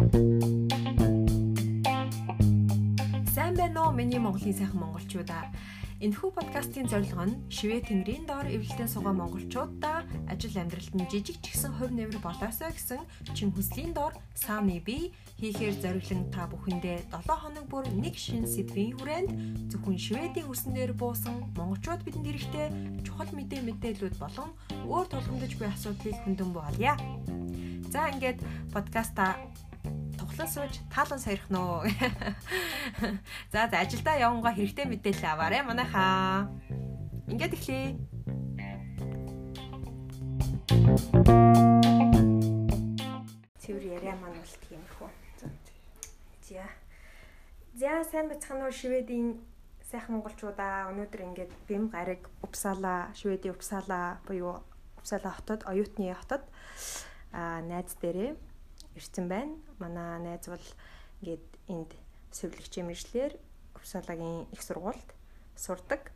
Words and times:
Сайн 0.00 0.16
байна 3.52 3.84
уу 3.84 3.92
миний 3.92 4.16
Монголын 4.16 4.56
сайхан 4.56 4.80
монголчуудаа. 4.80 5.52
Энэхүү 6.00 6.30
подкастын 6.40 6.88
зорилго 6.88 7.28
нь 7.28 7.36
шивээ 7.52 7.84
тэнгэрийн 7.84 8.24
доор 8.24 8.48
эвлэлдээ 8.48 8.88
суугаа 8.88 9.12
монголчуудаа 9.12 10.08
ажил 10.32 10.56
амьдралд 10.56 10.96
нь 10.96 11.04
жижиг 11.12 11.36
ч 11.44 11.52
гэсэн 11.52 11.76
хувь 11.76 11.92
нэмэр 11.92 12.16
болоосоо 12.24 12.72
гэсэн 12.72 13.04
чин 13.36 13.52
хүслийн 13.52 13.92
доор 13.92 14.16
сааны 14.32 14.80
бий 14.80 15.12
хийхээр 15.36 15.76
зориглон 15.84 16.32
та 16.32 16.48
бүхэндээ 16.48 17.12
7 17.12 17.36
хоног 17.36 17.68
бүр 17.68 17.84
нэг 17.92 18.16
шин 18.16 18.48
сэдвийн 18.48 18.96
хүрээнд 18.96 19.68
зөвхөн 19.68 20.00
шведийн 20.00 20.48
хөрсөн 20.48 20.72
дээр 20.80 20.96
буусан 20.96 21.44
монголчууд 21.60 22.00
бидэнд 22.08 22.24
хэрэгтэй 22.24 22.68
чухал 23.04 23.28
мэдээ 23.36 23.60
мэдээлүүд 23.68 24.16
болон 24.16 24.56
өөр 24.88 25.06
тулгамдж 25.12 25.60
буй 25.60 25.68
асуудлыг 25.68 26.16
хөндөм 26.24 26.56
буулъя. 26.56 26.96
За 27.92 28.08
ингээд 28.08 28.40
подкаста 28.72 29.36
тоглон 30.18 30.48
сууж 30.48 30.74
таалан 30.92 31.20
нөө. 31.50 31.88
За 33.52 33.68
за 33.68 33.76
ажилдаа 33.84 34.16
явангаа 34.16 34.54
хэрэгтэй 34.54 34.86
мэдээлэл 34.88 35.32
аваарэ 35.32 35.62
манайхаа. 35.62 36.48
Ингээд 37.28 37.56
эхлэе. 37.56 37.96
Цэвэр 43.62 43.84
яриа 43.96 44.14
маань 44.16 44.38
бол 44.40 44.56
тийм 44.64 44.80
их 44.80 44.96
үү. 45.02 45.10
За. 46.48 46.64
За 47.74 48.04
сайн 48.04 48.28
бацхан 48.28 48.64
уу 48.64 48.72
Шведийн 48.72 49.38
сайхан 49.90 50.18
монголчуудаа 50.18 50.90
өнөөдөр 50.94 51.20
ингээд 51.26 51.52
Бэм 51.66 51.90
гараг 51.90 52.30
Упсала, 52.42 53.10
Шведийн 53.14 53.54
Упсала 53.54 54.22
буюу 54.26 54.62
Упсала 54.98 55.30
хотод, 55.34 55.66
оюутны 55.66 56.14
хотод 56.14 56.42
а 57.32 57.62
найз 57.62 57.94
дээрээ 58.02 58.49
ирсэн 59.00 59.26
байна. 59.28 59.56
Манай 59.80 60.20
найз 60.20 60.44
бол 60.46 60.66
ингээд 61.24 61.46
энд 61.72 61.90
сэвлэгчийн 62.30 62.86
мэржлэр 62.86 63.32
Упсалагийн 63.74 64.46
их 64.52 64.60
сургуульд 64.60 65.08
сурдаг. 65.56 66.12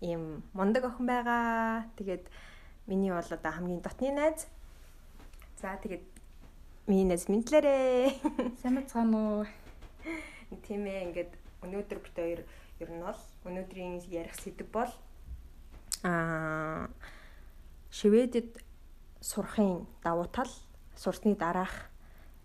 Ийм 0.00 0.46
мундаг 0.54 0.86
охин 0.86 1.06
байгаа. 1.10 1.90
Тэгээд 1.98 2.30
миний 2.86 3.10
бол 3.10 3.26
одоо 3.26 3.52
хамгийн 3.52 3.82
дотны 3.82 4.14
найз. 4.14 4.46
За 5.60 5.74
тэгээд 5.82 6.06
миний 6.86 7.04
найз 7.04 7.26
мэдлээрээ. 7.26 8.14
Сайн 8.62 8.78
бацгаана 8.78 9.18
уу? 9.18 9.46
Тийм 10.62 10.86
ээ 10.86 11.10
ингээд 11.10 11.32
өнөөдөр 11.66 11.98
бид 11.98 12.14
хоёр 12.14 12.40
ер 12.78 12.90
нь 12.94 13.02
бол 13.02 13.20
өнөөдрийн 13.44 14.06
ярих 14.06 14.38
сэдв 14.38 14.70
бол 14.70 14.92
аа 16.06 16.86
Шведэд 17.90 18.62
сурахын 19.20 19.86
давуу 20.04 20.28
тал, 20.30 20.50
сурсны 20.94 21.34
дараах 21.34 21.90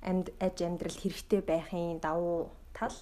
амьд 0.04 0.36
аж 0.40 0.58
амьдрал 0.62 0.98
хэрэгтэй 1.00 1.42
байхын 1.42 2.00
давуу 2.00 2.52
тал. 2.76 2.96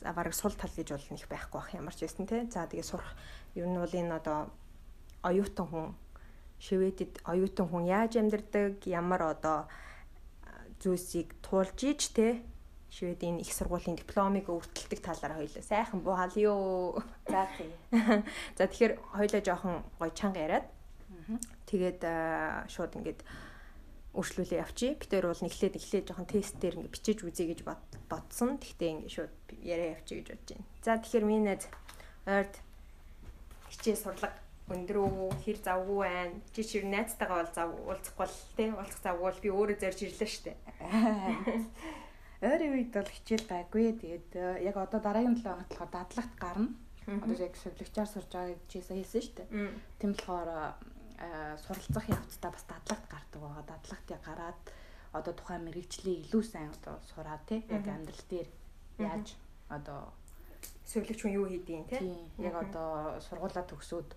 За 0.00 0.12
бараг 0.12 0.34
сул 0.34 0.52
тал 0.52 0.70
гэж 0.74 0.90
бол 0.90 1.06
нэг 1.10 1.26
байхгүй 1.30 1.58
бах 1.58 1.74
ямар 1.74 1.94
ч 1.94 2.02
байсан 2.02 2.26
те. 2.26 2.46
За 2.50 2.66
тэгээ 2.66 2.86
сурах. 2.86 3.14
Ер 3.54 3.66
нь 3.66 3.78
бол 3.78 3.94
энэ 3.94 4.18
одоо 4.18 4.50
оюутан 5.22 5.66
хүн 5.66 5.86
шивэдэд 6.58 7.22
оюутан 7.22 7.66
хүн 7.70 7.84
яаж 7.86 8.18
амьдардаг 8.18 8.82
ямар 8.86 9.22
одоо 9.34 9.70
зүйлсийг 10.82 11.34
туулж 11.42 11.78
иж 11.82 12.10
те. 12.14 12.42
Шведийн 12.90 13.38
их 13.38 13.52
сургуулийн 13.52 14.00
дипломыг 14.00 14.48
өвдөлтөг 14.48 15.00
талаар 15.04 15.38
хоёлаа. 15.38 15.62
Сайхан 15.62 16.00
буухал 16.00 16.34
юу 16.34 17.02
за 17.28 17.46
тий 17.58 17.70
за 18.56 18.64
тэгэхээр 18.66 18.94
хоёлаа 19.12 19.42
жоохон 19.44 19.74
гоё 20.00 20.10
чанга 20.14 20.40
яриад. 20.40 20.66
Тэгээд 21.68 22.00
шууд 22.72 22.96
ингээд 22.96 23.20
өршлүүлээ 24.18 24.60
явчих. 24.66 24.98
Битээр 24.98 25.30
бол 25.30 25.42
нэглээд 25.46 25.78
эхлээд 25.78 26.06
жоохон 26.10 26.26
тестээр 26.26 26.74
ингээ 26.82 26.94
бичиж 26.94 27.18
үзье 27.22 27.46
гэж 27.54 27.60
бодсон. 28.10 28.58
Тэгтээ 28.58 28.90
ингээ 29.06 29.14
шууд 29.14 29.34
яриа 29.62 29.94
явчих 29.94 30.26
гэж 30.26 30.28
бодож 30.34 30.48
байна. 30.58 30.66
За 30.82 30.98
тэгэхээр 30.98 31.24
миний 31.24 31.46
найз 31.46 31.64
ойрд 32.26 32.54
хичээ 33.70 33.96
сурлага 33.96 34.34
өндрөө 34.68 35.32
хэр 35.44 35.58
завгүй 35.64 35.98
байна. 36.04 36.40
Чи 36.52 36.64
чир 36.64 36.84
найзтайгаа 36.84 37.40
бол 37.40 37.52
зав 37.54 37.70
уулзахгүй 37.72 38.26
л 38.28 38.36
тий 38.56 38.68
уулзах 38.68 39.00
завгүй 39.00 39.24
бол 39.24 39.40
би 39.44 39.48
өөрөө 39.48 39.78
зорж 39.80 39.98
ирлээ 40.04 40.28
штэ. 40.28 40.52
Ойрын 42.48 42.74
үед 42.76 42.90
бол 42.92 43.08
хичээл 43.08 43.48
гайгүй. 43.48 43.96
Тэгээд 43.96 44.30
э, 44.36 44.68
яг 44.68 44.76
одоо 44.76 45.00
дараагийн 45.00 45.40
7 45.40 45.48
хоногт 45.48 45.72
болохоор 45.72 45.92
дадлагт 45.92 46.34
гарна. 46.36 46.68
Одоо 47.08 47.34
яг 47.40 47.54
шивлэгчээр 47.56 48.08
сурж 48.12 48.28
байгаа 48.28 48.54
гэж 48.60 48.72
хэлсэн 48.92 49.24
штэ. 49.24 49.42
Тэм 49.98 50.12
болохоор 50.12 50.76
суралцах 51.64 52.06
явцдаа 52.08 52.50
бас 52.52 52.64
дадлагт 52.68 53.06
гардаг 53.10 53.40
байгаа. 53.42 53.64
Дадлагт 53.66 54.08
гараад 54.26 54.62
одоо 55.12 55.32
тухайн 55.34 55.64
мэрэгчлээ 55.66 56.28
илүү 56.28 56.42
сайн 56.44 56.70
одоо 56.70 57.00
сураа 57.10 57.38
тий 57.48 57.64
яг 57.68 57.86
амьдрал 57.88 58.24
дээр 58.28 58.48
яаж 58.98 59.36
одоо 59.68 60.12
сувлэгч 60.86 61.20
хүн 61.22 61.36
юу 61.38 61.46
хийдیں 61.48 61.84
тий 61.88 62.12
яг 62.38 62.54
одоо 62.54 63.20
сургуулаа 63.26 63.64
төгсөөд 63.66 64.10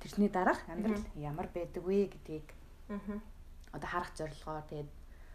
тэрний 0.00 0.30
дараах 0.30 0.62
амьдрал 0.68 1.04
ямар 1.16 1.48
байдаг 1.50 1.82
вэ 1.84 2.06
гэдгийг 2.12 2.46
одоо 3.72 3.88
харах 3.88 4.14
зорилгоор 4.14 4.62
тэгээд 4.70 4.90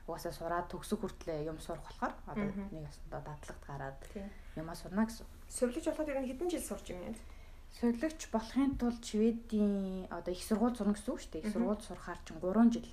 угаасаа 0.07 0.34
сураад 0.35 0.68
төгсөх 0.68 1.00
хүртлээр 1.00 1.47
юм 1.51 1.59
сурах 1.59 1.84
болохоор 1.84 2.13
одоо 2.28 2.47
нэг 2.72 2.88
ясандаа 2.88 3.22
дадлагт 3.24 3.63
гараад 3.68 4.00
юмаа 4.56 4.75
сурна 4.75 5.07
гэсэн. 5.07 5.28
Сувлэгч 5.47 5.85
болоход 5.88 6.12
ер 6.12 6.19
нь 6.19 6.28
хэдэн 6.28 6.50
жил 6.51 6.63
сурч 6.63 6.91
юм 6.91 7.00
яа? 7.07 7.16
Солилогч 7.79 8.29
болохын 8.31 8.78
тулд 8.78 9.01
Шведийн 9.06 10.06
одоо 10.09 10.34
их 10.34 10.44
сургууль 10.45 10.75
сурна 10.78 10.94
гэсэн 10.94 11.09
үг 11.13 11.19
шүү 11.22 11.31
дээ. 11.34 11.41
Их 11.41 11.53
сургууль 11.53 11.81
сурахаар 11.81 12.19
чинь 12.25 12.39
3 12.39 12.73
жил. 12.73 12.88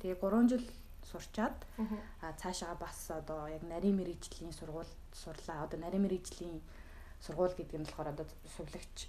Тэгээ 0.00 0.20
3 0.20 0.48
жил 0.52 0.64
сурчаад 1.10 1.56
а 2.20 2.32
цаашаа 2.36 2.74
бас 2.76 2.98
одоо 3.10 3.48
яг 3.48 3.62
нарийн 3.64 3.96
мэрэгжлийн 3.96 4.52
сургууль 4.52 4.92
сурлаа. 5.12 5.64
Одоо 5.64 5.78
нарийн 5.80 6.04
мэрэгжлийн 6.04 6.60
сургууль 7.24 7.56
гэдэг 7.56 7.78
нь 7.80 7.86
болохоор 7.88 8.12
одоо 8.12 8.26
сувлагч 8.56 9.08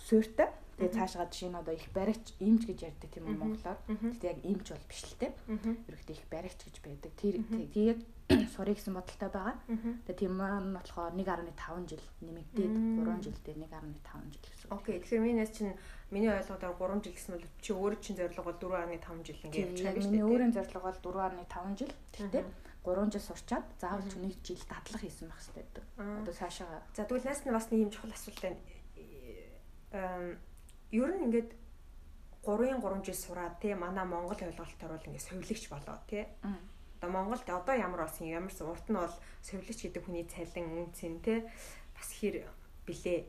суурьтай. 0.00 0.50
Тэгээ 0.76 0.92
цаашаа 0.92 1.24
жишээ 1.32 1.50
нь 1.50 1.56
одоо 1.56 1.72
их 1.72 1.88
баригч 1.96 2.36
имж 2.36 2.68
гэж 2.68 2.78
ярьдаг 2.84 3.08
тийм 3.08 3.32
үү 3.32 3.36
монголоор. 3.40 3.80
Тэгтээ 3.88 4.28
яг 4.28 4.40
имж 4.44 4.66
бол 4.76 4.84
биш 4.92 5.02
л 5.08 5.16
те. 5.16 5.32
Ерөөхдөө 5.88 6.16
их 6.20 6.24
баригч 6.28 6.60
гэж 6.68 6.76
байдаг. 6.84 7.12
Тэр 7.16 7.34
тэгээд 7.48 8.00
сурыг 8.52 8.76
гэсэн 8.76 8.92
бодолтой 8.92 9.30
байгаа. 9.32 9.56
Тэгээ 10.04 10.20
тийм 10.20 10.32
маань 10.36 10.76
болохоор 10.76 11.16
1.5 11.16 11.88
жил 11.88 12.04
нэмэгдээд 12.20 12.74
3 13.08 13.24
жил 13.24 13.38
дээр 13.40 13.58
1.5 13.72 14.36
жил 14.36 14.44
гэсэн. 14.52 14.68
Окей. 14.68 15.00
Тэгэхээр 15.00 15.24
минийс 15.24 15.50
чинь 15.56 15.78
миний 16.12 16.28
ойлгоодоор 16.28 16.76
3 16.76 17.08
жил 17.08 17.14
гэсэн 17.16 17.32
бол 17.40 17.46
чи 17.64 17.70
өөр 17.72 17.94
чинь 17.96 18.18
зорилго 18.20 18.44
бол 18.44 18.60
4.5 18.60 19.24
жил 19.24 19.40
ингээд 19.48 19.64
явж 19.64 19.80
байгаа 19.80 19.96
гэж. 19.96 20.06
Миний 20.12 20.26
өөрийн 20.28 20.52
зорилго 20.52 20.80
бол 20.84 21.00
4.5 21.00 21.78
жил. 21.80 21.92
Тэгтээ 22.12 22.44
3 22.84 23.10
жил 23.10 23.24
сурчаад 23.24 23.66
заавал 23.80 24.06
ч 24.06 24.14
нэг 24.20 24.34
жил 24.44 24.62
дадлах 24.68 25.02
хийсэн 25.02 25.26
байх 25.30 25.42
хэрэгтэй. 25.42 25.84
Одоо 25.96 26.34
цаашаа. 26.34 26.82
За 26.94 27.02
тэгвэл 27.02 27.26
наас 27.26 27.42
нь 27.42 27.50
бас 27.50 27.66
нэг 27.70 27.80
юм 27.82 27.90
чухал 27.90 28.14
асуулт 28.14 28.42
байна. 28.42 28.60
Ер 30.92 31.10
нь 31.12 31.24
ингээд 31.26 31.50
3-ын 32.46 32.78
3 32.78 33.04
жил 33.04 33.18
сураад 33.18 33.58
тий 33.58 33.74
манай 33.74 34.06
Монгол 34.06 34.38
ойлголтоор 34.38 34.92
бол 34.94 35.06
ингээд 35.08 35.28
совилогч 35.28 35.64
болоо 35.68 35.98
тий. 36.06 36.24
Одоо 37.00 37.10
Монголд 37.10 37.48
одоо 37.50 37.74
ямар 37.74 38.06
болсон 38.06 38.26
ямарсан 38.30 38.70
урт 38.70 38.86
нь 38.88 38.96
бол 38.96 39.16
совилч 39.42 39.78
гэдэг 39.82 40.02
хүний 40.06 40.24
цалин 40.30 40.66
үнцэн 40.86 41.20
те 41.26 41.50
бас 41.96 42.08
хэр 42.14 42.46
билээ 42.86 43.26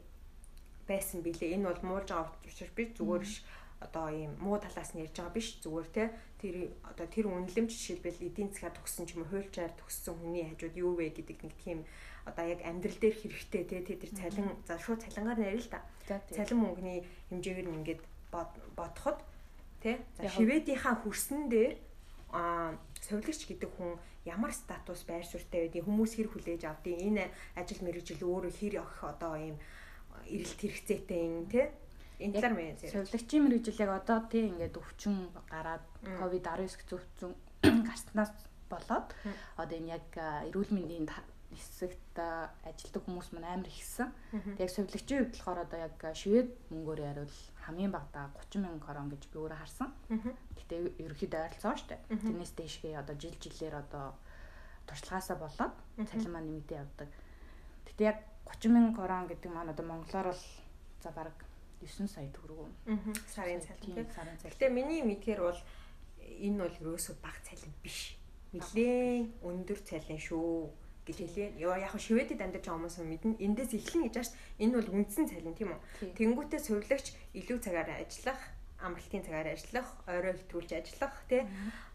байсан 0.88 1.20
билээ. 1.26 1.58
Энэ 1.58 1.68
бол 1.68 1.82
муулж 1.84 2.10
байгаа 2.14 2.32
учраас 2.46 2.74
би 2.78 2.84
зүгээр 2.94 3.26
ш 3.26 3.44
одоо 3.80 4.10
ийм 4.10 4.34
муу 4.42 4.58
талаас 4.58 4.94
нь 4.94 5.02
ярьж 5.06 5.18
байгаа 5.18 5.34
биш 5.34 5.60
зүгээр 5.62 5.88
те 5.94 6.04
тэр 6.42 6.56
одоо 6.82 7.06
тэр 7.06 7.26
үнэлэмж 7.30 7.70
жишээлбэл 7.74 8.26
эдийн 8.26 8.50
засгаар 8.50 8.74
төгссөн 8.74 9.06
ч 9.06 9.14
юм 9.14 9.22
уу 9.26 9.32
хуульчаар 9.34 9.74
төгссөн 9.78 10.16
хүний 10.18 10.46
хажууд 10.50 10.76
юу 10.78 10.94
вэ 10.98 11.14
гэдэг 11.14 11.38
нэг 11.46 11.56
тийм 11.62 11.80
одоо 12.28 12.46
яг 12.46 12.60
амьдрал 12.68 13.00
дээр 13.00 13.16
хэрэгтэй 13.16 13.64
те 13.64 13.96
тэр 13.96 14.12
цалин 14.12 14.52
за 14.68 14.76
шууд 14.76 15.02
цалингаар 15.08 15.40
нэрэл 15.40 15.64
л 15.64 15.72
та. 15.72 15.82
Цалин 16.36 16.60
мөнгөний 16.60 17.00
хэмжээгээр 17.32 17.68
нь 17.72 17.78
ингээд 17.80 18.02
бодоход 18.76 19.24
те 19.80 20.04
за 20.20 20.28
шивэдийнхаа 20.28 21.00
хөрсөн 21.08 21.48
дээр 21.48 21.74
а 22.36 22.76
совилогч 23.00 23.48
гэдэг 23.48 23.72
хүн 23.72 23.96
ямар 24.28 24.52
статус 24.52 25.08
байр 25.08 25.24
суурьтай 25.24 25.72
байдгийг 25.72 25.88
хүмүүс 25.88 26.12
хэр 26.20 26.28
хүлээж 26.28 26.64
авдгийг 26.68 27.00
энэ 27.00 27.26
ажил 27.56 27.82
мэргэжил 27.88 28.28
өөрөө 28.28 28.52
хэр 28.52 28.74
явах 28.84 29.00
одоо 29.08 29.34
ийм 29.40 29.56
эрэлт 30.28 30.60
хэрэгцээтэй 30.60 31.22
юм 31.24 31.48
тий 31.48 31.72
энэ 32.20 32.34
талаар 32.36 32.56
мэн 32.60 32.76
зэрэг. 32.76 33.08
совилогчийн 33.08 33.44
мэргэжил 33.48 33.84
яг 33.88 33.92
одоо 34.04 34.20
тий 34.28 34.44
ингээд 34.52 34.76
өвчин 34.76 35.32
гараад 35.48 35.86
ковид 36.20 36.44
19 36.44 36.84
зөвцөн 36.92 37.32
гарснаас 37.88 38.36
болоод 38.68 39.08
одоо 39.56 39.76
энэ 39.80 39.96
яг 39.96 40.08
эрүүл 40.52 40.76
мэндийн 40.76 41.08
хэсэгт 41.56 42.16
ажилладаг 42.68 43.04
хүмүүс 43.08 43.30
маань 43.32 43.48
амар 43.48 43.72
ихсэн. 43.72 44.12
Яг 44.60 44.70
совилогчийн 44.70 45.32
хувьд 45.32 45.36
болохоор 45.38 45.60
одоо 45.64 45.80
яг 45.88 45.96
швед 46.16 46.50
мөнгөөр 46.72 47.00
яривал 47.00 47.38
хамгийн 47.64 47.92
багадаа 47.92 48.32
30 48.52 48.64
мянган 48.64 48.84
крон 48.84 49.08
гэж 49.12 49.24
би 49.32 49.38
өөрөө 49.40 49.60
харсан. 49.64 49.90
Гэтэ 50.60 50.76
ерөөхдөө 51.00 51.40
ойролцоо 51.48 51.76
штэ. 51.80 51.96
Тэрнээс 52.12 52.54
дээшгээ 52.56 53.00
одоо 53.00 53.16
жил 53.16 53.36
жилээр 53.40 53.76
одоо 53.80 54.16
туршлагаасаа 54.88 55.38
болоод 55.40 55.76
цалин 56.04 56.32
маань 56.32 56.48
нэмэгдээ 56.52 56.82
явдаг. 56.84 57.10
Гэтэ 57.88 58.04
яг 58.04 58.18
30 58.52 58.72
мянган 58.76 58.96
крон 58.96 59.28
гэдэг 59.32 59.52
маань 59.52 59.72
одоо 59.72 59.86
монголоор 59.88 60.36
бол 60.36 60.44
за 61.04 61.10
бараг 61.16 61.38
9 61.80 62.08
сая 62.12 62.28
төгрөг. 62.36 62.72
Сарын 63.32 63.64
цалин 63.64 63.80
тийм 63.96 64.08
сарын 64.12 64.36
цалин. 64.36 64.52
Гэтэ 64.52 64.68
миний 64.68 65.04
мэдгээр 65.04 65.42
бол 65.44 65.60
энэ 66.20 66.60
бол 66.60 66.76
ерөөсөө 66.84 67.16
бага 67.24 67.40
цалин 67.48 67.72
биш. 67.84 68.20
нэлээд 68.54 69.44
өндөр 69.44 69.80
цалин 69.84 70.20
шүү 70.20 70.72
гэж 71.08 71.18
хэлээ. 71.24 71.50
Яа 71.64 71.80
яг 71.80 71.96
шивэдэд 71.96 72.44
амьдарч 72.44 72.68
байгаа 72.68 72.78
хүмүүс 72.84 72.98
мэднэ. 73.08 73.40
Эндээс 73.40 73.72
эхлэн 73.80 74.04
гэж 74.12 74.16
ааш 74.20 74.30
энэ 74.60 74.76
бол 74.76 74.90
үндсэн 74.92 75.26
цалин 75.32 75.56
тийм 75.56 75.72
үү? 75.72 76.12
Тэнгүүтээ 76.20 76.60
сувилагч 76.60 77.16
илүү 77.40 77.58
цагаар 77.64 78.04
ажиллах 78.04 78.38
амралтын 78.78 79.26
цагаар 79.26 79.50
ажиллах, 79.58 79.90
орой 80.06 80.38
хитгүүлж 80.38 80.72
ажиллах, 80.78 81.16
тий. 81.26 81.42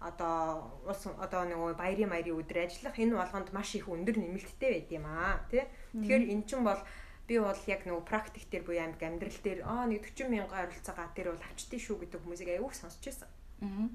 Одоо 0.03 0.75
улс 0.83 1.07
одоо 1.07 1.47
нөгөө 1.47 1.79
баярын 1.79 2.11
маярын 2.11 2.43
өдөр 2.43 2.67
ажиллах 2.67 2.99
энэ 2.99 3.15
болгонд 3.15 3.55
маш 3.55 3.79
их 3.79 3.87
өндөр 3.87 4.19
нэмэлттэй 4.19 4.71
байд 4.83 4.91
юм 4.91 5.07
аа, 5.07 5.47
тий. 5.47 5.63
Тэгэхээр 5.95 6.27
эн 6.27 6.43
чинь 6.43 6.67
бол 6.67 6.83
би 7.31 7.39
бол 7.39 7.61
яг 7.71 7.87
нөгөө 7.87 8.03
практик 8.03 8.51
дээр 8.51 8.67
буюу 8.67 8.83
амиг 8.83 8.99
амьдрал 8.99 9.39
дээр 9.47 9.61
аа 9.63 9.87
нэг 9.87 10.11
40 10.11 10.27
мянган 10.27 10.59
ойролцоо 10.67 10.95
гад 10.99 11.15
дээр 11.15 11.31
бол 11.31 11.47
авчдээ 11.47 11.81
шүү 11.81 11.97
гэдэг 12.03 12.19
хүмүүсийг 12.19 12.51
аяух 12.51 12.75
сонсч 12.75 13.03
байсан. 13.07 13.31
Аа. 13.63 13.87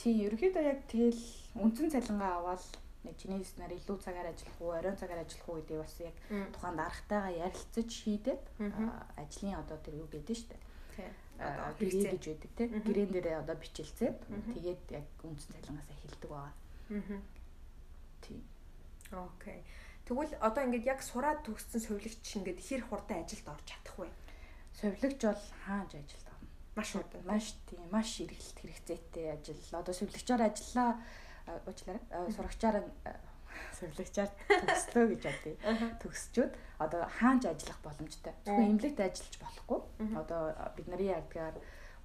Тийм, 0.00 0.16
ерөөхдөө 0.24 0.64
яг 0.64 0.80
тэгэл 0.88 1.22
үндсэн 1.60 1.92
цалингаа 1.92 2.40
аваад 2.40 2.64
нэг 3.04 3.14
чиний 3.16 3.44
нар 3.56 3.72
илүү 3.72 3.98
цагаар 4.04 4.28
ажиллах 4.28 4.58
уу, 4.60 4.76
оройн 4.76 5.00
цагаар 5.00 5.24
ажиллах 5.24 5.48
уу 5.48 5.58
гэдэг 5.60 5.78
бас 5.80 5.94
яг 6.00 6.16
тухайн 6.52 6.76
дарагтайгаа 6.76 7.32
ярилцаж 7.48 7.88
шийдээд 7.88 8.42
ажлын 9.16 9.60
одоо 9.62 9.78
тэр 9.80 9.94
юу 10.02 10.08
гэдэг 10.12 10.28
нь 10.28 10.38
шүү 10.38 10.50
дээ. 10.52 10.62
Тийм 10.96 11.30
одоо 11.40 11.72
гэрээ 11.80 12.12
гэж 12.12 12.24
байдаг 12.28 12.52
тийм 12.56 12.70
гэрээн 12.84 13.10
дээрээ 13.16 13.40
одоо 13.40 13.56
бичилцээд 13.56 14.18
тэгээд 14.52 14.82
яг 14.92 15.06
үндсэн 15.24 15.52
цалингаас 15.56 15.88
эхэлдэг 15.88 16.30
байгаа. 16.30 16.52
Аа. 16.52 17.20
Тийм. 18.20 18.40
Окей. 19.10 19.64
Тэгвэл 20.04 20.36
одоо 20.44 20.62
ингээд 20.68 20.90
яг 20.92 21.00
сураад 21.00 21.40
төгссөн 21.48 21.80
совилогч 21.80 22.24
ингээд 22.36 22.60
хэр 22.60 22.82
хурдан 22.84 23.24
ажилд 23.24 23.46
орж 23.48 23.64
чадах 23.64 23.96
вэ? 23.96 24.08
Совилогч 24.76 25.20
бол 25.24 25.44
хааж 25.64 25.90
ажилд 25.96 26.26
орно. 26.28 26.48
Маш 26.76 26.88
хурдан. 26.92 27.22
Маш 27.24 27.46
тийм, 27.64 27.82
маш 27.88 28.10
эргэлт 28.20 28.58
хэрэгцээтэй 28.60 29.26
ажил. 29.32 29.64
Одоо 29.72 29.94
совилогчоор 29.96 30.42
ажиллаа 30.44 31.00
уучлаарай. 31.46 32.04
Сурагчаар 32.34 32.76
сурлагчаар 33.76 34.30
төгслөө 34.48 35.06
гэж 35.10 35.22
бодъё. 35.26 35.54
Төгсчүүд 36.02 36.52
одоо 36.84 37.02
хаанч 37.18 37.42
ажиллах 37.48 37.80
боломжтой. 37.84 38.34
Зөвхөн 38.44 38.70
эмнэлэгт 38.76 39.00
ажиллаж 39.00 39.34
болохгүй. 39.40 39.80
Одоо 40.20 40.42
бид 40.76 40.86
нарын 40.88 41.14
ягдгаар 41.18 41.56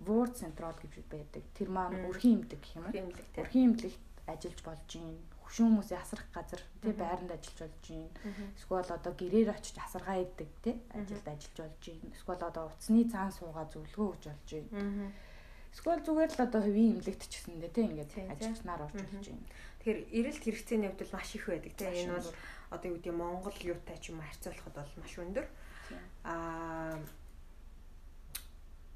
ward 0.07 0.33
central 0.35 0.75
гэж 0.75 0.93
байдаг. 1.11 1.43
Тэр 1.55 1.69
маань 1.69 2.07
өрхийн 2.09 2.43
эмнэлэг 2.43 2.59
гэх 2.59 2.75
юм 2.75 2.85
уу? 2.85 2.93
Өрхийн 3.39 3.65
эмнэлэгт 3.71 4.03
ажиллаж 4.27 4.61
болж 4.65 4.89
юм. 4.97 5.19
Хөшүүн 5.45 5.69
хүмүүсийн 5.77 6.01
асрах 6.01 6.27
газар 6.33 6.61
тий 6.81 6.93
байранд 6.97 7.31
ажиллаж 7.31 7.59
болж 7.69 7.85
юм. 7.93 8.09
Эсвэл 8.57 8.89
одоо 8.97 9.13
гэрээр 9.13 9.49
очиж 9.53 9.77
асаргаа 9.77 10.17
идэг 10.25 10.49
тий 10.65 10.75
ажилд 10.91 11.27
ажиллаж 11.29 11.57
болж 11.61 11.83
юм. 11.93 11.99
Эсвэл 12.11 12.43
одоо 12.49 12.63
утасны 12.73 13.05
цаан 13.05 13.31
суугаа 13.31 13.65
зөвлөгөө 13.69 14.07
өгж 14.09 14.23
болж 14.25 14.49
юм. 14.57 14.67
Эсвэл 15.75 15.99
зүгээр 16.07 16.31
л 16.31 16.45
одоо 16.47 16.61
хувийн 16.63 16.95
эмнэлэгт 16.95 17.27
ч 17.27 17.43
гэсэндээ 17.43 17.71
тий 17.75 17.83
ингээд 17.83 18.31
ажилласнаар 18.31 18.87
орж 18.87 18.95
болж 18.95 19.27
юм. 19.27 19.43
Тэгэхээр 19.83 19.99
эрэлт 20.07 20.43
хэрэгцээний 20.47 20.89
хувьд 20.95 21.11
маш 21.11 21.29
их 21.35 21.45
байдаг 21.51 21.73
тийм. 21.75 21.91
Энэ 21.99 22.15
бол 22.15 22.31
одоо 22.71 22.87
юу 22.87 22.95
гэдэг 22.95 23.11
Монгол 23.11 23.57
юутай 23.59 23.97
ч 23.99 24.15
юм 24.15 24.23
харьцуулахад 24.23 24.71
бол 24.71 24.93
маш 25.03 25.13
өндөр. 25.19 25.45
Аа 26.23 26.95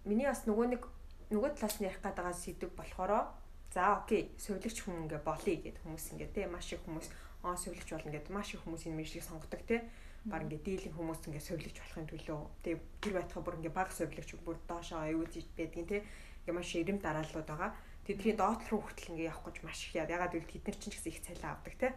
миний 0.08 0.26
бас 0.26 0.48
нөгөө 0.48 0.66
нэг 0.72 0.84
нөгөө 1.30 1.50
талаас 1.60 1.78
нь 1.84 1.88
ярих 1.92 2.00
гэдэг 2.00 2.32
сэдв 2.32 2.72
болохоро 2.74 3.28
за 3.76 4.02
окей 4.02 4.32
сувилагч 4.40 4.80
хүн 4.82 5.06
ингээ 5.06 5.22
болъё 5.22 5.60
гэд 5.60 5.78
хүмүүс 5.84 6.06
ингээ 6.16 6.32
тийм 6.34 6.56
маш 6.56 6.74
их 6.74 6.82
хүмүүс 6.88 7.08
аа 7.44 7.60
сувилагч 7.60 7.90
болно 7.92 8.12
гэд 8.16 8.32
маш 8.32 8.56
их 8.56 8.64
хүмүүс 8.64 8.88
энэ 8.88 8.98
мэржийг 8.98 9.28
сонгодог 9.28 9.62
тийм. 9.68 9.84
Баг 10.26 10.48
ингээ 10.48 10.64
дийлэн 10.66 10.96
хүмүүс 10.98 11.22
ингээ 11.28 11.44
сувилагч 11.44 11.78
болохын 11.78 12.08
төлөө 12.10 12.40
тийм. 12.66 12.80
Тэр 13.04 13.14
байтхаа 13.14 13.44
бүр 13.46 13.60
ингээ 13.62 13.78
баг 13.78 13.94
сувилагч 13.94 14.30
бүр 14.42 14.58
доошоо 14.66 15.06
аюул 15.06 15.30
байдгийн 15.30 15.86
тийм 15.86 16.04
ингээ 16.46 16.56
маш 16.56 16.70
ирэм 16.76 17.00
дарааллууд 17.00 17.48
байгаа. 17.48 17.72
Тэдний 18.06 18.36
доотлол 18.36 18.70
руу 18.70 18.82
хүртэл 18.86 19.12
ингээ 19.18 19.30
явах 19.30 19.46
гэж 19.48 19.58
маш 19.64 19.80
их 19.88 19.96
яа. 19.96 20.08
Ягаад 20.08 20.34
гэвэл 20.34 20.54
тэд 20.54 20.66
нар 20.66 20.78
чинь 20.78 20.94
ч 20.94 20.96
гэсэн 20.98 21.12
их 21.12 21.22
цалин 21.26 21.50
авдаг 21.50 21.76
тий. 21.78 21.92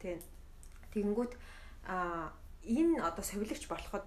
Тийм. 0.00 0.18
Тэгэнгүүт 0.94 1.32
а 1.86 2.32
энэ 2.64 3.02
одоо 3.02 3.24
совилагч 3.24 3.68
болоход 3.68 4.04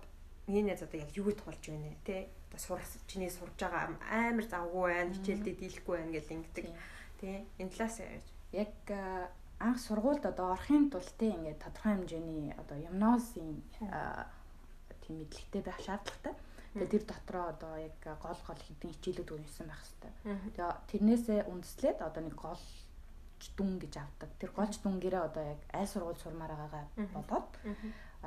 миний 0.48 0.64
найз 0.64 0.82
одоо 0.82 1.00
яг 1.00 1.12
юу 1.16 1.32
тулж 1.32 1.62
байна 1.68 1.94
те 2.06 2.30
одоо 2.50 2.60
сур 2.60 2.80
чиний 3.08 3.30
сурж 3.30 3.54
байгаа 3.60 3.94
амар 4.10 4.46
завгүй 4.48 4.94
байна 4.94 5.14
хичээлдээ 5.14 5.56
дийлэхгүй 5.60 5.96
байна 5.98 6.12
гэл 6.16 6.36
ингэдэг 6.36 6.66
тий 7.20 7.46
энэ 7.60 7.70
талаас 7.70 7.98
яг 8.52 8.74
анх 9.60 9.80
сургуульд 9.80 10.26
одоо 10.26 10.54
орохын 10.56 10.90
тулд 10.90 11.12
те 11.20 11.36
ингээд 11.36 11.62
тодорхой 11.62 11.94
хэмжээний 11.94 12.54
одоо 12.58 12.78
юмносын 12.90 13.62
тийм 15.04 15.16
мэдлэгтэй 15.22 15.62
байх 15.62 15.80
шаардлагатай 15.86 16.34
Тэгээ 16.78 16.94
тэр 16.94 17.04
дотроо 17.10 17.46
одоо 17.52 17.74
яг 17.82 17.98
гол 18.06 18.42
гол 18.46 18.62
хэдэн 18.62 18.92
хичээлүүд 18.94 19.30
өгсөн 19.34 19.68
байх 19.68 19.82
хэвээр. 19.82 20.16
Тэгээ 20.54 20.72
тэрнээсээ 20.94 21.40
үндэслээд 21.50 21.98
одоо 22.06 22.22
нэг 22.22 22.36
гол 22.38 22.64
дүн 23.58 23.78
гэж 23.82 23.94
авдаг. 23.98 24.30
Тэр 24.38 24.52
голч 24.54 24.74
дүнгээрээ 24.82 25.24
одоо 25.30 25.44
яг 25.58 25.62
аль 25.74 25.90
сургууль 25.90 26.22
сурмаар 26.22 26.54
байгаагаа 26.54 26.86
бодоод 27.14 27.50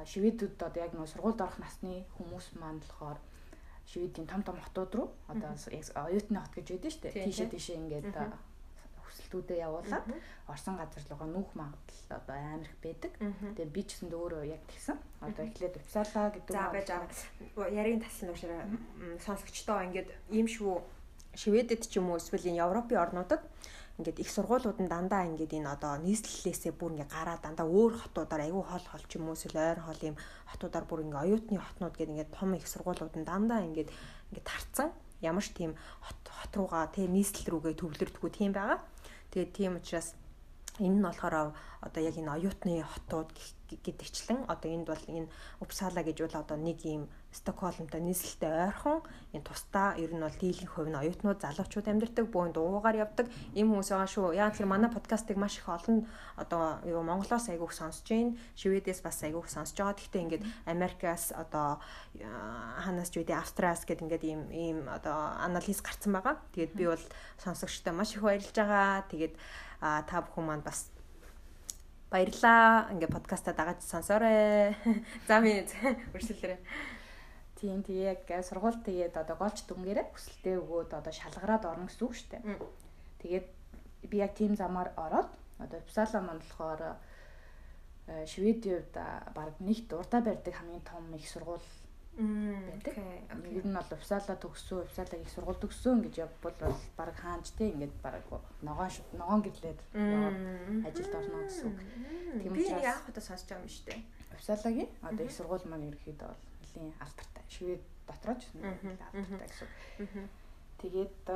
шивэдүүд 0.06 0.58
одоо 0.62 0.81
яг 0.82 0.93
нөгөө 0.94 1.11
сургуульд 1.11 1.41
орох 1.43 1.58
насны 1.58 2.06
хүмүүс 2.14 2.47
маань 2.58 2.79
болохоор 2.82 3.19
шивэдийн 3.91 4.26
том 4.31 4.43
том 4.47 4.56
хотууд 4.62 4.93
руу 4.94 5.08
одоо 5.26 5.50
оюутны 6.06 6.38
хот 6.38 6.55
гэж 6.55 6.67
байдаг 6.70 6.91
шүү 6.94 7.02
дээ. 7.11 7.26
Тийшээ 7.26 7.49
тийшээ 7.50 7.81
ингээд 7.82 8.14
хүсэлтүүдэд 9.21 9.61
явуулаад 9.61 10.07
орсон 10.49 10.75
газар 10.81 11.05
руугаа 11.13 11.29
нүүх 11.29 11.53
магадлал 11.53 12.17
одоо 12.17 12.37
амар 12.41 12.65
их 12.65 12.77
байдаг. 12.81 13.13
Тэгээ 13.21 13.69
би 13.69 13.83
ч 13.85 14.01
гэсэн 14.01 14.09
өөрөө 14.17 14.43
яг 14.49 14.63
тэгсэн. 14.65 14.97
Одоо 15.21 15.45
эхлээд 15.45 15.77
Упсала 15.77 16.33
гэдэг 16.33 16.51
За 16.57 16.73
байж 16.73 16.89
байгаа. 16.89 17.69
Ярийн 17.69 18.01
таслан 18.01 18.33
уушаараа 18.33 18.65
сонсогчдоо 19.21 19.79
ингээд 19.85 20.09
ийм 20.33 20.49
шүү 20.49 20.81
Шведэд 21.31 21.87
ч 21.87 22.03
юм 22.03 22.11
уу 22.11 22.19
эсвэл 22.19 22.51
энэ 22.51 22.59
Европын 22.67 22.99
орнуудад 22.99 23.43
ингээд 24.03 24.19
их 24.19 24.31
сургуулиуд 24.35 24.83
нь 24.83 24.91
дандаа 24.91 25.23
ингээд 25.31 25.63
энэ 25.63 25.71
одоо 25.79 25.95
нийслэлээсээ 26.03 26.75
бүр 26.75 26.99
ингээд 26.99 27.15
гараа 27.15 27.39
дандаа 27.39 27.71
өөр 27.71 27.95
хотуудаар 28.03 28.43
айгүй 28.51 28.65
хол 28.67 28.87
хол 28.91 29.05
ч 29.07 29.13
юм 29.15 29.31
уу 29.31 29.39
эсвэл 29.39 29.63
ойр 29.63 29.79
хол 29.87 30.01
юм 30.11 30.17
хотуудаар 30.51 30.87
бүр 30.91 31.07
ингээд 31.07 31.23
оюутны 31.23 31.61
хотнууд 31.63 31.95
гэдэг 31.95 32.15
ингээд 32.15 32.35
том 32.35 32.51
их 32.59 32.67
сургуулиуд 32.67 33.15
нь 33.15 33.29
дандаа 33.29 33.63
ингээд 33.63 33.95
ингээд 34.35 34.49
тарцсан 34.51 34.89
ямар 35.23 35.45
ч 35.45 35.55
тийм 35.55 35.79
хот 36.03 36.19
хот 36.27 36.53
руугаа 36.59 36.91
тэ 36.91 37.07
нийслэл 37.07 37.53
рүүгээ 37.53 37.75
төвлөрдгүү 37.79 38.31
тийм 38.35 38.51
байгаа. 38.57 38.81
Тэгээд 39.31 39.53
тийм 39.55 39.73
учраас 39.79 40.15
энэ 40.79 40.97
нь 40.99 41.05
болохоор 41.05 41.55
одоо 41.87 42.00
яг 42.03 42.17
энэ 42.19 42.35
оюутны 42.35 42.82
хотууд 42.82 43.31
гэдэгчлэн 43.85 44.49
одоо 44.53 44.69
энд 44.71 44.87
бол 44.91 45.05
энэ 45.06 45.29
Упсала 45.62 46.03
гэж 46.03 46.17
бол 46.25 46.37
одоо 46.43 46.56
нэг 46.56 46.79
юм 46.85 47.06
Стокгольмтой 47.31 48.03
нийслэлтэй 48.03 48.75
ойрхон 48.75 49.06
энэ 49.31 49.47
тусдаа 49.47 49.94
ер 49.94 50.11
нь 50.11 50.19
бол 50.19 50.35
дийлэнх 50.35 50.75
хувь 50.75 50.91
нь 50.91 50.99
оюутнууд 50.99 51.38
залуучууд 51.38 51.87
амьдардаг 51.87 52.27
бүүн 52.27 52.50
дуугаар 52.50 53.06
явдаг 53.06 53.31
ийм 53.55 53.71
хүмүүс 53.71 53.94
байгаа 53.94 54.11
шүү. 54.11 54.35
Яг 54.35 54.59
тэр 54.59 54.67
манай 54.67 54.91
подкастыг 54.91 55.38
маш 55.38 55.62
их 55.62 55.71
олон 55.71 56.11
одоо 56.35 56.82
юу 56.82 57.06
Монголоос 57.06 57.47
айгүйх 57.47 57.71
сонсож 57.71 58.02
байна. 58.11 58.35
Шведээс 58.59 59.00
бас 59.07 59.23
айгүйх 59.23 59.47
сонсож 59.47 59.78
байгаа. 59.78 59.95
Гэхдээ 59.95 60.23
ингээд 60.26 60.45
Америкаас 60.66 61.31
одоо 61.31 61.78
ханаас 62.19 63.14
ч 63.14 63.23
үгүй 63.23 63.38
Австриас 63.38 63.87
гэдэг 63.87 64.05
ингээд 64.11 64.25
ийм 64.26 64.43
ийм 64.50 64.78
одоо 64.90 65.38
анализ 65.38 65.78
гарцсан 65.87 66.11
байгаа. 66.11 66.35
Тэгээд 66.50 66.75
би 66.75 66.85
бол 66.90 67.05
сонсогчтой 67.38 67.95
маш 67.95 68.19
их 68.19 68.26
баярлж 68.26 68.50
байгаа. 68.50 69.07
Тэгээд 69.07 69.35
та 69.78 70.16
бүхэн 70.19 70.45
маань 70.50 70.66
бас 70.66 70.90
баярлаа. 72.11 72.90
Ингээ 72.90 73.07
подкастаа 73.07 73.55
дагаад 73.55 73.81
сонсоорой. 73.87 74.75
За 75.31 75.38
минь 75.38 75.62
үргэлжлүүлээрэй. 76.11 76.99
Тийм 77.61 77.85
тэгээ 77.85 78.09
яг 78.17 78.45
сургууль 78.49 78.81
тэгээд 78.81 79.21
одоо 79.21 79.37
голч 79.37 79.69
дүнгээрээ 79.69 80.07
хүсэлтээ 80.09 80.57
өгөөд 80.64 80.90
одоо 80.97 81.12
шалгараад 81.12 81.64
орно 81.69 81.87
гэсэн 81.93 82.05
үг 82.09 82.14
шүү 82.17 82.29
дээ. 82.33 82.43
Тэгээд 83.21 83.47
би 84.09 84.17
яг 84.17 84.33
тийм 84.33 84.57
замаар 84.57 84.97
ороод 84.97 85.29
одоо 85.61 85.79
Uppsala 85.81 86.25
маань 86.25 86.40
болохоор 86.40 86.97
э, 88.09 88.25
Шведийн 88.25 88.81
хувьд 88.81 88.97
баг 89.37 89.52
нэгт 89.61 89.93
урдаа 89.93 90.21
барьдаг 90.25 90.55
хамгийн 90.57 90.81
том 90.88 91.05
их 91.12 91.29
сургууль 91.29 91.61
байдаг. 92.17 92.97
Ер 93.52 93.67
нь 93.67 93.76
бол 93.76 93.93
Uppsala 93.93 94.35
төгссөн, 94.40 94.88
Uppsala 94.88 95.21
их 95.21 95.29
сургууль 95.29 95.61
төгссөн 95.61 96.00
гэж 96.00 96.14
явбал 96.25 96.57
бол 96.61 96.81
баг 96.97 97.14
хаанч 97.17 97.52
те 97.61 97.69
ингээд 97.69 97.93
баг 98.00 98.25
ногоон 98.64 98.90
ногоон 99.12 99.43
гэрлээд 99.45 99.81
ажилд 100.88 101.14
орно 101.14 101.45
гэсэн 101.45 101.69
үг. 101.69 101.79
Тийм 102.40 102.52
учраас 102.57 102.81
би 102.81 102.88
яг 102.88 103.05
одоо 103.05 103.23
сонсож 103.23 103.49
байгаа 103.49 103.64
юм 103.64 103.69
шүү 103.69 103.85
дээ. 103.85 104.00
Uppsala-гийн 104.33 104.90
одоо 105.05 105.25
их 105.29 105.33
сургууль 105.33 105.69
маань 105.69 105.88
ерөөхдөө 105.93 106.29
бол 106.29 106.40
нэлийн 106.77 106.95
алдартай. 107.00 107.45
Швед 107.49 107.83
дотроо 108.07 108.35
ч 108.39 108.43
алдартай 108.55 109.49
гэсэн. 109.49 110.29
Тэгээд 110.81 111.29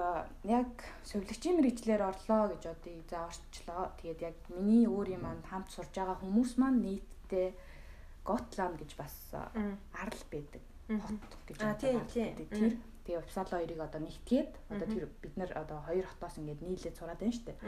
яг 0.48 0.72
сувилагчийн 1.04 1.60
мэрэгчлэр 1.60 2.00
орлоо 2.00 2.48
гэж 2.56 2.62
одоо 2.64 2.96
за 3.10 3.18
орчлоо. 3.28 3.92
Тэгээд 4.00 4.20
яг 4.24 4.36
миний 4.48 4.88
өөрийн 4.88 5.20
манд 5.20 5.44
хамт 5.44 5.68
сурж 5.68 5.92
байгаа 5.92 6.16
хүмүүс 6.22 6.56
маань 6.56 6.80
нийтдээ 6.80 7.52
Готланд 8.24 8.80
гэж 8.80 8.96
бас 8.96 9.12
арал 9.92 10.22
байдаг. 10.32 10.64
Хот 10.88 11.44
гэж 11.44 11.58
байдаг. 11.60 12.08
Тэр 12.48 12.72
тэгээ 13.04 13.20
Uppsala 13.20 13.60
хоёрыг 13.60 13.80
одоо 13.84 14.00
нэгтгээд 14.00 14.52
одоо 14.72 14.88
тэр 14.88 15.04
бид 15.20 15.36
нар 15.36 15.52
одоо 15.52 15.78
хоёр 15.84 16.08
хотоос 16.08 16.40
ингээд 16.40 16.64
нийлээд 16.64 16.96
сураад 16.96 17.20
байна 17.20 17.36
шүү 17.36 17.46
дээ. 17.52 17.60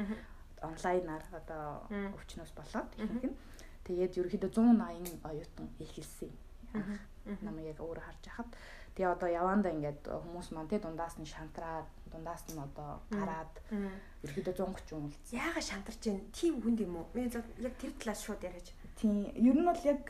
Онлайнаар 0.65 1.25
одоо 1.37 1.65
өвчнөөс 2.17 2.53
болоод 2.57 2.89
ихэнх 2.97 3.25
нь. 3.29 3.37
Тэгээд 3.85 4.17
ерөөхдөө 4.17 4.49
180 4.49 5.29
оюутан 5.29 5.69
эхэлсэн. 5.77 6.33
Намайг 7.43 7.75
яг 7.75 7.81
өөр 7.81 8.01
харж 8.01 8.23
хахад 8.27 8.51
тэгээ 8.97 9.13
одоо 9.13 9.29
явандаа 9.29 9.73
ингээд 9.77 10.03
хүмүүс 10.09 10.49
маань 10.55 10.71
те 10.73 10.79
дундаас 10.81 11.21
нь 11.21 11.29
шантраад 11.29 11.89
дундаас 12.09 12.43
нь 12.49 12.59
одоо 12.59 13.03
гараад 13.13 13.55
ерөөдөө 14.25 14.55
130 14.57 14.95
хүн 14.95 15.07
үлдсэн. 15.11 15.37
Яага 15.37 15.61
шантарч 15.61 16.01
जैन 16.01 16.19
тийм 16.33 16.55
хүнд 16.65 16.81
юм 16.81 16.97
уу? 16.97 17.07
Би 17.13 17.29
яг 17.29 17.75
тэр 17.77 17.93
талаас 18.01 18.25
шууд 18.25 18.41
яриач. 18.41 18.73
Тийм. 18.97 19.29
Ер 19.37 19.57
нь 19.59 19.69
бол 19.69 19.83
яг 19.85 20.03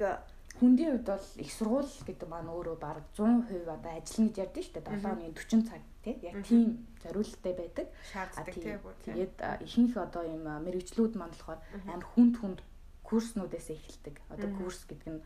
хүндийн 0.61 0.91
хувьд 0.97 1.09
бол 1.11 1.27
их 1.37 1.51
сургууль 1.53 1.93
гэдэг 2.07 2.29
маань 2.31 2.49
өөрөө 2.49 2.77
баг 2.81 3.05
100% 3.19 3.69
одоо 3.69 3.93
ажиллана 3.93 4.31
гэж 4.31 4.37
ярьдэн 4.41 4.65
шүү 4.65 4.75
дээ. 4.79 4.85
7 5.03 5.13
оны 5.13 5.25
40 5.35 5.69
цаг 5.69 5.83
тий. 6.01 6.17
Яг 6.23 6.37
тийм 6.49 6.87
зориулттай 7.03 7.53
байдаг. 7.53 7.87
Шаарддаг 8.13 8.55
тий. 8.55 8.79
Тэгээд 9.05 9.37
ихэнх 9.67 9.95
одоо 10.01 10.25
ийм 10.25 10.45
мэрэгчлүүд 10.49 11.13
маань 11.19 11.35
болохоор 11.37 11.61
амар 11.93 12.07
хүнд 12.15 12.35
хүнд 12.41 12.61
курснуудаас 13.05 13.69
эхэлдэг. 13.69 14.17
Одоо 14.33 14.51
курс 14.57 14.89
гэдэг 14.89 15.11
нь 15.13 15.21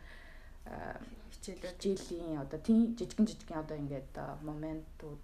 хичээлүүд 1.40 1.80
хичээлийн 1.80 2.36
одоо 2.44 2.60
тийм 2.60 2.92
жижигэн 3.00 3.26
жижигэн 3.26 3.58
одоо 3.64 3.76
ингээд 3.80 4.12
моментууд 4.44 5.20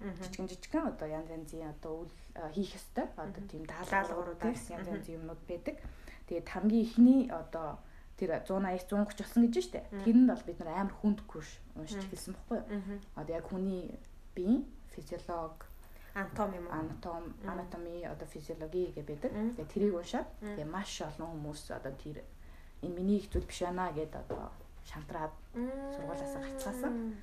жижигэн 0.00 0.48
жижигэн 0.48 0.86
одоо 0.86 1.08
янз 1.10 1.28
янзын 1.30 1.74
одоо 1.74 2.06
үйл 2.06 2.14
хийх 2.54 2.78
ёстой. 2.78 3.06
Одоо 3.18 3.42
тийм 3.50 3.66
даалгавруудаас 3.66 4.70
янз 4.70 4.86
янзын 4.86 5.18
юмнууд 5.18 5.42
байдаг. 5.50 5.82
Тэгээд 6.30 6.48
хамгийн 6.48 6.86
ихний 6.86 7.20
одоо 7.30 7.82
тэр 8.18 8.38
180 8.38 8.86
130 8.86 9.18
болсон 9.18 9.42
гэж 9.50 9.54
штэ. 9.66 9.80
Тэрэнд 10.06 10.30
бол 10.30 10.46
бид 10.46 10.58
нар 10.62 10.70
амар 10.78 10.94
хүнд 10.94 11.20
курс 11.26 11.50
уншиж 11.74 12.06
эхэлсэн 12.06 12.34
бохгүй 12.38 12.58
юу? 12.62 13.02
Одоо 13.18 13.34
яг 13.34 13.46
хүний 13.50 13.98
биеийн 14.34 14.62
физиолог 14.94 15.66
анатоми 16.14 16.56
юм 16.56 16.68
анатом 16.70 17.34
анатоми 17.46 18.04
одоо 18.04 18.28
физиологи 18.28 18.94
байдаг. 18.94 19.32
Тэгээ 19.32 19.72
тэрийг 19.74 19.94
уншаад 19.94 20.28
тэгээ 20.38 20.70
маш 20.70 21.02
олон 21.02 21.30
хүмүүс 21.34 21.74
одоо 21.74 21.92
тэр 21.98 22.22
энэ 22.82 22.96
миний 22.98 23.18
их 23.18 23.30
зүйл 23.30 23.46
биш 23.46 23.62
байна 23.62 23.92
гэдээ 23.94 24.22
одоо 24.26 24.50
шантраад 24.84 25.34
сургуулиас 25.94 26.34
гацгаасан. 26.34 27.16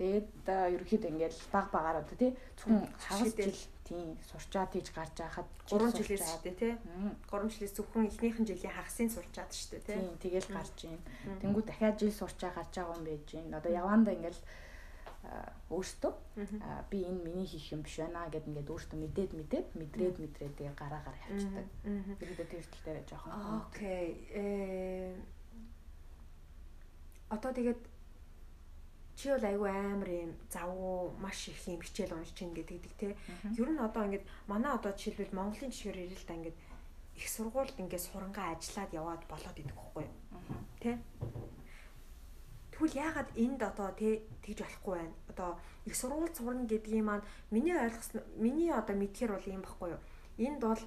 Тэгээд 0.00 0.28
ерөөхдөө 0.48 1.10
ингээд 1.12 1.34
баг 1.52 1.66
багаар 1.70 2.00
одоо 2.02 2.16
тий 2.16 2.32
зөвхөн 2.56 2.88
хагас 2.96 3.34
жил 3.36 3.60
тийм 3.84 4.16
сурчаад 4.32 4.70
тийж 4.72 4.88
гарч 4.96 5.14
байхад 5.20 5.48
3 5.68 5.92
жилээс 5.92 6.24
шүү 6.24 6.42
дээ 6.46 6.56
тий. 6.56 6.74
3 7.28 7.52
жилээс 7.52 7.74
зөвхөн 7.76 8.08
эхнийхэн 8.08 8.48
жилийн 8.48 8.74
хагасын 8.74 9.12
сурчаад 9.12 9.50
шүү 9.52 9.68
дээ 9.76 9.84
тий 9.84 10.00
тэгэл 10.24 10.48
гарч 10.56 10.78
ийн. 10.88 11.00
Тэнгүү 11.44 11.62
дахиад 11.68 12.00
жил 12.00 12.14
сурчаа 12.16 12.50
гарч 12.56 12.72
байгаа 12.80 12.96
юм 12.96 13.04
байж 13.04 13.28
ийн. 13.36 13.52
Одоо 13.52 13.70
явандаа 13.76 14.16
ингээд 14.16 14.38
өөртөө 15.68 16.12
би 16.90 16.98
энэ 17.04 17.20
миний 17.24 17.46
хийх 17.46 17.72
юм 17.76 17.82
биш 17.84 18.00
байна 18.00 18.28
гэд 18.32 18.48
ингээд 18.48 18.72
өөртөө 18.72 18.98
мэдээд 18.98 19.32
мэдээд 19.36 19.68
мэдрээд 19.76 20.16
мэдрээд 20.16 20.54
тэгээ 20.56 20.74
гараагаар 20.80 21.18
явчихдаг. 21.28 21.66
Ерөөдөө 22.24 22.48
тэр 22.48 22.64
тал 22.64 22.84
дээр 22.88 23.04
жоохон. 23.04 23.32
Окей. 23.60 24.06
Э 24.32 25.14
Одоо 27.30 27.52
тэгээд 27.54 27.80
чи 29.14 29.30
бол 29.30 29.44
айгүй 29.46 29.70
амар 29.70 30.10
юм 30.10 30.32
завгүй 30.50 31.14
маш 31.22 31.46
их 31.46 31.62
юм 31.68 31.78
хичээл 31.78 32.16
уншиж 32.16 32.34
чинь 32.34 32.56
гэдэг 32.56 32.94
те. 32.98 33.14
Ер 33.54 33.70
нь 33.70 33.78
одоо 33.78 34.02
ингээд 34.08 34.26
манай 34.50 34.74
одоо 34.74 34.90
жишээлбэл 34.96 35.38
Монголын 35.38 35.70
жишгээр 35.70 36.10
ирэл 36.10 36.26
та 36.26 36.34
ингээд 36.34 36.58
их 37.14 37.26
сургуульд 37.30 37.78
ингээд 37.78 38.02
сурангаа 38.02 38.56
ажиллаад 38.58 38.90
яваад 38.90 39.22
болоод 39.30 39.60
идэх 39.62 39.76
байхгүй 39.78 40.04
юу? 40.08 40.14
Тэ? 40.82 40.98
Тэгвэл 42.80 42.96
яагаад 42.96 43.30
энд 43.36 43.60
одоо 43.60 43.92
тэ 43.92 44.24
тэгж 44.40 44.64
болохгүй 44.64 44.94
байна? 44.96 45.12
Одоо 45.28 45.60
их 45.84 45.92
сургууль 45.92 46.32
сурна 46.32 46.64
гэдгийг 46.64 47.04
маань 47.04 47.28
миний 47.52 47.76
ойлгосон 47.76 48.24
миний 48.40 48.72
одоо 48.72 48.96
мэдхээр 48.96 49.36
бол 49.36 49.52
юм 49.52 49.60
баггүй 49.60 49.88
юу? 49.92 50.00
Энд 50.40 50.64
бол 50.64 50.80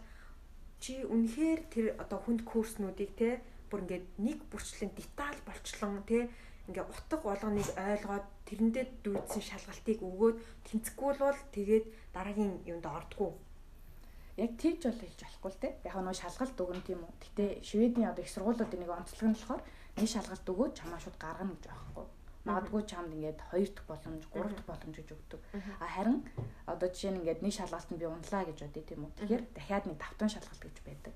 чи 0.82 1.06
үнэхээр 1.06 1.62
тэр 1.70 1.86
одоо 2.02 2.18
хүнд 2.26 2.50
курснуудыг 2.50 3.14
те 3.14 3.46
бүр 3.70 3.86
ингээд 3.86 4.06
нэг 4.18 4.42
бүрчлэн 4.50 4.90
деталь 4.98 5.38
болчлон 5.46 6.02
те 6.10 6.34
ингээ 6.66 6.82
утга 6.82 7.18
болгоныг 7.22 7.70
ойлгоод 7.78 8.26
тэрэндээ 8.50 8.86
дүүдсэн 9.06 9.44
шалгалтыг 9.54 10.02
өгөөд 10.02 10.38
тэнцэхгүй 10.66 11.14
бол 11.22 11.40
тэгээд 11.54 11.86
дараагийн 12.10 12.58
юмд 12.74 12.90
ордгоо. 12.90 13.38
Яг 14.42 14.58
тийж 14.58 14.82
бол 14.82 14.98
хэлж 14.98 15.20
болохгүй 15.22 15.52
л 15.54 15.62
те. 15.62 15.70
Яг 15.86 15.94
нэг 16.02 16.18
шалгалт 16.18 16.58
өгөн 16.58 16.82
тийм 16.82 17.06
үү. 17.06 17.14
Гэтэ 17.22 17.46
Шведийн 17.62 18.10
одоо 18.10 18.26
их 18.26 18.34
сургуулиудын 18.34 18.82
нэг 18.82 18.90
онцлог 18.90 19.30
нь 19.30 19.38
болохоор 19.38 19.62
нэг 19.98 20.08
шалгалт 20.10 20.48
өгөөд 20.50 20.74
чамаа 20.78 21.00
шууд 21.00 21.18
гаргана 21.20 21.54
гэж 21.56 21.66
байхгүй. 21.70 22.06
Магадгүй 22.44 22.84
чамд 22.84 23.12
ингээд 23.16 23.40
хоёр 23.50 23.70
дахь 23.72 23.88
боломж, 23.88 24.24
гурав 24.28 24.52
дахь 24.52 24.68
боломж 24.68 24.96
гэж 25.00 25.10
өгдөг. 25.16 25.42
А 25.80 25.88
харин 25.88 26.20
одоо 26.68 26.88
жишээ 26.92 27.12
нь 27.16 27.20
ингээд 27.24 27.40
нэг 27.40 27.54
шалгалтанд 27.56 28.00
би 28.00 28.06
унлаа 28.06 28.44
гэж 28.44 28.58
бодъё 28.68 28.84
тийм 28.84 29.02
үү. 29.08 29.12
Тэгэхээр 29.16 29.44
дахиад 29.56 29.86
нэг 29.88 29.98
тавтан 30.04 30.28
шалгалт 30.28 30.60
гэж 30.60 30.78
байдаг. 30.84 31.14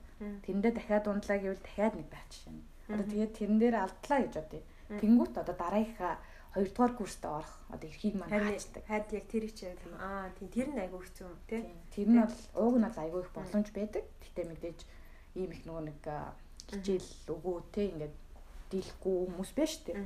Тэрэндээ 0.48 0.72
дахиад 0.72 1.06
унлаа 1.12 1.38
гэвэл 1.44 1.66
дахиад 1.68 1.94
нэг 2.00 2.08
байх 2.08 2.26
жишээ 2.32 2.54
нь. 2.56 2.64
Одоо 2.88 3.06
тэгээд 3.12 3.36
тэрэн 3.36 3.60
дээр 3.60 3.76
алдлаа 3.76 4.20
гэж 4.24 4.34
бодъё 4.40 4.62
Тэнгүүт 4.88 5.36
одоо 5.36 5.56
дараагийнхаа 5.56 6.16
хоёрдугаар 6.56 6.94
курст 6.96 7.24
орох 7.26 7.54
одоо 7.68 7.88
эрхийг 7.92 8.16
маань 8.16 8.32
хаачдаг. 8.32 8.84
Хайд 8.88 9.12
яг 9.12 9.26
тэр 9.28 9.44
их 9.44 9.56
аа 10.00 10.32
тийм 10.40 10.48
тэр 10.48 10.68
нь 10.72 10.80
айгүй 10.80 11.02
хэцүү 11.04 11.30
тий. 11.52 11.62
Тэр 11.92 12.08
нь 12.08 12.24
бол 12.24 12.40
ууг 12.56 12.76
нь 12.80 12.88
бол 12.88 13.00
айгүй 13.04 13.22
их 13.28 13.32
боломж 13.36 13.68
байдаг. 13.76 14.04
Гэтэ 14.24 14.42
мэдээж 14.48 14.80
ийм 15.36 15.52
их 15.52 15.62
нөгөө 15.68 15.84
нэг 15.92 16.00
хичээл 16.72 17.10
өгөө 17.36 17.58
тий 17.76 17.92
ингээд 17.92 18.16
дийлэхгүй 18.72 19.16
хүмүүс 19.28 19.52
шүү 19.74 19.84
дээ. 19.88 19.98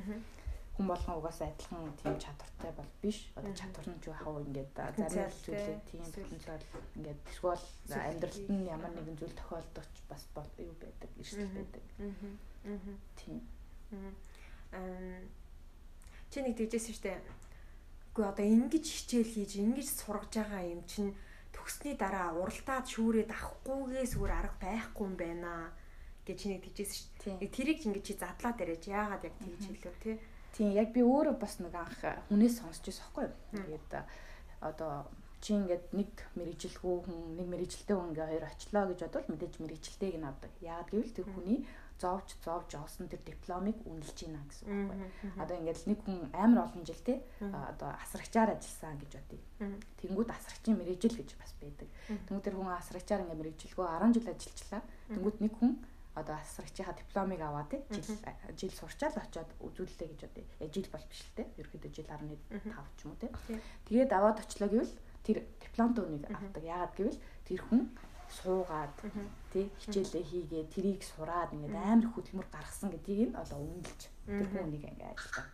Хүн 0.72 0.86
болгон 0.88 1.18
угаасаа 1.20 1.52
адилхан 1.52 1.92
тийм 2.00 2.16
чадвартай 2.16 2.72
бол 2.72 2.90
биш. 3.02 3.18
Одоо 3.36 3.52
чадвар 3.52 3.86
нь 3.92 4.00
ч 4.00 4.08
яг 4.08 4.18
хав 4.24 4.40
ингээд 4.40 4.70
зарим 4.72 5.28
зүйлээ 5.44 5.78
тийм 5.84 6.04
потенциал 6.08 6.64
ингээд 6.96 7.20
эсвэл 7.28 7.64
амьдралд 7.92 8.48
нь 8.48 8.68
ямар 8.72 8.92
нэгэн 8.96 9.18
зүйл 9.20 9.36
тохиолдож 9.36 9.92
бас 10.08 10.24
юу 10.64 10.74
байдаг, 10.80 11.10
эрсдэл 11.20 11.52
байдаг. 11.52 11.84
Тийм. 13.20 13.40
Чи 16.32 16.38
нэг 16.40 16.56
тэгжсэн 16.56 16.96
штэ. 16.96 17.20
Үгүй 18.16 18.24
одоо 18.24 18.44
ингэж 18.44 18.84
хичээл 18.88 19.28
хийж 19.28 19.52
ингэж 19.60 19.88
сургаж 19.92 20.32
байгаа 20.40 20.64
юм 20.64 20.80
чинь 20.88 21.12
төгссний 21.52 21.96
дараа 21.96 22.32
уралдаад 22.40 22.88
шүүрээд 22.88 23.30
авахгүйгээс 23.32 24.16
өөр 24.16 24.32
арга 24.32 24.56
байхгүй 24.60 25.04
юм 25.04 25.16
байна 25.20 25.72
гэж 26.26 26.36
чи 26.38 26.46
нэг 26.48 26.62
тэгжсэн 26.62 26.98
штэ. 26.98 27.30
Нэг 27.42 27.50
тэрийг 27.50 27.78
ингэж 27.82 28.04
чи 28.06 28.14
задлаад 28.14 28.58
яриач 28.62 28.84
яагаад 28.86 29.26
яг 29.26 29.34
тэгж 29.42 29.62
хэлв 29.66 29.98
те. 30.02 30.18
Тийм 30.54 30.70
яг 30.76 30.92
би 30.92 31.00
өөрөө 31.02 31.36
бас 31.40 31.58
нэг 31.58 31.74
анх 31.74 32.00
хүнээс 32.28 32.60
сонсч 32.60 32.84
байсан 32.86 33.04
байхгүй 33.10 33.24
юу. 33.26 33.34
Тэгээд 33.56 33.92
одоо 34.62 35.08
чи 35.42 35.58
ингээд 35.58 35.90
нэг 35.90 36.10
мэрэгжилгүй 36.38 36.94
хүн 37.02 37.18
нэг 37.34 37.46
мэрэгжилтэй 37.50 37.96
хүн 37.98 38.14
ингээ 38.14 38.30
хоёр 38.30 38.44
очлоо 38.46 38.84
гэж 38.86 38.98
бодвол 39.02 39.30
мэдээж 39.34 39.54
мэрэгжилтэйг 39.58 40.14
нь 40.22 40.28
авдаг. 40.30 40.52
Яагаад 40.62 40.90
гэвэл 40.94 41.16
тэр 41.18 41.26
хүний 41.34 41.58
зовж 41.98 42.28
зовж 42.46 42.70
олсон 42.78 43.10
тэр 43.10 43.22
дипломыг 43.26 43.78
үнэлж 43.82 44.18
байна 44.22 44.46
гэсэн 44.46 44.66
үг 44.70 44.86
байхгүй. 44.86 45.10
Одоо 45.42 45.56
ингээд 45.58 45.80
нэг 45.90 45.98
хүн 46.06 46.18
амар 46.30 46.60
олон 46.66 46.82
жил 46.86 47.02
те 47.02 47.14
одоо 47.42 47.90
асрагчаар 48.02 48.54
ажилласан 48.54 48.98
гэж 49.02 49.12
бодъё. 49.18 49.42
Тэнгүүд 49.98 50.30
асрагчийн 50.30 50.78
мэрэгжил 50.78 51.16
гэж 51.18 51.30
бас 51.38 51.52
байдаг. 51.58 51.88
Тэнгүүд 52.26 52.46
тэр 52.46 52.56
хүн 52.58 52.70
асрагчаар 52.78 53.22
ингээд 53.26 53.40
мэрэгжилгөө 53.42 53.86
10 53.86 54.14
жил 54.14 54.30
ажиллажлаа. 54.30 54.82
Тэнгүүд 55.10 55.36
нэг 55.42 55.52
хүн 55.58 55.72
одоо 56.14 56.36
асрагчийнхаа 56.36 56.94
дипломыг 56.94 57.40
аваад 57.40 57.70
те 57.72 57.78
жил 57.90 58.18
жил 58.56 58.72
сурчаал 58.72 59.16
очиод 59.16 59.50
үзүүллээ 59.64 60.08
гэж 60.12 60.20
бодъё. 60.28 60.44
Э 60.60 60.68
жил 60.68 60.88
бол 60.92 61.04
биш 61.08 61.20
л 61.24 61.36
те. 61.36 61.48
Ерөөдөө 61.56 61.90
жил 61.92 62.08
15 62.08 62.36
ч 62.96 63.00
юм 63.04 63.12
уу 63.12 63.20
те. 63.20 63.28
Тэгээд 63.88 64.12
аваад 64.12 64.38
очлоо 64.44 64.68
гэвэл 64.68 64.94
тэр 65.24 65.38
дипломтой 65.56 66.04
үнийг 66.04 66.24
авдаг. 66.28 66.62
Яагаад 66.62 66.94
гэвэл 66.96 67.18
тэр 67.48 67.60
хүн 67.64 67.82
суугаад 68.28 68.92
тий 69.52 69.68
хичээлээ 69.80 70.24
хийгээ 70.24 70.64
трийг 70.72 71.00
сураад 71.04 71.52
ингээд 71.52 71.76
амар 71.76 72.08
хөдөлмөр 72.12 72.48
гаргасан 72.48 72.88
гэдгийг 72.92 73.32
нь 73.32 73.36
одоо 73.36 73.60
үнэлж 73.60 74.02
тэр 74.24 74.48
хүнийг 74.48 74.84
ингээд 74.88 75.12
ажилладаг. 75.12 75.46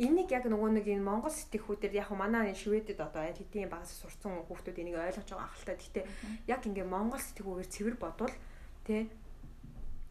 Энийг 0.00 0.28
яг 0.32 0.44
нөгөө 0.48 0.70
нэг 0.82 0.86
энэ 0.88 1.04
Монгол 1.04 1.30
сэтгхүүдээр 1.30 2.00
яг 2.02 2.10
манай 2.16 2.56
Шведэд 2.56 2.98
одоо 2.98 3.22
аль 3.22 3.38
хэдийн 3.38 3.70
багаас 3.70 3.92
сурцсан 3.92 4.42
хүүхдүүд 4.48 4.80
энийг 4.82 4.96
ойлгож 4.98 5.28
байгаа 5.30 5.46
ахaltaа. 5.46 5.76
Гэхдээ 5.78 6.04
яг 6.48 6.62
ингээд 6.66 6.88
Монгол 6.88 7.20
сэтгхүүгээр 7.22 7.70
цэвэр 7.70 7.96
бодвол 8.00 8.34
тий 8.88 9.06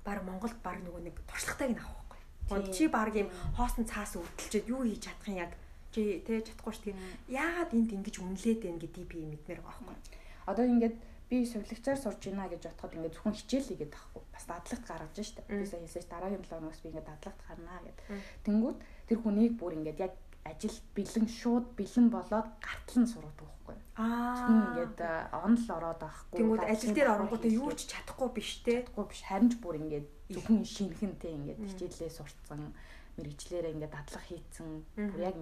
баг 0.05 0.19
Монголд 0.25 0.57
баг 0.65 0.77
нөгөө 0.81 1.01
нэг 1.05 1.15
туршлагатайг 1.29 1.71
нь 1.75 1.81
авах 1.81 2.05
байхгүй. 2.49 2.73
Чи 2.73 2.87
баг 2.87 3.13
юм 3.15 3.29
хоосон 3.57 3.85
цаас 3.85 4.17
өвдөлчөөд 4.17 4.67
юу 4.69 4.81
хийж 4.85 5.05
чадах 5.05 5.27
юм 5.29 5.37
яг 5.39 5.51
чи 5.93 6.23
тий 6.25 6.39
чадахгүй 6.41 6.73
шүү 6.73 6.85
дээ. 6.91 7.39
Яагаад 7.41 7.71
энд 7.75 7.91
ингэж 7.91 8.15
үнэлээд 8.23 8.59
байна 8.63 8.81
гэдгийг 8.81 9.09
би 9.11 9.19
мэдмээр 9.27 9.61
байгаа 9.61 9.85
байхгүй. 9.91 10.19
Одоо 10.47 10.65
ингээд 10.65 10.95
би 11.31 11.37
сувлагчаар 11.47 11.99
сурж 11.99 12.21
байна 12.27 12.51
гэж 12.51 12.61
бодоход 12.67 12.95
ингээд 12.95 13.15
зөвхөн 13.15 13.37
хичээл 13.39 13.67
хийгээд 13.71 13.95
тахгүй 13.95 14.21
бас 14.35 14.45
дадлагт 14.47 14.85
гаргаж 14.87 15.17
штэ. 15.19 15.47
Би 15.47 15.63
сая 15.67 15.79
хэлсэж 15.79 16.05
дараагийн 16.11 16.43
7 16.43 16.51
хоногоос 16.51 16.81
би 16.83 16.87
ингээд 16.91 17.07
дадлагт 17.07 17.41
гарнаа 17.47 17.79
гэд. 17.87 17.99
Тэнгүүд 18.43 18.77
тэр 19.07 19.17
хүнийг 19.23 19.53
бүр 19.55 19.75
ингээд 19.79 19.99
яг 19.99 20.13
ажил 20.45 20.77
бэлэн 20.95 21.27
шууд 21.27 21.65
бэлэн 21.77 22.07
болоод 22.09 22.47
гартал 22.61 22.99
нь 23.03 23.11
сургадаг 23.11 23.47
байхгүй. 23.47 23.77
Аа. 23.97 24.49
Ингээд 24.49 24.97
онл 25.31 25.65
ороод 25.77 25.99
байхгүй. 26.01 26.37
Тэнгүүд 26.39 26.63
ажил 26.65 26.93
дээр 26.95 27.13
оронгуудаа 27.13 27.51
юу 27.51 27.71
ч 27.77 27.89
чадахгүй 27.91 28.29
биш 28.33 28.51
те. 28.65 28.81
Чадахгүй 28.81 29.05
биш. 29.09 29.21
Харин 29.27 29.49
ч 29.51 29.55
бүр 29.61 29.75
ингээд 29.81 30.07
зөвхөн 30.33 30.63
шинхэн 30.65 31.13
те 31.21 31.27
ингээд 31.35 31.59
хичээлээ 31.61 32.11
сурцсан 32.11 32.73
мэрэгчлэрээ 33.17 33.73
ингээд 33.75 33.93
дадлах 33.93 34.25
хийцэн 34.25 34.69
бүр 34.95 35.21
яг 35.21 35.35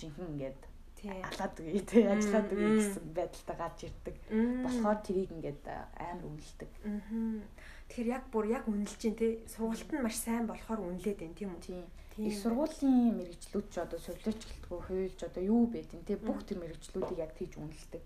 жинхэнэ 0.00 0.30
ингээд 0.32 0.60
алаад 1.00 1.54
үгүй 1.60 1.80
тий 1.88 2.04
ажиллаад 2.04 2.48
үгүй 2.52 2.72
гэсэн 2.76 3.04
байдалтай 3.16 3.56
гарч 3.56 3.78
ирдэг. 3.88 4.16
Болохоор 4.64 4.98
тэрийг 5.00 5.30
ингээд 5.32 5.64
амар 5.96 6.24
үнэлдэг. 6.28 6.70
Тэгэхээр 7.88 8.08
яг 8.12 8.24
бүр 8.32 8.46
яг 8.52 8.64
үнэлж 8.68 8.96
чинь 9.00 9.16
тий 9.16 9.40
сургалт 9.48 9.88
нь 9.92 10.04
маш 10.04 10.16
сайн 10.20 10.44
болохоор 10.44 10.80
үнэлээд 10.84 11.20
байна 11.24 11.36
тийм 11.36 11.50
үү? 11.56 11.64
Тийм. 11.64 11.86
Их 12.20 12.36
сургуулийн 12.36 13.16
мэрэгчлүүд 13.16 13.66
ч 13.72 13.76
одоо 13.80 13.98
совлооч 13.98 14.40
гэлтгүү 14.44 14.80
хуйлж 14.86 15.18
одоо 15.24 15.42
юу 15.42 15.64
байдин 15.66 16.04
тий 16.04 16.16
бүх 16.20 16.44
тэр 16.44 16.60
мэрэгчлүүдийг 16.60 17.18
яг 17.18 17.32
тийж 17.32 17.56
үнэлдэг. 17.56 18.04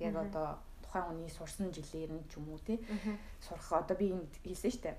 Яг 0.00 0.14
одоо 0.16 0.58
тухайн 0.94 1.10
хүний 1.10 1.30
сурсан 1.30 1.74
жилээр 1.74 2.12
нь 2.14 2.24
ч 2.30 2.38
юм 2.38 2.48
уу 2.54 2.60
тий 2.62 2.78
сурах 3.42 3.82
одоо 3.82 3.96
би 3.98 4.14
энд 4.14 4.30
хийсэн 4.46 4.70
штэ 4.70 4.90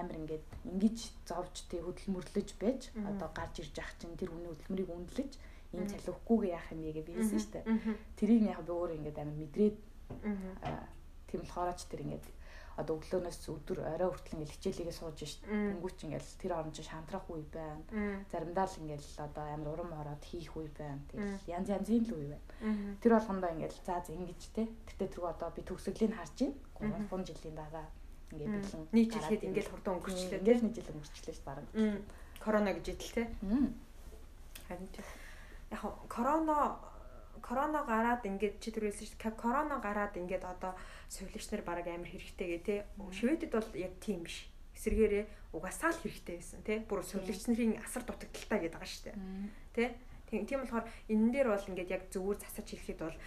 амар 0.00 0.16
ингээд 0.16 0.44
ингэж 0.64 0.98
зовж 1.28 1.68
тий 1.68 1.80
хөдөлмөрлөж 1.84 2.48
байж 2.56 2.88
одоо 2.96 3.28
гарч 3.28 3.60
ирж 3.60 3.76
ах 3.78 3.92
чинь 4.00 4.16
тэр 4.16 4.32
хүний 4.32 4.48
хөдөлмөрийг 4.48 4.88
үнэлж 4.88 5.32
энэ 5.76 5.90
цалихгүйгээ 5.92 6.54
яах 6.56 6.68
юм 6.72 6.80
бэ 6.80 6.92
гэж 6.96 7.06
биелсэн 7.12 7.40
штэ 7.44 7.60
тэрийг 8.16 8.42
яг 8.48 8.60
би 8.64 8.72
өөр 8.72 8.96
ингээд 8.96 9.20
амар 9.20 9.36
мэдрээд 9.36 9.76
тийм 11.28 11.40
болохоор 11.44 11.76
ч 11.76 11.82
тэр 11.92 12.00
ингээд 12.08 12.24
одоо 12.74 12.98
өглөөнөөс 12.98 13.40
өдөр 13.48 13.78
орой 13.86 14.10
хүртэл 14.10 14.34
ингээл 14.42 14.54
хичээлийгээ 14.58 14.96
сууж 14.98 15.18
шít. 15.22 15.46
Тэнгүүч 15.46 15.98
ингээл 16.10 16.30
тэр 16.42 16.52
орон 16.58 16.72
чинь 16.74 16.90
шантрах 16.90 17.26
үе 17.30 17.46
байна. 17.54 18.24
Заримдаа 18.30 18.66
л 18.66 18.80
ингээл 18.82 19.10
одоо 19.22 19.44
амар 19.46 19.68
урам 19.74 19.90
ороод 19.94 20.22
хийх 20.26 20.52
үе 20.58 20.70
байна. 20.74 20.98
Тэгэл 21.10 21.54
янз 21.54 21.68
янзын 21.70 22.02
л 22.10 22.14
үе 22.18 22.26
байна. 22.34 22.98
Тэр 22.98 23.12
болгондоо 23.14 23.50
ингээл 23.54 23.78
за 23.86 24.02
за 24.02 24.10
ингэж 24.10 24.42
те. 24.50 24.66
Тэгтээ 24.90 25.08
тэргүй 25.14 25.30
одоо 25.30 25.48
би 25.54 25.62
төгсгөлийн 25.62 26.14
харж 26.18 26.38
байна. 26.82 26.98
3 27.06 27.24
жилийн 27.30 27.54
дараа 27.54 27.86
ингээд 28.34 28.50
бэлэн 28.58 28.82
нийтлэхэд 28.90 29.42
ингээл 29.46 29.70
хурдан 29.70 29.94
өнгөрчлээ. 30.02 30.40
Ингээл 30.42 30.64
нэг 30.66 30.74
жил 30.74 30.90
өнгөрчлээ 30.90 31.34
шүү 31.38 31.46
бараг. 31.46 31.66
Корона 32.42 32.70
гэж 32.74 32.86
идэл 32.90 33.14
те. 33.14 33.24
Харин 34.66 34.88
яг 35.70 35.82
корона 36.08 36.76
корона 37.44 37.84
гараад 37.84 38.24
ингээд 38.24 38.56
чи 38.56 38.72
түрүүлсэн 38.72 39.04
шүү 39.04 39.20
дээ. 39.20 39.36
Корона 39.36 39.76
гараад 39.84 40.16
ингээд 40.16 40.48
одоо 40.48 40.72
сувилагч 41.12 41.52
нар 41.52 41.62
баг 41.68 41.84
амар 41.84 42.08
хэрэгтэй 42.08 42.48
гэ 42.48 42.60
тэ. 42.64 42.76
Шведэд 43.12 43.52
бол 43.52 43.68
яг 43.76 43.92
тийм 44.00 44.24
биш. 44.24 44.48
Эсвэргээрээ 44.72 45.52
угаасаа 45.52 45.92
л 45.92 46.00
хэрэгтэй 46.00 46.36
байсан 46.40 46.60
тэ. 46.64 46.88
Бүр 46.88 47.04
сувилагч 47.04 47.44
нарын 47.52 47.76
асар 47.84 48.02
дутагдaltaа 48.08 48.58
гэдэг 48.64 48.72
байгаа 48.80 48.88
шүү 48.88 49.04
дээ. 49.12 49.16
Тэ. 49.76 49.92
Тийм 50.32 50.64
болохоор 50.64 50.88
энэ 51.12 51.30
дээр 51.36 51.48
бол 51.52 51.68
ингээд 51.68 51.92
яг 51.92 52.02
зөвүүр 52.08 52.40
засаж 52.40 52.66
хэлэхэд 52.72 53.00
бол 53.04 53.18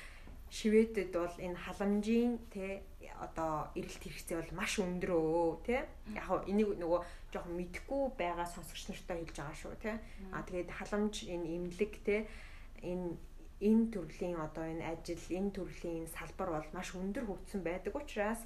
Шведэд 0.47 1.12
бол 1.12 1.36
энэ 1.43 1.59
халамжийн 1.59 2.39
тэ 2.47 2.79
одоо 3.19 3.67
эрэлт 3.75 4.00
хэрэгцээ 4.00 4.38
бол 4.39 4.57
маш 4.63 4.79
өндөр 4.79 5.12
өө 5.12 5.59
тэ 5.67 5.83
яг 6.15 6.24
хөө 6.24 6.47
энийг 6.47 6.79
нөгөө 6.79 7.01
жоохон 7.36 7.55
мэдхгүй 7.59 8.03
байгаа 8.15 8.47
сонсогч 8.47 8.88
нартай 8.88 9.17
хэлж 9.27 9.36
байгаа 9.43 9.57
шүү 9.59 9.75
тэ 9.83 10.00
а 10.31 10.39
тэгээд 10.47 10.71
халамж 10.71 11.15
энэ 11.27 11.51
имлэг 11.51 11.93
тэ 12.07 12.31
энэ 12.79 13.19
энэ 13.61 13.89
төрлийн 13.93 14.37
одоо 14.37 14.65
энэ 14.69 14.85
ажил 14.85 15.23
энэ 15.33 15.51
төрлийн 15.57 16.07
салбар 16.07 16.49
бол 16.53 16.69
маш 16.73 16.93
өндөр 16.93 17.25
хөгжсөн 17.25 17.61
байдаг 17.65 17.93
учраас 17.95 18.41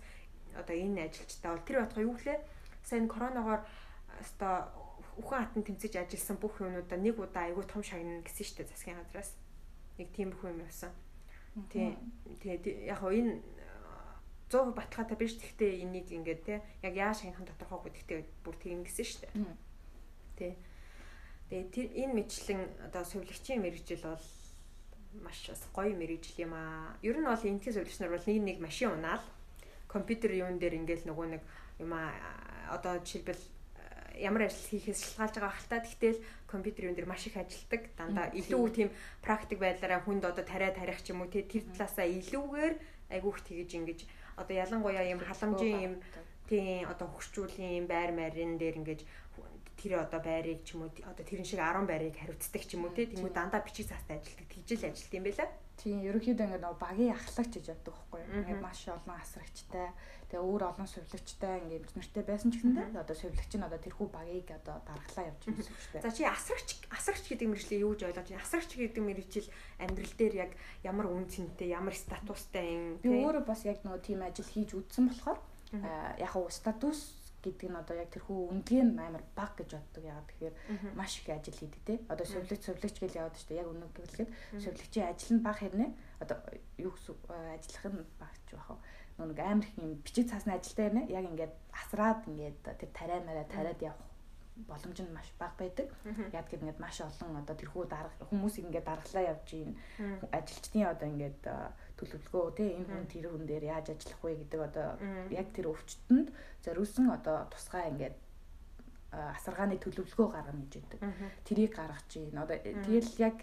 одоо 0.56 0.75
энэ 0.75 1.08
ажилчтай 1.08 1.51
бол 1.51 1.68
тэр 1.68 1.77
байтугай 1.84 2.06
юу 2.08 2.15
лээ 2.15 2.39
сайн 2.84 3.08
коронавигоор 3.12 3.62
одоо 4.20 4.56
үхэн 5.20 5.39
хатан 5.44 5.63
тэмцэж 5.63 5.94
ажилласан 6.00 6.38
бүх 6.39 6.63
юмудаа 6.63 7.00
нэг 7.00 7.20
удаа 7.20 7.51
айгүй 7.51 7.65
том 7.68 7.84
шагнана 7.84 8.24
гэсэн 8.24 8.63
дээ 8.63 8.72
засгийн 8.72 9.00
газраас. 9.00 9.36
Нэг 10.00 10.08
тийм 10.15 10.32
бүх 10.32 10.48
юм 10.48 10.63
явсан. 10.63 10.91
Тий. 11.68 11.98
Тэгээ 12.39 12.88
яг 12.88 13.00
хоо 13.03 13.12
энэ 13.12 13.44
100% 14.48 14.75
баталгаатай 14.75 15.18
биш 15.20 15.36
гэхдээ 15.36 15.84
энийг 15.84 16.08
ингээд 16.12 16.41
те 16.48 16.63
яг 16.84 16.94
яаж 16.96 17.24
хянах 17.24 17.44
тодорхойгүй 17.44 17.91
гэхдээ 17.91 18.20
бүр 18.44 18.56
тийм 18.56 18.84
гэсэн 18.88 19.27
дээ. 19.27 19.32
Тий. 20.39 20.53
Тэгээ 21.51 21.68
тэр 21.75 21.88
энэ 22.08 22.13
мэтлэн 22.15 22.62
одоо 22.88 23.03
сувлагчийн 23.03 23.60
мэрэгжил 23.60 24.03
бол 24.08 24.24
маш 25.20 25.50
бас 25.50 25.63
гоё 25.75 25.94
мэрэгжил 25.96 26.48
юм 26.48 26.53
аа. 26.56 26.96
Ер 27.03 27.20
нь 27.20 27.27
бол 27.27 27.36
сувлагч 27.38 28.00
нар 28.00 28.12
бол 28.15 28.25
нэг 28.27 28.39
нэг 28.41 28.58
машин 28.63 28.96
унаал 28.96 29.24
компьютер 29.88 30.32
юун 30.32 30.60
дээр 30.60 30.80
ингээл 30.80 31.10
нөгөө 31.12 31.27
нэг 31.36 31.41
юм 31.84 31.91
аа 31.91 32.15
одоо 32.72 33.00
жишээлбэл 33.03 33.44
ямар 34.15 34.48
ажил 34.48 34.72
хийхээс 34.72 35.18
шалтгаалж 35.20 35.36
байгаа 35.36 35.56
хальтаа 35.56 35.82
тэгтэл 35.84 36.20
компьютер 36.48 36.86
юун 36.88 36.96
дээр 36.96 37.12
маш 37.12 37.27
их 37.27 37.36
ажилдаг. 37.36 37.91
Дандаа 38.00 38.32
илүү 38.32 38.63
тийм 38.72 38.89
практик 39.20 39.60
байдлаараа 39.60 40.00
хүнд 40.03 40.24
одоо 40.24 40.44
тариа 40.48 40.72
тарих 40.72 41.03
ч 41.03 41.12
юм 41.12 41.24
уу 41.24 41.32
тэр 41.32 41.48
талаасаа 41.48 42.08
илүүгээр 42.08 42.74
айгүйх 43.12 43.39
тэгэж 43.44 43.70
ингэж 43.80 44.00
одоо 44.39 44.56
ялангуяа 44.56 45.03
юм 45.12 45.20
халамжийн 45.20 45.80
юм 45.84 45.94
тийм 46.48 46.88
одоо 46.88 47.08
хөгшчүүлийн 47.12 47.84
юм 47.84 47.88
байр 47.88 48.12
марийн 48.12 48.60
дээр 48.60 48.80
ингэж 48.80 49.01
тэр 49.81 50.05
одоо 50.05 50.22
байрыг 50.22 50.61
ч 50.61 50.77
юм 50.77 50.85
уу 50.85 50.94
одоо 50.94 51.25
тэрэн 51.25 51.48
шиг 51.50 51.57
10 51.57 51.89
байрыг 51.89 52.13
хариуцдаг 52.13 52.61
ч 52.61 52.77
юм 52.77 52.85
уу 52.85 52.94
тийм 52.94 53.25
дандаа 53.33 53.65
бичиг 53.65 53.89
цаастай 53.89 54.22
ажилтдаг 54.22 54.48
тэгжэл 54.53 54.85
ажилт 54.94 55.13
юм 55.17 55.25
байла. 55.25 55.50
Тийм 55.81 56.05
ерөнхийдөө 56.05 56.46
ингээд 56.46 56.61
нөгөө 56.61 56.77
багийн 56.77 57.17
ахлагч 57.17 57.51
гэж 57.57 57.65
яддаг 57.74 57.94
байхгүй 57.98 58.20
юу. 58.22 58.33
Ингээд 58.46 58.61
маш 58.61 58.85
олон 58.85 59.17
асрагчтай 59.17 59.89
тэгээ 60.29 60.46
өөр 60.46 60.63
олон 60.70 60.85
сувлагчтай 60.85 61.53
ингээд 61.65 61.85
эмчнэртэй 61.89 62.24
байсан 62.29 62.50
ч 62.53 62.61
гэсэндээ 62.61 63.01
одоо 63.01 63.17
сувлагч 63.17 63.51
нь 63.57 63.65
одоо 63.65 63.79
тэрхүү 63.81 64.07
багийг 64.13 64.48
одоо 64.61 64.77
даргалаа 64.85 65.25
явж 65.33 65.41
байгаа 65.50 65.65
юм 65.65 65.81
шүү 65.81 65.91
дээ. 65.98 66.05
За 66.05 66.11
чи 66.13 66.24
асрагч 66.29 66.70
асрагч 66.94 67.25
гэдэг 67.33 67.48
мэржлийг 67.50 67.81
юу 67.81 67.91
гэж 67.98 68.01
ойлгож 68.13 68.29
байна? 68.29 68.46
Асрагч 68.46 68.72
гэдэг 68.77 69.01
мэржил 69.01 69.48
амьдрал 69.81 70.13
дээр 70.22 70.33
яг 70.37 70.51
ямар 70.85 71.07
үн 71.09 71.25
цэнтэй, 71.25 71.74
ямар 71.74 71.96
статустай 71.98 72.65
юм 72.77 73.01
би 73.01 73.09
өөрөө 73.09 73.44
бас 73.44 73.65
яг 73.65 73.81
нөгөө 73.81 74.01
тийм 74.05 74.22
ажил 74.22 74.46
хийж 74.46 74.77
үзсэн 74.77 75.09
болохоор 75.09 75.39
яг 76.22 76.29
хуу 76.29 76.46
статус 76.53 77.17
гэдэг 77.44 77.70
нь 77.70 77.80
одоо 77.82 77.96
яг 77.98 78.10
тэрхүү 78.14 78.40
нь 78.62 78.98
амар 79.01 79.24
баг 79.36 79.58
гэж 79.58 79.70
боддог. 79.74 80.04
Яагаад 80.06 80.30
тэгэхээр 80.30 80.56
маш 80.96 81.20
их 81.20 81.30
ажил 81.30 81.58
хийдэг 81.58 81.82
те. 81.86 81.94
Одоо 82.08 82.25
сувлагч 82.25 82.64
сувлагч 82.66 82.98
гэж 83.01 83.14
яваад 83.18 83.38
штэ. 83.38 83.62
Яг 83.62 83.68
үнэ 83.70 83.86
гэхэд 83.92 84.30
сувлагчийн 84.62 85.10
ажил 85.10 85.34
нь 85.38 85.46
баг 85.46 85.58
хэрнээ? 85.60 85.92
Одоо 86.22 86.38
юу 86.77 86.94
гэсэн 86.94 87.16
ажиллах 87.58 87.86
нь 87.90 88.01
багч 88.22 88.46
байх. 88.54 88.70
Нүг 89.18 89.40
амар 89.42 89.66
их 89.66 89.77
юм 89.77 89.98
бичиг 90.01 90.30
цаасны 90.30 90.54
ажилтай 90.54 90.86
хэрнээ? 90.90 91.10
Яг 91.10 91.25
ингээд 91.30 91.54
асраад 91.74 92.22
ингээд 92.30 92.58
тэр 92.62 92.92
тариа 92.94 93.20
мараа 93.25 93.46
тариад 93.50 93.82
явах 93.82 94.12
боломж 94.68 95.00
нь 95.01 95.14
маш 95.14 95.30
бага 95.40 95.56
байдаг. 95.58 95.88
Яг 96.34 96.46
гэвэл 96.50 96.70
ингээд 96.70 96.80
маш 96.80 97.01
олон 97.01 97.42
одоо 97.42 97.56
тэрхүү 97.56 97.86
дарга 97.88 98.25
хүмүүсийг 98.30 98.68
ингээд 98.68 98.90
даргалаа 98.90 99.24
явж 99.34 99.48
ийн 99.54 99.72
ажилчдын 100.32 100.86
одоо 100.94 101.08
ингээд 101.08 101.42
төлөвлөгөө 102.01 102.46
тий 102.57 102.70
энэ 102.74 102.90
хүн 102.90 103.05
тэр 103.05 103.25
хүн 103.29 103.46
дээр 103.46 103.64
яаж 103.70 103.94
ажиллах 103.94 104.22
вэ 104.25 104.33
гэдэг 104.42 104.61
одоо 104.66 104.87
яг 105.29 105.48
тэр 105.53 105.70
өвчтөнд 105.70 106.27
зориулсан 106.66 107.05
одоо 107.14 107.46
тусгай 107.53 107.94
ингээд 107.94 108.18
асаргааны 109.11 109.77
төлөвлөгөө 109.77 110.27
гаргана 110.33 110.66
гэж 110.66 110.74
байдаг. 110.81 111.00
Тэрийг 111.46 111.72
гаргаж 111.77 112.09
ийн 112.18 112.37
одоо 112.42 112.57
тэгэл 112.57 113.11
яг 113.22 113.37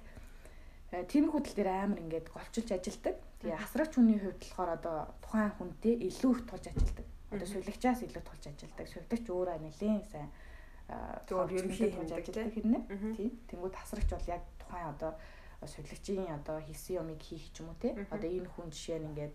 тиймэрхүү 0.91 1.41
тал 1.45 1.57
дээр 1.61 1.71
амар 1.71 2.01
ингээд 2.01 2.33
голчилж 2.33 2.69
ажилдаг. 2.73 3.17
Тэгээ 3.45 3.61
асрагч 3.61 3.93
хүний 3.95 4.19
хувьд 4.19 4.41
болохоор 4.41 4.71
одоо 4.81 4.97
тухайн 5.21 5.53
хүнтэй 5.61 5.95
илүү 6.09 6.33
их 6.33 6.43
тулж 6.49 6.65
ажилдаг. 6.73 7.07
Одоо 7.29 7.47
сувилагчаас 7.47 8.01
илүү 8.03 8.23
тулж 8.25 8.45
ажилдаг. 8.49 8.87
Сувилагч 8.89 9.27
өөрөө 9.29 9.57
нэлээд 9.61 10.07
сайн 10.09 10.31
зөвөр 11.29 11.53
ерөнхий 11.53 11.93
хэмжээ 11.93 12.17
ажилладаг 12.17 12.55
хэрнээ. 12.57 12.83
Тийм. 13.13 13.31
Тэнгүүд 13.53 13.75
тасрагч 13.77 14.11
бол 14.17 14.33
яг 14.33 14.43
тухайн 14.57 14.89
одоо 14.97 15.13
сувилагчийн 15.67 16.31
одоо 16.39 16.61
хийсэн 16.63 17.03
юмыг 17.03 17.23
хийх 17.23 17.51
ч 17.51 17.61
юм 17.61 17.75
уу 17.75 17.79
те. 17.83 17.95
Одоо 18.11 18.31
энэ 18.31 18.49
хүн 18.49 18.71
жишээ 18.71 18.99
нь 19.03 19.09
ингээд 19.11 19.35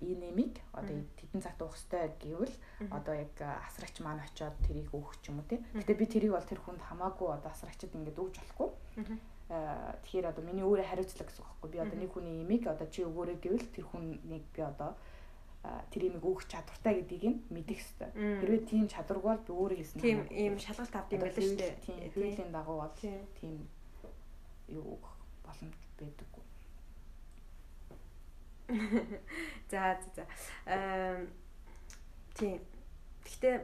энэ 0.00 0.20
нэмийг 0.32 0.54
одоо 0.72 1.02
тедэн 1.18 1.42
цагт 1.42 1.60
уух 1.62 1.74
хэвээр 1.74 2.12
гэвэл 2.22 2.56
одоо 2.94 3.14
яг 3.14 3.34
асрагч 3.66 4.00
маань 4.00 4.22
очиод 4.22 4.54
тэрийг 4.62 4.88
өөх 4.94 5.18
ч 5.20 5.34
юм 5.34 5.42
уу 5.42 5.50
те. 5.50 5.58
Гэтэ 5.74 5.98
би 5.98 6.06
тэрийг 6.06 6.32
бол 6.32 6.46
тэр 6.46 6.62
хүнд 6.62 6.80
хамаагүй 6.80 7.28
одоо 7.28 7.50
асрагчд 7.50 7.92
ингээд 7.92 8.22
өгж 8.22 8.38
болохгүй. 8.38 8.70
Тэгэхээр 9.50 10.30
одоо 10.30 10.42
миний 10.46 10.64
өөрөө 10.64 10.86
хариуцлага 10.86 11.28
гэсэн 11.28 11.42
үг 11.42 11.50
байхгүй. 11.50 11.70
Би 11.74 11.78
одоо 11.82 11.98
нэг 11.98 12.10
хүний 12.14 12.36
имийг 12.40 12.64
одоо 12.70 12.86
чи 12.86 13.04
өгөөрэй 13.04 13.38
гэвэл 13.42 13.68
тэр 13.74 13.84
хүнийг 13.90 14.46
би 14.54 14.60
одоо 14.62 14.94
тэр 15.90 16.02
имийг 16.08 16.24
өөх 16.24 16.46
чадвартай 16.46 17.02
гэдгийг 17.02 17.24
нь 17.26 17.38
мэдэх 17.50 17.78
хэрэгтэй. 17.78 18.10
Хэрвээ 18.40 18.62
тийм 18.66 18.86
чадваргүй 18.88 19.30
бол 19.30 19.46
би 19.46 19.52
өөрөө 19.52 19.78
хийсэн. 19.78 20.00
Тийм 20.00 20.18
ийм 20.30 20.54
шалгалт 20.58 20.94
авд 20.94 21.12
юм 21.14 21.20
байл 21.22 21.34
шүү 21.36 21.58
дээ. 21.58 21.82
Тийм 21.82 21.98
хуулийн 22.14 22.50
дагуу 22.50 22.78
бол 22.82 22.94
тийм 23.38 23.68
юу 24.72 24.96
өгөх 24.96 25.14
боломж 25.44 25.78
байдаггүй. 26.00 26.44
За 29.70 30.00
за 30.00 30.08
за. 30.16 30.24
Аа 30.66 31.26
тийм. 32.34 32.60
Гэхдээ 33.24 33.56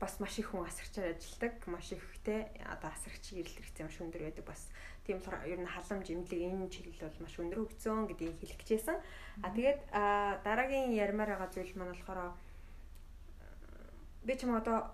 бас 0.00 0.18
маш 0.20 0.38
их 0.38 0.50
хүн 0.50 0.66
асарчаар 0.66 1.14
ажилладаг. 1.14 1.54
Маш 1.70 1.92
ихтэй 1.94 2.50
одоо 2.66 2.90
асарч 2.90 3.32
ирэл 3.32 3.54
хэрэгцээ 3.54 3.86
маш 3.86 3.96
өндөр 4.02 4.22
байдаг 4.26 4.44
бас 4.44 4.66
Тийм 5.06 5.22
болохоор 5.22 5.46
ер 5.46 5.60
нь 5.62 5.70
халамж 5.70 6.06
имлэг 6.10 6.40
энэ 6.50 6.66
чиглэл 6.66 7.06
бол 7.06 7.22
маш 7.22 7.34
өндөр 7.38 7.58
хөгжсөн 7.62 8.10
гэдгийг 8.10 8.42
хэлэх 8.42 8.58
гэжсэн. 8.66 8.98
А 9.38 9.48
тэгээд 9.54 9.80
дараагийн 10.42 10.98
ярмаар 10.98 11.30
байгаа 11.38 11.50
зүйл 11.54 11.78
маань 11.78 11.94
болохоор 11.94 12.34
би 14.26 14.34
ч 14.34 14.42
юм 14.42 14.58
одоо 14.58 14.90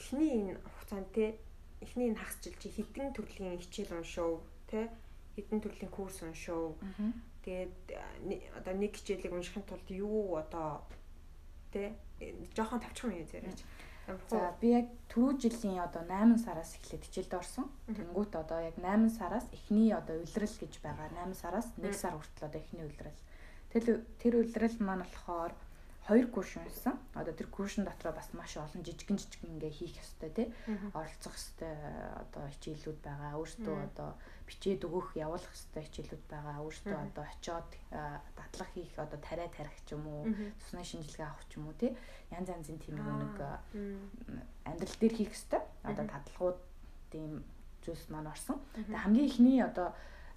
эхний 0.00 0.32
энэ 0.48 0.56
хугацаанд 0.64 1.12
те 1.12 1.36
эхний 1.84 2.08
энэ 2.08 2.16
хагас 2.16 2.40
жил 2.40 2.56
чи 2.56 2.72
хэдэн 2.72 3.12
төрлийн 3.12 3.60
хичээл 3.60 4.00
уншив 4.00 4.40
те 4.70 4.88
хэдэн 5.36 5.60
төрлийн 5.60 5.90
курс 5.90 6.22
уншив. 6.22 6.78
Тэгээд 7.44 7.76
одоо 8.56 8.74
нэг 8.78 8.96
хичээлийг 8.96 9.34
уншихын 9.34 9.66
тулд 9.66 9.88
юу 9.90 10.36
одоо 10.38 10.86
те 11.72 11.98
жоохон 12.54 12.80
тавчхан 12.80 13.12
юм 13.12 13.26
яриач 13.26 13.60
За 14.30 14.50
би 14.60 14.72
яг 14.74 14.90
түрүү 15.12 15.36
жилийн 15.44 15.78
одоо 15.82 16.02
8 16.08 16.38
сараас 16.42 16.74
эхлээд 16.78 17.06
хичээлд 17.06 17.34
орсон. 17.38 17.66
Тэнгүүт 17.86 18.34
одоо 18.34 18.58
яг 18.64 18.76
8 18.78 19.10
сараас 19.14 19.46
эхний 19.54 19.92
одоо 19.94 20.18
улирал 20.18 20.56
гэж 20.62 20.80
байгаа. 20.82 21.08
8 21.14 21.34
сараас 21.38 21.68
1 21.78 21.94
сар 21.94 22.14
хүртэл 22.18 22.48
одоо 22.48 22.60
эхний 22.60 22.86
улирал. 22.86 23.18
Тэр 23.70 24.02
тэр 24.18 24.34
улирал 24.42 24.76
маань 24.80 25.04
болохоор 25.04 25.52
хоёр 26.08 26.26
курс 26.26 26.56
унсан. 26.56 26.98
Одоо 27.14 27.34
тэр 27.34 27.46
курсын 27.46 27.84
дотроо 27.84 28.12
бас 28.12 28.32
маш 28.34 28.56
олон 28.56 28.82
жижигэн 28.82 29.18
жижигэн 29.18 29.54
ингээ 29.54 29.70
хийх 29.78 29.94
ёстой 30.02 30.30
тий. 30.34 30.48
Оролцох 30.94 31.38
ёстой 31.38 31.70
одоо 32.24 32.44
хичээлүүд 32.58 32.98
байгаа. 33.04 33.38
Өөртөө 33.38 33.76
одоо 33.94 34.10
бичээд 34.50 34.82
өгөх, 34.82 35.14
явуулах 35.14 35.54
ёстой 35.54 35.86
хичээлүүд 35.86 36.24
байгаа. 36.26 36.58
Өөртөө 36.66 36.98
одоо 36.98 37.24
очиод 37.30 37.70
дадлах 37.90 38.70
хийх 38.74 38.92
одоо 38.98 39.18
тариа 39.22 39.46
тарих 39.54 39.78
ч 39.86 39.94
юм 39.94 40.04
уу, 40.10 40.26
цусны 40.58 40.82
шинжилгээ 40.82 41.26
авах 41.30 41.46
ч 41.46 41.62
юм 41.62 41.70
уу 41.70 41.78
тий. 41.78 41.94
Янз 42.34 42.50
янзын 42.50 42.82
тийм 42.82 42.98
нэг 42.98 43.38
амьдрал 44.66 44.96
дээр 44.98 45.14
хийх 45.14 45.30
ёстой. 45.30 45.62
Одоо 45.86 46.04
дадлагууд 46.10 46.58
тийм 47.14 47.46
зүйлс 47.86 48.10
маань 48.10 48.26
орсон. 48.26 48.58
Тэгээ 48.74 48.98
хамгийн 48.98 49.28
ихний 49.30 49.62
одоо 49.62 49.94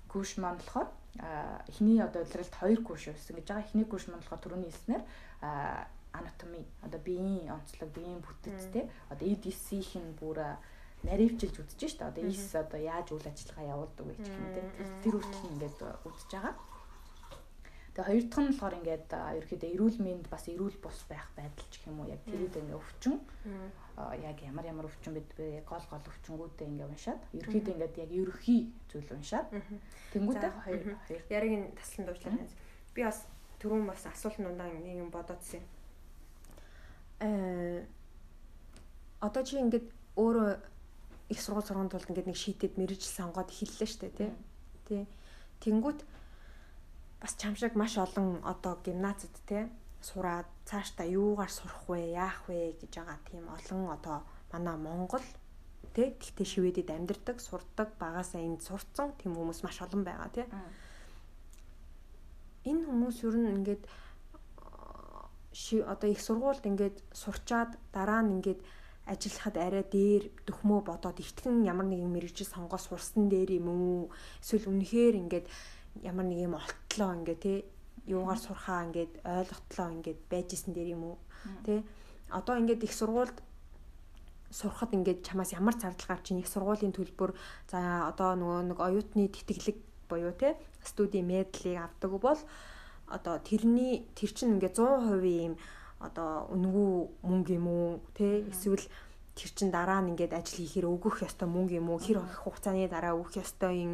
курс 0.08 0.38
маань 0.38 0.62
болохоор 0.62 0.90
эхний 1.68 2.00
одоо 2.02 2.22
удиралт 2.22 2.56
хоёр 2.56 2.80
курс 2.86 3.10
явуулсан 3.10 3.36
гэж 3.36 3.46
байгаа. 3.50 3.66
Эхний 3.66 3.86
курс 3.86 4.08
маань 4.08 4.22
болохоор 4.22 4.42
түрүүний 4.46 4.70
хэлснээр 4.70 5.04
анатоми 6.14 6.66
одоо 6.82 7.00
биеийн 7.02 7.50
онцлог, 7.50 7.90
биеийн 7.90 8.22
бүтэц 8.22 8.70
те 8.74 8.90
одоо 9.10 9.26
EDC-ийн 9.28 10.14
бүр 10.18 10.58
наривчилж 11.04 11.56
үзэж 11.60 11.82
штэ. 11.92 12.08
Одоо 12.10 12.24
ис 12.28 12.56
одоо 12.56 12.80
яаж 12.80 13.12
үйл 13.12 13.28
ажиллагаа 13.28 13.72
явуулдаг 13.76 14.06
вэ 14.08 14.16
гэх 14.18 14.32
юм 14.32 14.50
те. 14.56 14.62
Тэр 15.04 15.16
үртэл 15.20 15.50
ингээд 15.52 15.80
үзэж 16.08 16.30
байгаа. 16.32 16.56
Тэгээ 17.94 18.10
хоёр 18.10 18.26
дахь 18.26 18.42
нь 18.42 18.50
болохоор 18.50 18.76
ингээд 18.82 19.06
ерөөхдөө 19.14 19.70
эрүүл 19.78 19.98
мэнд 20.02 20.26
бас 20.34 20.44
эрүүл 20.50 20.78
бус 20.82 21.00
байх 21.06 21.30
байдал 21.38 21.68
ч 21.70 21.86
юм 21.86 22.02
уу 22.02 22.10
яг 22.10 22.26
тэрийг 22.26 22.56
ингээд 22.58 22.82
өвчин. 22.82 23.22
Яг 24.18 24.38
ямар 24.42 24.66
ямар 24.66 24.90
өвчин 24.90 25.14
бид 25.14 25.30
бэ 25.38 25.62
гол 25.62 25.86
гол 25.86 26.02
өвчнгүүдээ 26.02 26.68
ингээд 26.74 26.90
уншаад 26.90 27.22
ерөөхдөө 27.38 27.74
ингээд 27.78 27.96
яг 28.02 28.10
ерөхий 28.10 28.74
зүйл 28.90 29.14
уншаад. 29.14 29.48
Тэнгуүтэй 30.10 30.52
хоёр 30.66 30.82
хоёр. 31.06 31.22
Яриг 31.30 31.54
нь 31.54 31.70
таслан 31.78 32.06
дуучлаа. 32.10 32.34
Би 32.98 33.02
бас 33.06 33.30
түрүүн 33.62 33.86
бас 33.86 34.02
асуулт 34.10 34.42
нундаа 34.42 34.74
нэг 34.74 34.98
юм 34.98 35.14
бодоодсэн. 35.14 35.62
Э 37.22 37.86
одоо 39.22 39.44
чи 39.46 39.62
ингээд 39.62 39.86
өөрөө 40.18 40.73
их 41.34 41.42
сургууль 41.42 41.66
сурганы 41.66 41.90
тулд 41.90 42.10
ингээд 42.10 42.30
нэг 42.30 42.38
шийдэд 42.38 42.78
мэрэгжил 42.78 43.18
сонгоод 43.18 43.50
эхэллээ 43.50 43.90
штэ 43.90 44.10
тий. 44.14 44.32
Тий. 44.86 45.04
Тэнгүүт 45.66 46.06
бас 47.22 47.34
чам 47.42 47.58
шиг 47.58 47.74
маш 47.74 47.98
олон 47.98 48.46
одоо 48.46 48.78
гимназид 48.86 49.34
тий 49.50 49.66
сураад 50.04 50.46
цаашдаа 50.70 51.08
юугаар 51.08 51.50
сурах 51.50 51.88
вэ, 51.88 52.12
яах 52.12 52.44
вэ 52.48 52.76
гэж 52.80 52.92
байгаа 53.00 53.20
тийм 53.26 53.48
олон 53.48 53.82
одоо 53.96 54.18
манай 54.52 54.78
Монгол 54.78 55.24
тий 55.96 56.12
тэгтээ 56.12 56.48
шивэдэд 56.52 56.90
амьдардаг, 56.92 57.38
сурдаг, 57.40 57.90
багасаа 58.00 58.42
энд 58.44 58.62
сурцсан 58.62 59.16
тийм 59.20 59.34
хүмүүс 59.36 59.64
маш 59.64 59.80
олон 59.82 60.04
байгаа 60.04 60.30
тий. 60.36 60.46
Энэ 62.68 62.84
хүмүүс 62.88 63.18
ер 63.24 63.36
нь 63.40 63.52
ингээд 63.56 63.84
одоо 65.88 66.10
их 66.10 66.22
сургуульд 66.22 66.66
ингээд 66.68 66.98
сурчаад 67.14 67.72
дараа 67.96 68.22
нь 68.24 68.44
ингээд 68.44 68.60
ажиллахад 69.06 69.56
арай 69.60 69.84
дээр 69.84 70.24
дөхмөө 70.48 70.80
бодоод 70.88 71.20
ихтгэн 71.20 71.68
ямар 71.68 71.88
нэгэн 71.88 72.08
мэрэгжил 72.08 72.48
сонгоо 72.48 72.80
сурсан 72.80 73.28
дээр 73.28 73.60
юм 73.60 73.68
уу? 73.68 74.12
Эсвэл 74.40 74.72
үнэхээр 74.72 75.16
ингээд 75.20 75.46
ямар 76.08 76.26
нэг 76.26 76.40
юм 76.48 76.56
олтлоо 76.56 77.12
ингээд 77.20 77.42
тий 77.44 77.58
юугаар 78.08 78.40
сурхаа 78.40 78.88
ингээд 78.88 79.14
ойлготлоо 79.28 79.88
ингээд 80.00 80.20
байжсэн 80.32 80.72
дээр 80.74 80.90
юм 80.96 81.04
уу? 81.04 81.18
Тий 81.68 81.84
одоо 82.32 82.56
ингээд 82.58 82.88
их 82.88 82.94
сургуульд 82.96 83.38
сурахад 84.50 84.96
ингээд 84.96 85.26
чамаас 85.28 85.52
ямар 85.52 85.76
зардал 85.76 86.08
гарч 86.08 86.32
ийн? 86.32 86.40
Их 86.40 86.48
сургуулийн 86.48 86.96
төлбөр 86.96 87.36
за 87.68 88.08
одоо 88.08 88.40
нөгөө 88.40 88.60
нэг 88.72 88.80
оюутны 88.80 89.28
тэтгэлэг 89.28 89.78
буюу 90.08 90.32
тий 90.32 90.56
студийн 90.80 91.28
медалийг 91.28 91.84
авдаг 91.84 92.12
бол 92.24 92.40
одоо 93.08 93.36
тэрний 93.44 94.08
тэр 94.16 94.32
чинь 94.32 94.56
ингээ 94.56 94.74
100% 94.74 95.24
ийм 95.28 95.54
одоо 96.04 96.52
үнгүү 96.52 96.92
мөнгө 97.24 97.54
юм 97.56 97.68
уу 97.72 97.88
те? 98.12 98.44
Эсвэл 98.52 98.84
тэр 99.34 99.50
чин 99.56 99.72
дараа 99.72 100.04
нь 100.04 100.12
ингээд 100.12 100.36
ажил 100.36 100.60
хийхээр 100.60 100.92
өгөх 100.92 101.24
ёстой 101.24 101.48
мөнгө 101.48 101.80
юм 101.80 101.90
уу? 101.90 102.04
Хэр 102.04 102.20
хугацааны 102.44 102.92
дараа 102.92 103.16
өгөх 103.16 103.40
ёстой 103.40 103.74
юм 103.80 103.94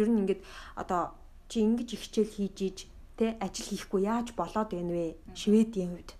ер 0.00 0.08
нь 0.08 0.20
ингээд 0.24 0.40
одоо 0.80 1.12
чи 1.52 1.60
ингэж 1.60 1.88
их 1.94 2.02
хичээл 2.08 2.34
хийж 2.34 2.56
иж 2.64 2.78
те? 3.20 3.36
Ажил 3.44 3.68
хийхгүй 3.68 4.08
яаж 4.08 4.32
болоод 4.32 4.72
байна 4.72 4.92
вэ? 4.96 5.20
Шведийн 5.36 5.92
хувьд. 5.94 6.10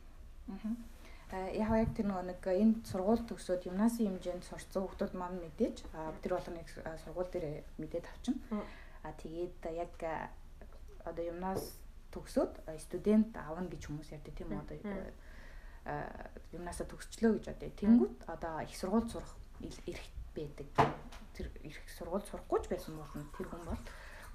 Аа 1.32 1.48
яг 1.54 1.70
яг 1.70 1.90
тэр 1.94 2.10
нэг 2.10 2.42
энэ 2.42 2.82
сургууль 2.84 3.22
төгсөөд 3.24 3.64
гимнази 3.64 4.02
хэмжээнд 4.04 4.44
сурцсан 4.44 4.82
хүмүүс 4.82 5.14
маань 5.14 5.38
мэдээж 5.38 5.86
тэр 6.22 6.32
болгоныг 6.34 6.66
сургууль 7.06 7.30
дээр 7.30 7.62
мэдээд 7.78 8.06
авчихна 8.10 8.66
а 9.06 9.14
тэгээд 9.14 9.62
яг 9.70 9.94
одоо 11.06 11.22
гимнази 11.22 11.70
төгсөөд 12.10 12.52
студент 12.82 13.30
авна 13.38 13.70
гэж 13.70 13.86
хүмүүс 13.86 14.10
ярьдаг 14.10 14.34
тийм 14.34 14.50
үү? 14.50 14.62
Одоо 14.66 14.76
юмнасаа 15.86 16.86
төгсчлөө 16.86 17.40
гэж 17.40 17.46
одоо 17.54 17.70
тэнгүүт 17.80 18.16
одоо 18.28 18.60
их 18.62 18.76
сургууль 18.76 19.08
сурах 19.08 19.32
эрх 19.60 20.04
байдаг. 20.34 20.68
Тэр 21.34 21.48
их 21.64 21.76
сургууль 21.96 22.24
сурахгүй 22.26 22.60
ч 22.62 22.68
байсан 22.68 22.96
бол 22.96 23.10
тэр 23.36 23.48
хүн 23.48 23.64
бол 23.64 23.82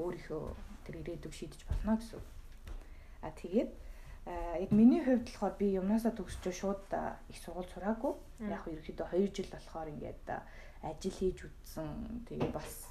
өөрийнхөө 0.01 0.43
тэр 0.85 0.95
ирээдүг 1.01 1.33
шийдэж 1.33 1.61
болно 1.69 1.97
гэсэн. 2.01 2.21
А 3.21 3.29
тэгээд 3.31 3.71
яг 4.25 4.71
миний 4.71 5.05
хувьд 5.05 5.29
болохоор 5.29 5.55
би 5.59 5.77
юмнасаа 5.77 6.11
төгсчөө 6.17 6.53
шууд 6.53 6.83
их 7.29 7.37
сургууль 7.39 7.69
сураагүй. 7.69 8.13
Яг 8.49 8.65
ерөөхдөө 8.65 9.07
2 9.13 9.35
жил 9.37 9.49
болохоор 9.53 9.87
ингээд 9.93 10.25
ажил 10.81 11.13
хийж 11.13 11.45
үтсэн. 11.45 12.25
Тэгээ 12.25 12.51
бас 12.51 12.89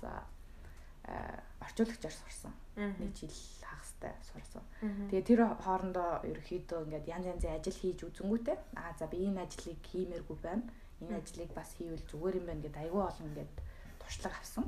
орчуулагчаар 1.05 2.15
сурсан. 2.15 2.53
Нэг 2.77 3.13
жил 3.17 3.33
хагастай 3.61 4.13
сурсан. 4.25 4.63
Тэгээ 5.11 5.29
тэр 5.29 5.41
хоорондоо 5.61 6.25
ерөөхдөө 6.25 6.81
ингээд 6.89 7.07
янз 7.09 7.27
янзын 7.29 7.57
ажил 7.61 7.77
хийж 7.77 8.01
үзэнгүүтээ 8.09 8.57
аа 8.81 8.93
за 8.99 9.07
би 9.13 9.29
энэ 9.29 9.45
ажлыг 9.45 9.81
хиймээргүй 9.85 10.39
байна. 10.41 10.65
Энэ 11.01 11.21
ажлыг 11.21 11.51
бас 11.53 11.77
хийвэл 11.77 12.05
зүгээр 12.09 12.39
юм 12.41 12.47
байна 12.49 12.65
гэдээ 12.65 12.85
айгүй 12.89 13.03
олон 13.05 13.29
ингээд 13.29 13.55
туршлага 14.01 14.37
авсан. 14.41 14.67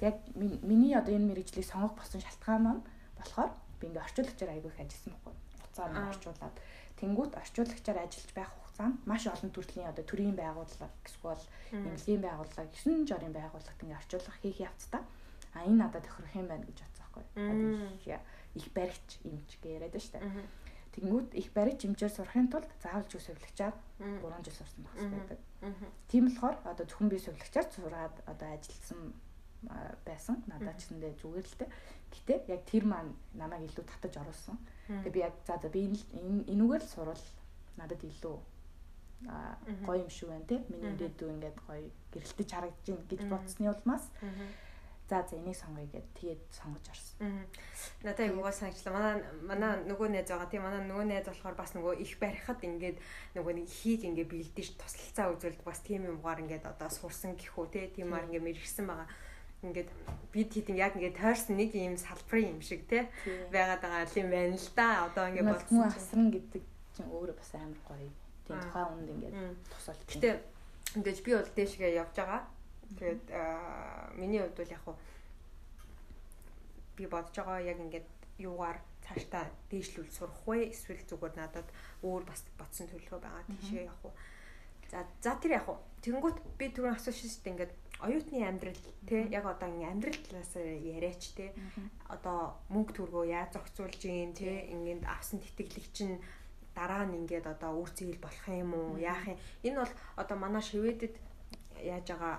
Яг 0.00 0.16
миний 0.36 0.94
одоо 0.94 1.14
энэ 1.14 1.28
мэрэгжлийг 1.32 1.66
сонгох 1.68 1.96
болсон 1.96 2.20
шалтгаан 2.20 2.62
маань 2.62 2.82
болохоор 3.16 3.50
би 3.80 3.84
ингээд 3.88 4.04
орчуулагчаар 4.04 4.52
айгүй 4.52 4.70
их 4.72 4.80
ажилласан 4.80 5.12
байхгүй. 5.16 5.34
Уцаар 5.68 5.92
орчуулад 6.12 6.56
тэнгуут 7.00 7.32
орчуулагчаар 7.36 7.98
ажиллаж 8.04 8.32
байх 8.34 8.50
хугацаанд 8.52 8.96
маш 9.06 9.24
олон 9.26 9.50
төрлийн 9.54 9.88
одоо 9.88 10.04
төрийн 10.04 10.36
байгууллага 10.36 10.90
эсвэл 11.06 11.44
эмнэлгийн 11.72 12.22
байгууллага 12.26 12.66
9 12.74 13.06
жорын 13.06 13.34
байгууллагт 13.34 13.82
ингээд 13.82 14.00
орчуулга 14.02 14.34
хийх 14.42 14.58
явцдаа 14.68 15.02
а 15.54 15.64
энэ 15.64 15.78
надад 15.84 16.04
тохирох 16.04 16.34
юм 16.36 16.48
байна 16.48 16.64
гэж 16.66 16.78
бодсон 16.82 17.04
байхгүй. 17.08 17.24
Их 18.54 18.66
баригч 18.72 19.10
гэж 19.24 19.50
яриад 19.64 19.92
байна 19.92 20.04
шүү 20.04 20.14
дээ. 20.18 20.46
Тэнгүүд 20.98 21.28
их 21.38 21.48
баригч 21.54 21.80
юмчээр 21.86 22.12
сурахын 22.12 22.48
тулд 22.50 22.70
заавал 22.82 23.06
ч 23.06 23.20
сувлагчаад 23.22 23.76
3 24.02 24.44
жил 24.44 24.56
сурсан 24.56 24.82
байх 24.82 24.94
хэрэгтэй. 24.98 25.38
Тийм 26.10 26.24
болохоор 26.26 26.56
одоо 26.64 26.84
зөвхөн 26.86 27.08
би 27.08 27.18
сувлагчаар 27.22 27.66
сураад 27.70 28.16
одоо 28.26 28.48
ажилласан 28.56 29.14
байсан. 30.06 30.42
Надад 30.50 30.74
ч 30.78 30.90
гэсэндээ 30.90 31.12
зүгээр 31.22 31.46
л 31.46 31.58
дээ. 31.58 31.70
Гэтэ 32.08 32.34
яг 32.50 32.62
тэр 32.66 32.84
маань 32.88 33.12
намайг 33.34 33.68
илүү 33.68 33.84
татаж 33.86 34.14
оруулсан. 34.22 34.56
Тэгээ 34.88 35.14
би 35.14 35.20
яг 35.22 35.34
за 35.46 35.54
за 35.62 35.68
би 35.68 35.86
энэ 35.86 36.46
энүүгээр 36.50 36.82
л 36.82 36.92
сурвал 36.94 37.24
надад 37.76 38.02
илүү 38.02 38.38
а 39.28 39.58
гоё 39.86 40.02
юм 40.06 40.10
шүү 40.10 40.30
байна 40.30 40.46
те. 40.46 40.62
Миний 40.70 40.94
ирээдүй 40.94 41.30
ингээд 41.30 41.58
гоё 41.66 41.90
гэрэлтэж 42.14 42.48
харагдаж 42.54 42.86
байна 42.86 43.10
гэж 43.10 43.22
бодсны 43.26 43.66
улмаас 43.70 44.06
за 45.08 45.24
за 45.24 45.36
энийг 45.36 45.56
сонгоё 45.56 45.88
гэд 45.88 46.06
тэгээд 46.20 46.42
сонгож 46.52 46.84
орсон. 46.92 47.48
Надад 48.04 48.20
айгуугаа 48.20 48.52
санагчлаа. 48.52 48.92
Манай 48.92 49.14
манай 49.40 49.72
нөгөө 49.88 50.08
найз 50.12 50.28
байгаа 50.28 50.48
тийм 50.52 50.62
манай 50.68 50.84
нөгөө 50.84 51.06
найз 51.08 51.26
болохоор 51.32 51.56
бас 51.56 51.72
нөгөө 51.72 51.94
их 52.04 52.12
барихад 52.20 52.60
ингээд 52.60 52.96
нөгөө 53.32 53.52
нэг 53.56 53.68
хийг 53.72 54.04
ингээд 54.04 54.28
бэлдэж 54.28 54.68
туслалцаа 54.76 55.32
үзүүлдэг 55.32 55.64
бас 55.64 55.80
тийм 55.80 56.04
юмгаар 56.12 56.44
ингээд 56.44 56.68
одоо 56.68 56.92
сурсан 56.92 57.40
гэхүү 57.40 57.66
те 57.72 57.88
тиймаар 57.96 58.28
ингээд 58.28 58.44
мэрэгсэн 58.44 58.84
байгаа 58.84 59.08
ингээд 59.64 59.88
бид 60.32 60.50
хэд 60.52 60.68
яг 60.76 60.92
ингээд 60.94 61.16
тойрсон 61.16 61.56
нэг 61.56 61.72
юм 61.72 61.96
салбарын 61.96 62.52
юм 62.54 62.60
шиг 62.60 62.84
те 62.84 63.08
байгаад 63.48 63.80
байгаа 63.80 64.12
юм 64.12 64.28
байна 64.28 64.60
л 64.60 64.70
да. 64.76 65.08
Одоо 65.08 65.24
ингээд 65.32 65.48
болсон 65.48 65.88
асран 65.88 66.28
гэдэг 66.30 66.62
чинь 66.94 67.08
өөрөө 67.08 67.36
бас 67.40 67.50
амар 67.56 67.80
гоё. 67.88 68.12
Тийм 68.44 68.60
тухайн 68.60 68.92
үнд 68.92 69.08
ингээд 69.08 69.34
тусалж. 69.72 70.00
Гэтэ 70.04 70.30
ингээд 71.00 71.24
би 71.24 71.32
бол 71.32 71.50
дээшгээ 71.56 71.96
явж 71.96 72.12
байгаа 72.12 72.42
Тэгээд 72.96 73.24
миний 74.16 74.40
хувьд 74.40 74.56
бол 74.56 74.72
яг 74.72 74.82
хуу 74.84 74.96
би 76.96 77.06
бодож 77.06 77.36
байгаа 77.36 77.60
яг 77.60 77.78
ингээд 77.78 78.08
юугаар 78.38 78.78
цаашдаа 79.04 79.44
дээшлүүл 79.70 80.10
сурах 80.10 80.42
вэ? 80.46 80.70
Эсвэл 80.72 81.02
зүгээр 81.06 81.34
надад 81.36 81.68
өөр 82.02 82.22
бас 82.24 82.42
бодсон 82.58 82.88
төлөвлөгөө 82.88 83.20
байгаа 83.22 83.44
тийшээ 83.46 83.84
яг 83.90 83.98
хуу. 84.02 84.12
За 84.90 85.04
за 85.20 85.36
тэр 85.36 85.58
яг 85.58 85.64
хуу. 85.66 85.78
Тэнгүүт 86.02 86.38
би 86.58 86.66
түрүүн 86.72 86.96
асуусан 86.96 87.28
шүү 87.28 87.42
дээ 87.44 87.52
ингээд 87.54 87.74
оюутны 88.06 88.38
амьдрал 88.46 88.82
тий 89.06 89.22
яг 89.30 89.44
одоо 89.46 89.68
ингээ 89.68 89.90
амьдрал 89.90 90.20
талаас 90.22 90.52
яриач 90.56 91.22
тий 91.34 91.50
одоо 92.06 92.54
мөнгө 92.70 92.92
төргөө 92.94 93.24
яаж 93.26 93.50
зохицуулж 93.54 93.98
гин 93.98 94.32
тий. 94.34 94.70
Ингээд 94.74 95.02
авсан 95.04 95.42
тэтгэлэг 95.42 95.86
чинь 95.92 96.16
дараа 96.78 97.06
нь 97.06 97.18
ингээд 97.26 97.46
одоо 97.46 97.82
үр 97.82 97.90
зээл 97.90 98.22
болох 98.22 98.46
юм 98.48 98.70
уу 98.74 98.98
яах 99.02 99.26
юм? 99.26 99.38
Энэ 99.66 99.82
бол 99.82 99.94
одоо 100.14 100.36
манай 100.38 100.62
шивэдэд 100.62 101.14
яаж 101.82 102.06
байгаа 102.06 102.34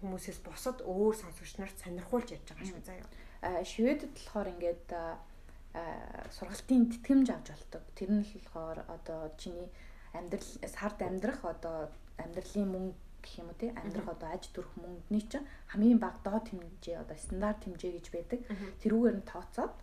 хүмүүсээс 0.00 0.38
бусад 0.46 0.78
өөр 0.82 1.14
сонсогч 1.16 1.58
нарт 1.58 1.76
сонирхуулж 1.82 2.28
ярьж 2.34 2.46
байгаа 2.48 2.66
шүү 2.70 2.82
заяа. 2.86 3.08
А 3.42 3.64
шивэдэд 3.64 4.12
болохоор 4.14 4.48
ингээд 4.54 4.86
сургалтын 6.36 6.82
тэтгэмж 6.92 7.28
авч 7.30 7.48
болдог. 7.52 7.82
Тэр 7.98 8.10
нь 8.14 8.24
болохоор 8.24 8.78
одоо 8.88 9.30
чиний 9.38 9.68
амьдрал 10.14 10.50
сард 10.66 10.98
амьдрах 11.02 11.44
одоо 11.44 11.90
амьдралын 12.18 12.68
мөнгө 12.72 12.96
гэх 13.22 13.38
юм 13.42 13.50
уу 13.50 13.58
тий 13.58 13.70
амьдрах 13.74 14.08
одоо 14.14 14.28
аж 14.32 14.44
төрөх 14.54 14.72
мөнгөний 14.78 15.24
чинь 15.26 15.46
хамгийн 15.70 15.98
бага 15.98 16.18
доод 16.24 16.46
хэмжээ 16.48 17.02
одоо 17.02 17.16
стандарт 17.18 17.62
хэмжээ 17.66 17.92
гэж 17.98 18.06
байдаг. 18.14 18.40
Тэрүүгээр 18.82 19.16
нь 19.18 19.28
тооцоод 19.28 19.74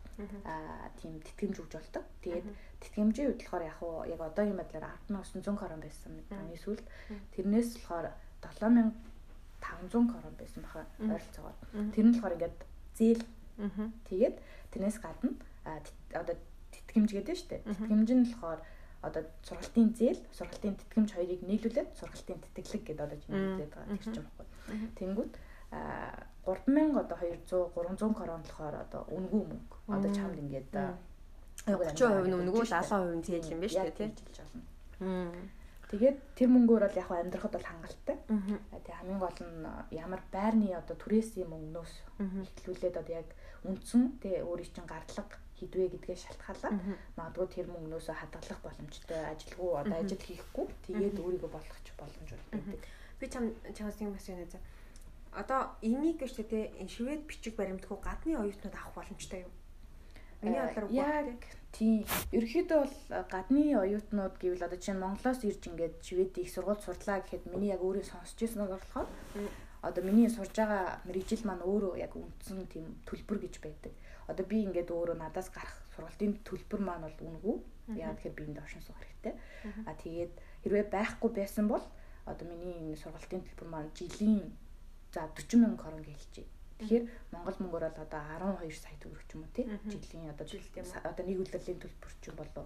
аа 0.48 0.90
тийм 1.00 1.20
тэтгэмж 1.20 1.56
өгж 1.60 1.74
болдог. 1.76 2.04
Тэгээд 2.24 2.48
тэтгэмжийн 2.82 3.28
хувьд 3.36 3.42
болохоор 3.44 3.64
яг 3.68 3.80
уу 3.84 3.98
яг 4.08 4.22
одоогийн 4.24 4.60
байдлаар 4.60 4.98
10,900 5.12 5.60
крон 5.60 5.82
байсан 5.84 6.12
оны 6.32 6.56
сүүлд 6.56 6.86
тэрнээс 7.36 7.70
болохоор 7.76 8.08
7500 9.66 10.12
крон 10.12 10.36
байсан 10.38 10.62
баха 10.64 10.82
ойролцоогоор. 11.00 11.58
Тэр 11.94 12.06
нь 12.06 12.14
болохоор 12.14 12.36
ингээд 12.38 12.58
зээл 12.98 13.24
тэгээд 14.10 14.36
тэрнээс 14.72 14.98
гадна 15.02 15.32
одоо 16.14 16.36
тэтгэмж 16.72 17.10
гэдэг 17.16 17.34
нь 17.34 17.40
шүү 17.40 17.50
дээ. 17.50 17.62
Тэтгэмж 17.66 18.10
нь 18.14 18.26
болохоор 18.30 18.60
одоо 19.06 19.24
сургалтын 19.46 19.90
зээл, 19.94 20.22
сургалтын 20.34 20.76
тэтгэмж 20.82 21.10
хоёрыг 21.14 21.42
нийлүүлээд 21.46 21.90
сургалтын 22.00 22.42
тэтгэлэг 22.42 22.84
гэдэг 22.86 23.06
одоо 23.06 23.18
нийлүүлээд 23.30 23.72
байгаа 23.74 23.98
гэж 23.98 24.16
юм 24.18 24.28
байна. 24.38 24.88
Тэнгүүд 25.00 25.34
а 25.72 25.80
3000 26.46 26.94
одоо 26.98 27.18
200 27.18 27.74
300 27.74 28.14
крон 28.18 28.42
болохоор 28.46 28.76
одоо 28.86 29.02
үнгүй 29.10 29.44
мөнгө. 29.50 29.78
Одоо 29.90 30.12
чамд 30.14 30.38
ингээд 30.42 30.74
30% 31.66 32.30
нь 32.30 32.38
үнгүй 32.38 32.66
70% 32.66 33.18
нь 33.18 33.26
зээл 33.26 33.54
юм 33.54 33.60
байна 33.62 33.74
шүү 33.74 33.94
дээ 33.94 34.14
тийм. 34.14 34.14
Тэгээд 35.86 36.18
тэр 36.34 36.50
мөнгөөр 36.50 36.84
бол 36.90 36.98
яг 36.98 37.10
амьдрахад 37.14 37.54
бол 37.54 37.70
хангалттай. 37.70 38.18
Тэгээ 38.26 38.98
хамгийн 39.00 39.22
гол 39.22 39.40
нь 39.46 39.66
ямар 39.94 40.22
байрны 40.34 40.74
одоо 40.74 40.98
түрээсийн 40.98 41.46
мөнгнөөс 41.46 41.94
ихлүүлээд 42.58 43.00
одоо 43.06 43.14
яг 43.22 43.30
үндсэн 43.62 44.18
тэгээ 44.22 44.42
өөрийн 44.50 44.74
чинь 44.74 44.90
гардлага 44.90 45.38
хідвэ 45.56 45.94
гэдгээ 45.94 46.18
шалтгаалаад 46.20 46.78
магадгүй 47.16 47.48
тэр 47.48 47.68
мөнгнөөс 47.72 48.08
хадгалах 48.12 48.60
боломжтой 48.66 49.22
ажилгүй 49.32 49.72
одоо 49.80 49.98
ажил 50.02 50.20
хийхгүй 50.26 50.66
тэгээд 50.90 51.16
өөрийгөө 51.22 51.52
болгочих 51.54 51.96
боломж 51.96 52.30
байдаг. 52.34 52.82
Би 53.20 53.26
чам 53.32 53.44
чамаас 53.72 54.02
юм 54.02 54.12
бас 54.12 54.28
үнэ 54.28 54.50
за. 54.52 54.60
Одоо 55.32 55.80
энийг 55.80 56.20
гэж 56.20 56.44
тэ 56.44 56.76
швед 56.92 57.24
бичиг 57.24 57.56
баримтгүй 57.56 57.98
гадны 58.04 58.36
оюутнууд 58.36 58.76
авах 58.76 59.00
боломжтой 59.00 59.48
юу? 59.48 59.54
Миний 60.44 60.60
бодлоор 60.60 60.92
яг 60.92 61.40
тийм. 61.76 62.08
Ерөнхийдөө 62.32 62.80
бол 62.80 62.96
гадны 63.28 63.76
оюутнууд 63.76 64.36
гэвэл 64.40 64.66
одоо 64.66 64.80
чинь 64.80 65.02
Монголоос 65.04 65.44
ирж 65.44 65.68
ингээд 65.68 66.00
швед 66.00 66.34
их 66.40 66.50
сургууль 66.50 66.80
сурлаа 66.80 67.20
гэхэд 67.20 67.52
миний 67.52 67.76
яг 67.76 67.84
өөрөө 67.84 68.06
сонсч 68.08 68.40
ирсэн 68.40 68.64
нь 68.64 68.72
болохоор 68.72 69.08
одоо 69.84 70.02
миний 70.08 70.32
сурж 70.32 70.56
байгаа 70.56 71.04
мэрэгжил 71.04 71.44
маань 71.44 71.68
өөрөө 71.68 71.94
яг 72.00 72.16
үндсэн 72.16 72.66
тийм 72.72 72.86
төлбөр 73.04 73.44
гэж 73.44 73.56
байдаг 73.60 73.94
одоо 74.28 74.46
би 74.46 74.66
ингээд 74.66 74.90
өөрөө 74.90 75.18
надаас 75.22 75.50
гарах 75.54 75.74
сургалтын 75.94 76.42
төлбөр 76.42 76.82
маань 76.82 77.06
бол 77.06 77.18
үнэгүй. 77.30 77.58
Яагаад 77.94 78.18
тэгэхээр 78.18 78.38
би 78.38 78.44
энд 78.50 78.60
оршин 78.62 78.82
суух 78.82 78.98
хэрэгтэй. 78.98 79.34
А 79.86 79.94
тэгээд 79.94 80.34
хэрвээ 80.66 80.86
байхгүй 80.90 81.30
байсан 81.30 81.70
бол 81.70 81.86
одоо 82.26 82.46
миний 82.50 82.74
энэ 82.82 82.98
сургалтын 82.98 83.46
төлбөр 83.46 83.70
маань 83.70 83.94
жилийн 83.94 84.58
за 85.14 85.30
40 85.30 85.62
мянган 85.62 85.78
крон 85.78 86.02
гэлжээ. 86.02 86.48
Тэгэхээр 86.80 87.06
Монгол 87.32 87.58
мөнгөөр 87.60 87.86
бол 87.88 88.04
одоо 88.04 88.22
12 88.60 88.76
сая 88.76 88.98
төгрөг 89.00 89.24
ч 89.28 89.40
юм 89.40 89.48
уу 89.48 89.56
тий. 89.56 89.66
Жилийн 89.88 90.32
одоо 90.36 90.46
одоо 91.08 91.24
нэг 91.24 91.40
удирлын 91.40 91.80
төлбөр 91.80 92.14
ч 92.20 92.24
юм 92.28 92.36
болов 92.36 92.66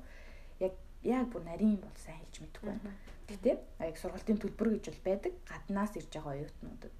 яг 0.57 0.73
яг 1.05 1.25
бүр 1.29 1.43
нарийн 1.45 1.77
бол 1.77 1.97
сайн 1.97 2.17
хэлж 2.25 2.35
мэдэхгүй 2.41 2.69
байна. 2.73 2.93
Гэхдээ 3.29 3.55
яг 3.85 3.97
сургалтын 4.01 4.41
төлбөр 4.41 4.69
гэж 4.73 4.85
бол 4.89 5.03
байдаг. 5.05 5.33
Гаднаас 5.45 5.93
ирж 5.93 6.09
байгаа 6.09 6.33
оюутнуудад. 6.33 6.93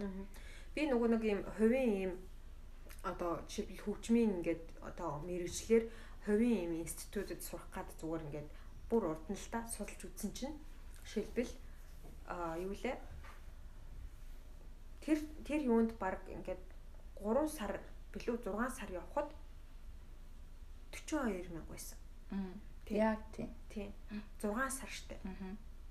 Би 0.78 0.82
нөгөө 0.86 1.10
нэг 1.10 1.24
юм 1.26 1.42
хувийн 1.58 1.92
юм 2.06 2.14
одоо 3.04 3.42
жишээлбэл 3.50 3.84
хөгжмийн 3.84 4.32
ингээд 4.38 4.64
одоо 4.86 5.20
мэрэгчлэр 5.26 5.84
хувийн 6.26 6.70
юм 6.70 6.74
институтэд 6.86 7.42
сурах 7.42 7.68
гад 7.74 7.90
зүгээр 7.98 8.26
ингээд 8.30 8.50
бүр 8.90 9.04
урд 9.18 9.26
нь 9.32 9.40
л 9.40 9.50
та 9.50 9.66
судалж 9.66 10.02
үзсэн 10.06 10.32
чинь 10.38 10.58
жишээлбэл 11.10 11.54
а 12.30 12.54
юу 12.62 12.78
лээ? 12.78 12.98
Тэр 15.02 15.20
тэр 15.48 15.62
юунд 15.66 15.98
баг 15.98 16.22
ингээд 16.30 16.69
3 17.24 17.48
сар 17.48 17.80
билүү 18.14 18.38
6 18.46 18.80
сар 18.80 18.90
явхад 18.92 19.30
42 20.92 21.50
мянга 21.54 21.70
байсан. 21.70 21.98
Яг 22.90 23.20
тийм. 23.36 23.50
Тийм. 23.70 23.94
6 24.42 24.70
сар 24.70 24.90
штэ. 24.90 25.18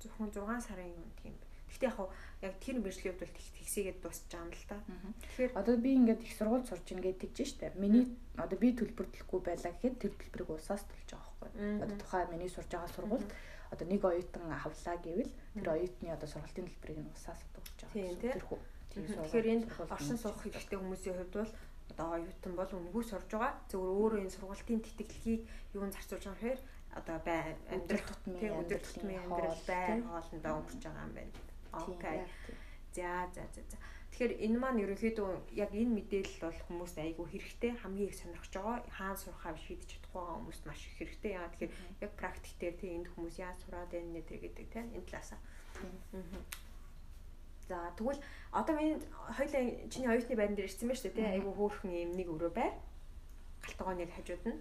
Зөвхөн 0.00 0.32
6 0.32 0.66
сарын 0.66 0.94
юм 0.94 1.10
тийм. 1.22 1.34
Гэхдээ 1.68 1.90
яг 1.90 1.98
яг 2.42 2.54
тэр 2.64 2.76
мэржлийн 2.80 3.14
хувьд 3.14 3.22
бол 3.22 3.34
тэгсийгээд 3.60 3.98
дуусч 4.02 4.24
байгаа 4.32 4.46
юм 4.46 4.52
л 4.56 4.66
та. 4.66 4.76
Тэгэхээр 5.22 5.52
одоо 5.54 5.76
би 5.76 5.90
ингээд 6.00 6.24
их 6.24 6.32
сургууль 6.34 6.66
сурч 6.66 6.86
ингээд 6.96 7.20
тэгж 7.22 7.38
штэ. 7.44 7.76
Миний 7.76 8.08
одоо 8.40 8.58
би 8.58 8.72
төлбөрлөхгүй 8.72 9.40
байлаа 9.44 9.72
гэхэд 9.76 10.00
тэр 10.00 10.12
төлбөрийг 10.16 10.50
усаас 10.56 10.82
төлж 10.88 11.08
байгаа 11.12 11.34
байхгүй. 11.44 11.82
Одоо 11.84 11.96
тухайн 12.00 12.30
миний 12.32 12.48
сурж 12.50 12.70
байгаа 12.72 12.90
сургуульд 12.96 13.30
одоо 13.68 13.86
нэг 13.86 14.00
оюутан 14.00 14.48
авлаа 14.48 14.96
гэвэл 14.96 15.32
тэр 15.60 15.68
оюутны 15.76 16.08
одоо 16.08 16.28
сургалтын 16.28 16.66
төлбөрийг 16.66 16.98
нь 17.04 17.12
усаас 17.12 17.40
өгч 17.52 17.78
байгаа. 17.84 17.94
Тийм 17.94 18.16
тийм. 18.16 18.32
Тэгэхээр 18.94 19.46
энд 19.52 19.64
оршин 19.90 20.18
суух 20.18 20.38
хэрэгтэй 20.42 20.78
хүмүүсийн 20.78 21.16
хувьд 21.16 21.34
бол 21.36 21.52
одоо 21.92 22.08
оюутан 22.16 22.54
бол 22.56 22.72
үнгүй 22.72 23.04
сурж 23.04 23.28
байгаа. 23.32 23.52
Зөвхөн 23.70 23.96
өөрөө 24.00 24.20
энэ 24.22 24.34
сургалтын 24.34 24.80
тэтгэлгийг 24.84 25.42
юунд 25.76 25.94
зарцуулж 25.94 26.24
байгаа 26.24 26.42
хэрэг 26.42 26.62
одоо 26.98 27.18
бай 27.24 27.40
амьдрал 27.68 28.06
тутмын 28.08 28.58
өдөр 28.60 28.80
тутмын 28.82 29.22
амьдрал 29.22 29.62
бай 29.68 29.86
хоолндоо 30.02 30.52
өнгөрч 30.58 30.82
байгаа 30.84 31.06
юм 31.06 31.14
байна. 31.16 31.34
Окей. 31.72 32.18
За 32.96 33.28
за 33.34 33.42
за 33.54 33.62
за. 33.70 33.76
Тэгэхээр 34.10 34.40
энэ 34.46 34.58
маань 34.58 34.82
ерөнхийдөө 34.82 35.30
яг 35.62 35.70
энэ 35.76 35.94
мэдээлэл 35.94 36.42
бол 36.42 36.60
хүмүүст 36.66 36.96
айгүй 36.98 37.26
хэрэгтэй 37.28 37.72
хамгийн 37.76 38.10
их 38.10 38.18
сонирхож 38.18 38.52
байгаа 38.56 38.76
хаана 38.98 39.20
сурахаа 39.20 39.54
шийдэж 39.54 39.88
чадахгүй 39.92 40.18
байгаа 40.18 40.38
хүмүүст 40.40 40.64
маш 40.66 40.80
их 40.88 40.94
хэрэгтэй. 40.98 41.32
Яагаад 41.36 41.54
тэгэхээр 41.54 41.74
яг 42.02 42.12
практик 42.18 42.54
дээр 42.58 42.76
тийм 42.80 42.92
энд 42.98 43.08
хүмүүс 43.12 43.36
яаж 43.38 43.58
сураад 43.62 43.90
байна 43.92 44.10
нэ 44.16 44.26
тэр 44.26 44.40
гэдэг 44.42 44.66
тийм 44.72 44.86
энэ 44.96 45.06
талаасаа. 45.06 45.38
За 47.68 47.92
тэгвэл 47.96 48.20
одоо 48.52 48.74
миний 48.76 48.96
хоёлаа 49.36 49.62
чиний 49.92 50.08
оюутны 50.08 50.34
байран 50.36 50.56
дээр 50.56 50.68
ирсэн 50.72 50.88
байна 50.88 50.98
шүү 50.98 51.12
дээ 51.12 51.16
тийм 51.20 51.32
айгүй 51.36 51.52
хөөрхөн 51.52 51.92
юм 51.92 52.12
нэг 52.16 52.28
өрөө 52.32 52.52
байр. 52.56 52.74
Галтгооны 53.62 54.08
хажууд 54.08 54.44
нь 54.48 54.60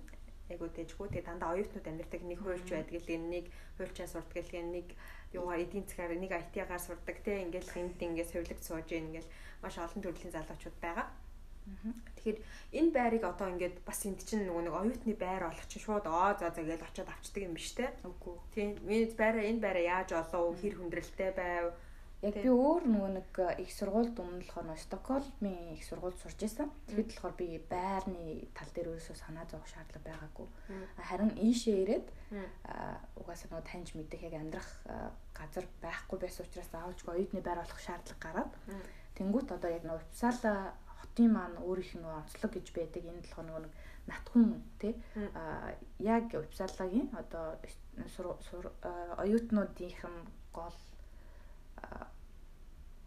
айгүй 0.52 0.70
дэжгүй. 0.76 1.08
Тэгээ 1.08 1.28
дандаа 1.28 1.56
оюутнууд 1.56 1.88
амьдардаг 1.88 2.22
нэг 2.28 2.40
хуульч 2.44 2.68
байдаг 2.68 3.00
л 3.00 3.12
нэг 3.32 3.46
хуульчаа 3.80 4.08
сурдаг 4.12 4.44
л 4.44 4.60
нэг 4.76 4.88
юугаар 5.32 5.64
эдийн 5.64 5.88
засгаар 5.88 6.20
нэг 6.20 6.32
IT-гаар 6.32 6.84
сурдаг 6.84 7.18
те 7.24 7.44
ингээл 7.44 7.80
энд 7.80 8.00
ингээд 8.00 8.32
сувилэг 8.32 8.60
сууж 8.64 8.88
ингээл 8.92 9.30
маш 9.64 9.76
олон 9.80 10.02
төрлийн 10.04 10.36
залуучууд 10.36 10.78
байгаа. 10.84 11.08
Тэгэхээр 12.16 12.40
энэ 12.80 12.92
байрыг 12.96 13.24
одоо 13.28 13.48
ингээд 13.52 13.84
бас 13.84 14.00
энд 14.08 14.24
чинь 14.24 14.48
нөгөө 14.48 14.64
нэг 14.68 14.76
оюутны 14.76 15.14
байр 15.20 15.52
олох 15.52 15.68
чинь 15.68 15.84
шууд 15.84 16.08
оо 16.08 16.32
за 16.40 16.48
за 16.56 16.64
гэж 16.64 16.80
очиод 16.84 17.12
авчдаг 17.12 17.44
юм 17.44 17.54
биш 17.60 17.76
те. 17.76 17.92
Үгүй. 18.08 18.36
Тийм. 18.56 18.70
Миний 18.88 19.12
байраа 19.12 19.44
энэ 19.44 19.60
байраа 19.60 19.84
яаж 20.00 20.10
олов? 20.16 20.56
Хэр 20.64 20.80
хүндрэлтэй 20.80 21.32
байв? 21.36 21.76
Яг 22.26 22.34
би 22.34 22.50
өөр 22.50 22.88
нөгөө 22.90 23.12
нэг 23.14 23.40
их 23.62 23.70
сургуульд 23.78 24.18
өмнө 24.18 24.42
болохоор 24.42 24.80
Стокгольмын 24.82 25.78
их 25.78 25.86
сургуульд 25.86 26.18
сурж 26.18 26.40
байсан. 26.42 26.72
Тэгэхэд 26.90 27.14
болохоор 27.14 27.36
би 27.38 27.48
байрны 27.70 28.50
тал 28.58 28.72
дээр 28.74 28.90
өөрөөсөө 28.90 29.18
санаа 29.22 29.46
зовох 29.46 29.70
шаардлага 29.70 30.02
байгаагүй. 30.10 30.48
Харин 30.98 31.38
ийшээ 31.38 31.78
ирээд 31.86 32.08
угаасаа 33.22 33.54
нөгөө 33.54 33.70
таньж 33.70 33.94
мэдэх 33.94 34.26
яг 34.26 34.34
амьдрах 34.34 34.70
газар 35.38 35.66
байхгүй 35.78 36.18
байсан 36.18 36.50
учраас 36.50 36.74
аавчгүй 36.74 37.14
оюутны 37.22 37.42
байр 37.46 37.62
болох 37.62 37.82
шаардлага 37.86 38.26
гараад 38.26 38.52
тэнгуут 39.14 39.54
одоо 39.54 39.70
яг 39.70 39.86
нөгөө 39.86 40.02
Uppsala 40.02 40.74
хотын 40.98 41.30
маань 41.38 41.62
өөрийнх 41.62 41.94
нь 41.98 42.02
нөгөө 42.02 42.18
онцлог 42.18 42.52
гэж 42.58 42.68
байдаг. 42.74 43.02
Энэ 43.06 43.22
болохоор 43.22 43.46
нөгөө 43.46 43.62
нэг 43.62 43.74
натхун 44.10 44.46
тий. 44.82 44.94
А 45.38 45.78
яг 46.02 46.34
Uppsala-гийн 46.34 47.14
одоо 47.14 47.62
оюутнуудынх 49.22 50.02
нь 50.02 50.20
гол 50.50 50.78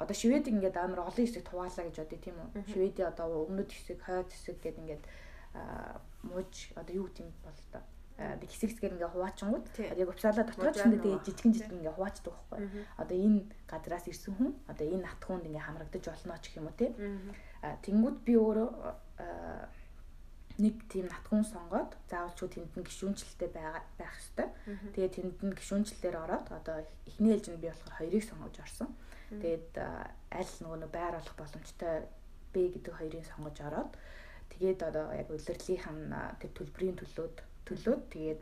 одоо 0.01 0.17
Швед 0.17 0.49
ингээд 0.49 0.77
амар 0.81 1.05
олон 1.09 1.25
хэсэг 1.27 1.45
хуваалаа 1.49 1.85
гэж 1.87 1.97
бодъё 2.01 2.19
тийм 2.25 2.37
үү. 2.41 2.49
Шведийн 2.73 3.09
одоо 3.13 3.45
өмнөд 3.45 3.69
хэсэг, 3.69 4.01
хойд 4.01 4.33
хэсэг 4.33 4.57
гэдэг 4.65 4.81
ингээд 4.81 5.05
мууж 6.25 6.55
одоо 6.77 6.95
юу 6.95 7.09
гэм 7.13 7.29
бол 7.45 7.61
та 7.73 7.85
нэг 8.21 8.51
хэсэг 8.53 8.69
хэсгээр 8.77 8.95
ингээ 9.01 9.13
хуваачингууд 9.17 9.67
яг 9.97 10.09
Uppsala 10.13 10.45
дотор 10.45 10.73
ч 10.77 10.85
тэгээ 10.85 11.25
жижигэн 11.25 11.53
жижигэн 11.57 11.79
ингээ 11.81 11.97
хуваачдаг 11.97 12.33
байхгүй. 12.37 12.85
Одоо 13.01 13.17
энэ 13.17 13.41
газраас 13.65 14.05
ирсэн 14.09 14.35
хүн 14.37 14.53
одоо 14.69 14.85
энэ 14.85 15.05
нат 15.09 15.21
хүнд 15.25 15.49
ингээ 15.49 15.65
хамрагдаж 15.65 16.05
болно 16.05 16.37
ч 16.41 16.45
гэх 16.53 16.61
юм 16.61 16.69
уу 16.69 16.77
тий. 16.77 16.91
Тэнгүүд 17.65 18.17
би 18.25 18.33
өөрөө 18.37 18.69
нэг 20.61 20.77
тийм 20.93 21.07
натгуун 21.09 21.45
сонгоод 21.45 21.97
заавалчгүй 22.13 22.49
тэнд 22.53 22.73
нь 22.77 22.87
гişүнчлэлтэй 22.87 23.51
байх 23.51 23.85
байх 23.97 24.15
хэвээр. 24.15 24.51
Тэгээ 24.95 25.11
тэнд 25.17 25.39
нь 25.41 25.57
гişүнчлэлээр 25.57 26.17
ороод 26.21 26.47
одоо 26.53 26.77
эхний 27.09 27.33
ээлж 27.35 27.47
нь 27.51 27.61
би 27.61 27.73
болохоор 27.73 27.97
хоёрыг 27.97 28.25
сонгож 28.29 28.55
орсон. 28.61 28.89
Тэгээд 29.31 29.71
аль 30.31 30.55
нөгөө 30.61 30.79
нэг 30.85 30.91
байр 30.93 31.15
олох 31.17 31.35
боломжтой 31.39 32.07
Б 32.53 32.55
гэдэг 32.75 32.95
хоёрыг 32.99 33.25
сонгож 33.31 33.57
ороод 33.63 33.93
тэгээд 34.53 34.81
одоо 34.83 35.05
яг 35.15 35.29
нь 35.31 35.39
тэр 36.43 36.51
төлбөрийн 36.51 36.99
төлөөд 36.99 37.37
төлөөд 37.67 38.03
тэгээд 38.11 38.41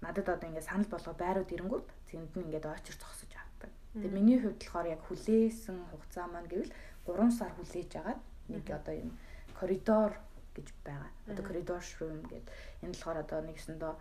надад 0.00 0.26
одоо 0.28 0.48
ингээд 0.48 0.68
санал 0.68 0.88
болгоо 0.88 1.14
байрууд 1.14 1.50
ирэнгүүт 1.52 1.88
зэнд 2.08 2.32
нь 2.32 2.44
ингээд 2.48 2.64
очир 2.64 2.96
зогсож 2.96 3.32
авдаг. 3.36 3.70
Тэгээд 3.92 4.16
миний 4.16 4.38
хувьд 4.40 4.56
болохоор 4.64 4.88
яг 4.88 5.00
хүлээсэн 5.04 5.76
хугацаа 5.92 6.26
маань 6.32 6.48
гэвэл 6.48 6.72
3 7.04 7.28
сар 7.28 7.52
хүлээж 7.52 7.92
агаад 8.00 8.20
нэг 8.48 8.64
одоо 8.72 8.94
юм 8.96 9.10
коридор 9.52 10.16
гэж 10.56 10.68
байгаа. 10.84 11.10
Одоо 11.28 11.44
коридор 11.44 11.82
room 12.00 12.22
гэдэг. 12.24 12.54
Энэ 12.82 12.92
болохоор 12.94 13.18
одоо 13.20 13.40
нэгсэндөө 13.42 13.92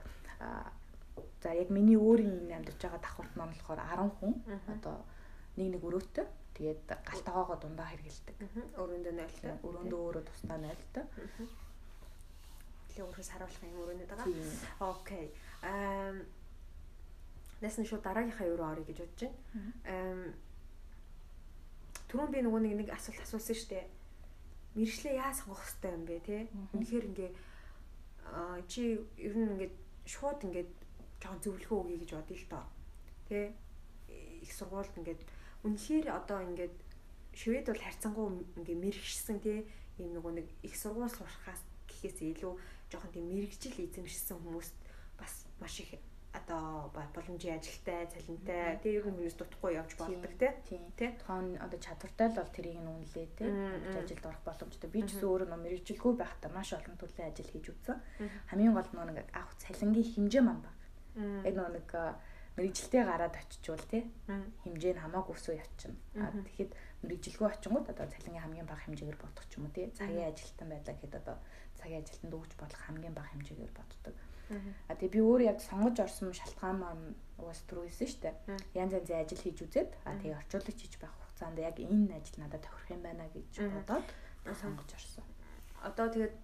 за 1.44 1.50
яг 1.54 1.70
миний 1.70 1.98
өөрийн 1.98 2.54
амьдарч 2.54 2.80
байгаа 2.82 3.02
давхарт 3.02 3.34
маань 3.36 3.54
болохоор 3.54 3.82
10 3.82 4.10
хүн 4.18 4.34
одоо 4.74 4.96
нэг 5.58 5.68
нэг 5.74 5.84
өрөөтэй 5.84 6.28
тэгээд 6.58 6.82
галтаагоогоо 6.88 7.58
дундаа 7.58 7.88
хэрэгэлдэг. 7.92 8.36
Өрөөндөө 8.78 9.13
нойлтой. 9.18 9.54
Өрөөндөө 9.68 10.00
өөрөө 10.06 10.24
тусдаа 10.30 10.58
нойлтой. 10.58 11.06
Тэгээ 12.94 13.06
өөрөөс 13.10 13.30
харуулах 13.34 13.63
юм 13.66 13.82
өрөөнд 13.82 14.06
байгаа. 14.10 14.28
Окей. 14.94 15.26
Аа 15.66 16.13
Нэсэн 17.63 17.88
шууд 17.88 18.04
дараагийнхаа 18.04 18.48
юу 18.52 18.60
орё 18.60 18.84
гэж 18.84 18.98
бодож 19.00 19.32
байна. 19.88 20.36
Түрүүн 22.12 22.32
би 22.36 22.39
нөгөө 22.44 22.60
нэг 22.60 22.74
нэг 22.76 22.89
асуулт 22.92 23.24
асуусан 23.24 23.56
шүү 23.56 23.70
дээ. 23.72 23.86
Мэржлээ 24.74 25.16
яа 25.22 25.34
сонгох 25.34 25.62
хэрэгтэй 25.62 25.92
юм 25.94 26.04
бэ 26.10 26.18
те? 26.26 26.38
Үнэхээр 26.74 27.06
ингээ 27.10 27.32
чи 28.68 28.98
ер 29.22 29.34
нь 29.38 29.52
ингээд 29.54 29.76
шууд 30.10 30.40
ингээд 30.50 30.72
жоохон 31.22 31.42
зөвлөгөө 31.44 31.80
өгье 31.82 31.98
гэж 32.02 32.12
бодъё 32.18 32.38
л 32.42 32.48
доо. 32.50 32.66
Тэ? 33.30 33.54
Их 34.42 34.52
сургуульд 34.52 34.98
ингээд 34.98 35.22
үнэхээр 35.64 36.08
одоо 36.10 36.40
ингээд 36.42 36.76
швед 37.38 37.66
бол 37.70 37.82
харьцангуй 37.82 38.26
ингээ 38.58 38.78
мэрэгшсэн 38.82 39.38
тий 39.42 39.66
ийм 39.98 40.18
нөгөө 40.18 40.32
нэг 40.42 40.48
их 40.66 40.74
сургууль 40.74 41.14
сурахаас 41.14 41.62
гэхээс 41.90 42.18
илүү 42.34 42.54
жоохон 42.90 43.12
тийм 43.14 43.26
мэрэгжил 43.30 43.78
эзэмшсэн 43.78 44.38
хүмүүст 44.42 44.76
бас 45.18 45.46
маш 45.62 45.82
их 45.82 45.98
одоо 46.34 46.89
боломжийн 46.93 47.62
ажилтай, 47.62 48.10
цалинтай 48.10 48.82
тий 48.82 48.98
ер 48.98 49.06
нь 49.06 49.13
хүмүүс 49.13 49.38
дутхгүй 49.38 49.78
явж 49.78 49.93
болдог 50.02 50.34
тий. 50.41 50.52
Тий. 50.98 51.10
Тоон 51.22 51.62
одоо 51.62 51.80
чадвартай 51.80 52.28
л 52.34 52.38
бол 52.41 52.50
тэрийг 52.50 52.82
нь 52.82 52.89
үнэлээ 52.89 53.28
тий. 53.38 53.50
Ажилд 53.93 54.26
орох 54.26 54.43
боломжтой. 54.43 54.89
Би 54.89 55.06
ч 55.06 55.13
гэсэн 55.13 55.30
өөрөө 55.30 55.48
нөө 55.54 55.62
мэрэгжилгүй 55.62 56.13
байхдаа 56.17 56.52
маш 56.52 56.74
олон 56.74 56.98
төрлийн 56.98 57.30
ажил 57.30 57.50
хийж 57.54 57.65
үзсэн. 57.69 57.98
Хамгийн 58.50 58.74
гол 58.74 58.89
нь 58.89 59.13
нэг 59.13 59.30
авах 59.32 59.54
цалингийн 59.62 60.10
хэмжээ 60.10 60.41
маань 60.41 60.65
баг. 60.65 60.78
Яг 61.46 61.54
нэг 61.54 61.89
мэрэгжилтэй 62.58 63.02
гараад 63.06 63.34
очичвол 63.38 63.86
тий 63.89 64.04
хэмжээ 64.65 64.93
нь 64.93 65.02
хамаагүй 65.06 65.34
өсөө 65.38 65.56
явчихна. 65.58 65.98
А 66.22 66.30
тэгэхэд 66.34 66.72
мэрэгжилгүй 67.02 67.48
очингууд 67.50 67.89
одоо 67.89 68.06
цалингийн 68.10 68.46
хамгийн 68.46 68.69
бага 68.69 68.86
хэмжээгээр 68.86 69.22
бодох 69.22 69.46
ч 69.50 69.58
юм 69.58 69.65
уу 69.65 69.74
тий 69.74 69.89
цагийн 69.98 70.30
ажилтан 70.30 70.69
байлаа 70.69 70.93
гэхэд 70.93 71.17
одоо 71.17 71.38
цагийн 71.82 72.02
ажилтанд 72.06 72.34
өгч 72.38 72.52
болох 72.62 72.82
хамгийн 72.86 73.17
бага 73.17 73.34
хэмжээгээр 73.34 73.74
боддог. 73.74 74.15
А 74.88 74.94
тэгээ 74.96 75.13
би 75.13 75.20
өөр 75.22 75.42
яг 75.50 75.58
сонгож 75.62 75.98
орсон 76.00 76.34
шалтгаан 76.34 76.78
маань 76.80 77.06
угаас 77.39 77.62
түрүүсэн 77.68 78.08
шүү 78.08 78.22
дээ. 78.24 78.36
Янз 78.78 78.94
янзын 78.98 79.22
ажил 79.22 79.42
хийж 79.44 79.58
үзээд 79.66 79.92
а 80.06 80.16
тэгээ 80.20 80.39
орчуулагч 80.39 80.80
хийж 80.80 80.96
байх 81.02 81.13
хугацаанд 81.13 81.58
яг 81.60 81.78
энэ 81.80 82.16
ажил 82.18 82.38
надад 82.39 82.63
тохирох 82.63 82.94
юм 82.94 83.02
байна 83.04 83.26
гэж 83.34 83.52
бодоод 83.60 84.08
сонгож 84.62 84.89
орсон. 84.94 85.26
Одоо 85.84 86.08
тэгээд 86.13 86.36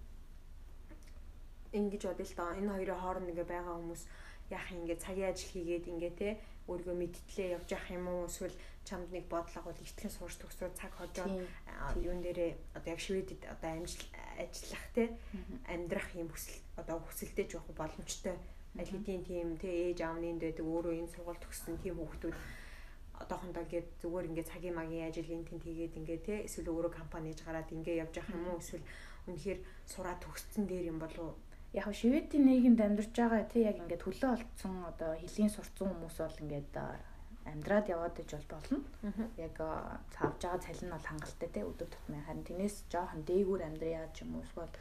ингэж 1.72 2.02
бодъё 2.06 2.26
л 2.26 2.36
доо. 2.36 2.50
Энэ 2.58 2.72
хоёрын 2.74 3.00
хооронд 3.00 3.30
ингээ 3.30 3.48
байгаа 3.48 3.74
хүмүүс 3.78 4.02
яах 4.50 4.66
юм 4.74 4.82
ингээ 4.82 4.98
цагийн 4.98 5.30
ажил 5.30 5.50
хийгээд 5.54 5.86
ингээ 5.86 6.12
те 6.18 6.28
өөрийгөө 6.66 6.96
мэдтлээ 6.98 7.54
явж 7.54 7.68
явах 7.70 7.90
юм 7.94 8.04
уу? 8.10 8.26
Эсвэл 8.26 8.56
чамд 8.84 9.08
нэг 9.14 9.24
бодол 9.30 9.56
агуул 9.58 9.78
ихтгэн 9.78 10.10
сурч 10.10 10.34
төгсрөө 10.42 10.70
цаг 10.74 10.92
хожоод 10.98 11.46
юун 12.02 12.20
дээрээ 12.22 12.50
одоо 12.74 12.90
яг 12.90 13.00
шведэд 13.00 13.42
одоо 13.46 13.70
амжил 13.70 14.02
ажиллах 14.40 14.86
те 14.96 15.04
амьдрах 15.68 16.08
юм 16.16 16.28
хүсэл 16.32 16.58
одоо 16.80 16.98
хүсэлтэй 17.04 17.46
явах 17.52 17.70
боломжтой. 17.76 18.36
Аль 18.78 18.90
хэдийн 18.90 19.22
тийм 19.26 19.48
те 19.60 19.68
ээж 19.90 20.00
аавны 20.02 20.38
дэдэг 20.40 20.64
өөрөө 20.64 20.94
энэ 20.98 21.12
сургууль 21.12 21.42
төгссөн 21.42 21.76
тийм 21.82 21.98
хүүхдүүд 21.98 22.36
одоохондоо 23.20 23.62
ингээд 23.66 23.88
зүгээр 24.00 24.28
ингээд 24.30 24.50
цагийн 24.52 24.76
магийн 24.78 25.08
ажил 25.10 25.28
энэ 25.28 25.48
тент 25.48 25.64
хийгээд 25.66 25.98
ингээд 26.00 26.22
те 26.24 26.34
эсвэл 26.46 26.72
өөрөө 26.72 26.92
компани 26.94 27.30
хийж 27.30 27.40
гараад 27.44 27.68
ингээд 27.68 28.00
явж 28.04 28.14
явах 28.16 28.34
юм 28.38 28.46
уу? 28.48 28.62
Эсвэл 28.62 28.86
үнэхээр 29.28 29.60
сураа 29.84 30.16
төгссөн 30.22 30.64
дээр 30.64 30.88
юм 30.92 30.98
болов 31.02 31.36
яг 31.76 31.86
шведийн 31.94 32.44
нийгэмд 32.46 32.80
амьдарч 32.80 33.14
байгаа 33.14 33.44
тий 33.46 33.62
яг 33.70 33.76
ингээд 33.78 34.02
хөлөө 34.02 34.30
олцсон 34.34 34.74
одоо 34.90 35.10
хэлийн 35.20 35.52
сурцсан 35.52 35.86
хүмүүс 35.90 36.16
бол 36.18 36.42
ингээд 36.42 36.68
амьдраад 37.52 37.86
яваад 37.90 38.16
иж 38.22 38.30
бол 38.34 38.48
болно. 38.54 38.78
Яг 39.36 39.56
цаавж 40.14 40.40
байгаа 40.42 40.64
цалин 40.64 40.86
нь 40.88 40.94
бол 40.94 41.08
хангалттай 41.10 41.50
тий 41.50 41.64
өдөр 41.66 41.88
тутмын. 41.90 42.24
Харин 42.26 42.46
тэрнээс 42.46 42.76
жоохон 42.92 43.22
дээгүүр 43.28 43.62
амьдрья 43.66 44.08
ч 44.14 44.22
юм 44.24 44.38
уу 44.38 44.44
эсвэл 44.44 44.72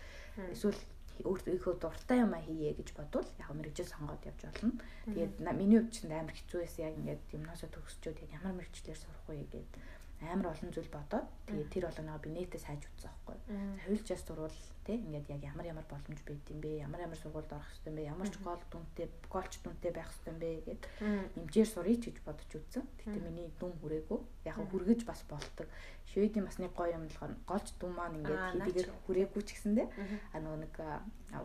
эсвэл 0.55 0.82
өөртөө 1.19 1.75
дуртай 1.84 2.23
юм 2.23 2.32
а 2.32 2.39
хийе 2.39 2.71
гэж 2.79 2.95
бодвол 2.95 3.27
яг 3.41 3.49
мэрэгжил 3.51 3.91
сонгоод 3.91 4.23
явж 4.23 4.41
болно. 4.47 4.71
Тэгээд 5.05 5.34
миний 5.60 5.79
хувьд 5.84 5.91
ч 5.91 6.08
амар 6.08 6.32
хэцүү 6.32 6.60
байсан. 6.63 6.86
Яг 6.88 6.95
ингээд 6.95 7.23
юмнасаа 7.36 7.69
төгсчөөд 7.75 8.17
ямар 8.32 8.53
мэрэгчлэр 8.55 8.99
сурах 8.99 9.23
вэ 9.27 9.43
гэдэг 9.43 9.65
амар 10.27 10.51
олон 10.51 10.71
зүйл 10.75 10.91
бодоод 10.91 11.27
тэгээд 11.47 11.71
тэр 11.71 11.84
болгоноогоо 11.88 12.23
би 12.23 12.29
нэтээ 12.36 12.60
сайж 12.60 12.84
үзсэн 12.84 13.08
байхгүй. 13.08 13.38
Хувилжаас 13.88 14.23
дурвал 14.27 14.58
тий 14.84 14.97
ингээд 14.99 15.32
яг 15.32 15.41
ямар 15.47 15.65
ямар 15.71 15.88
боломж 15.88 16.19
байд 16.27 16.43
юм 16.51 16.60
бэ? 16.60 16.84
Ямар 16.84 17.08
ямар 17.08 17.15
сургуульд 17.15 17.55
орох 17.55 17.69
хэрэгтэй 17.71 17.88
юм 17.88 17.95
бэ? 17.95 18.10
Ямар 18.12 18.27
ч 18.27 18.36
гол 18.43 18.63
дүнтэй, 18.67 19.08
голч 19.32 19.53
дүнтэй 19.63 19.91
байх 19.95 20.12
хэрэгтэй 20.12 20.32
юм 20.36 20.39
бэ? 20.43 20.49
Гэд 20.67 20.82
эмчээр 21.39 21.69
сурыг 21.71 21.99
гэж 22.03 22.15
бодож 22.27 22.51
үзсэн. 22.51 22.84
Тэгтээ 22.99 23.23
миний 23.23 23.47
дүн 23.55 23.73
хүрээгүй. 23.79 24.19
Яг 24.43 24.58
хүргэж 24.60 25.01
бас 25.08 25.23
болдог. 25.23 25.67
Шведийн 26.12 26.43
бас 26.43 26.60
нэг 26.60 26.75
гоё 26.75 26.99
юм 26.99 27.08
болохоор 27.08 27.34
голч 27.47 27.67
дүн 27.79 27.93
маань 27.95 28.17
ингээд 28.19 28.60
хэдийгээр 28.60 28.89
хүрээгүй 29.08 29.41
ч 29.47 29.49
гэсэндээ 29.55 29.88
а 30.36 30.38
нөгөө 30.43 30.60
нэг 30.67 30.73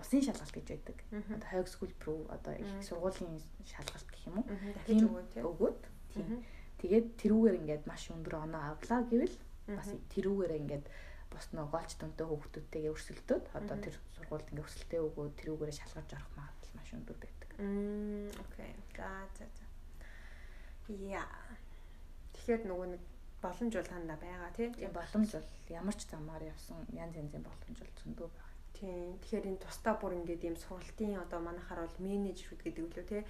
усын 0.02 0.22
шалгалт 0.24 0.50
гэж 0.50 0.66
байдаг. 0.72 0.98
Одоо 1.30 1.48
хойг 1.52 1.68
скул 1.70 1.92
про 2.00 2.14
одоо 2.32 2.54
их 2.58 2.70
сургуулийн 2.82 3.38
шалгалт 3.62 4.08
гэх 4.10 4.26
юм 4.26 4.42
уу? 4.42 4.46
Тийм 4.88 5.06
өгөөд 5.46 5.80
тийм 6.16 6.42
Тэгээд 6.85 7.07
тэрүүгээр 7.16 7.59
ингээд 7.64 7.85
маш 7.88 8.12
өндөр 8.12 8.44
оноо 8.44 8.77
авлаа 8.77 9.01
гэвэл 9.09 9.37
бас 9.73 9.88
тэрүүгээр 10.12 10.53
ингээд 10.61 10.85
бус 11.33 11.47
нөө 11.57 11.66
голч 11.73 11.97
дүнтэй 11.97 12.29
хүүхдүүдтэйгээ 12.29 12.92
өрсөлдөөд 12.92 13.44
одоо 13.57 13.77
тэр 13.81 13.97
сургуульд 14.12 14.53
ингээд 14.53 14.68
өсөлтөө 14.68 15.01
өгөө 15.09 15.27
тэрүүгээрээ 15.40 15.79
шалгаж 15.81 16.09
орох 16.12 16.33
магадлал 16.37 16.77
маш 16.77 16.90
өндөр 16.92 17.16
байдаг. 17.25 17.51
Мм 17.57 18.29
окей. 18.37 18.73
За 18.92 19.09
за 19.33 19.49
за. 19.49 19.64
Яа. 20.92 21.25
Тэгэхээр 22.37 22.62
нөгөө 22.68 22.88
нэг 22.92 23.03
боломж 23.40 23.73
бол 23.73 23.88
танда 23.88 24.14
байгаа 24.20 24.51
тий. 24.53 24.68
Тийм 24.77 24.92
боломж 24.92 25.31
бол 25.33 25.51
ямар 25.73 25.97
ч 25.97 26.05
замаар 26.05 26.44
явсан 26.44 26.85
янз 26.92 27.16
янзын 27.16 27.49
боломж 27.49 27.79
бол 27.81 27.94
зөндөө 28.05 28.29
байгаа. 28.29 28.53
Тийм. 28.77 29.16
Тэгэхээр 29.25 29.49
энэ 29.49 29.62
тусдаа 29.64 29.97
бүр 29.97 30.20
ингээд 30.20 30.44
ийм 30.44 30.57
сургалтын 30.61 31.16
одоо 31.16 31.40
манайхаар 31.40 31.88
бол 31.88 32.05
менежерүүд 32.05 32.61
гэдэг 32.61 32.85
үлээ 32.85 33.07
тий. 33.09 33.23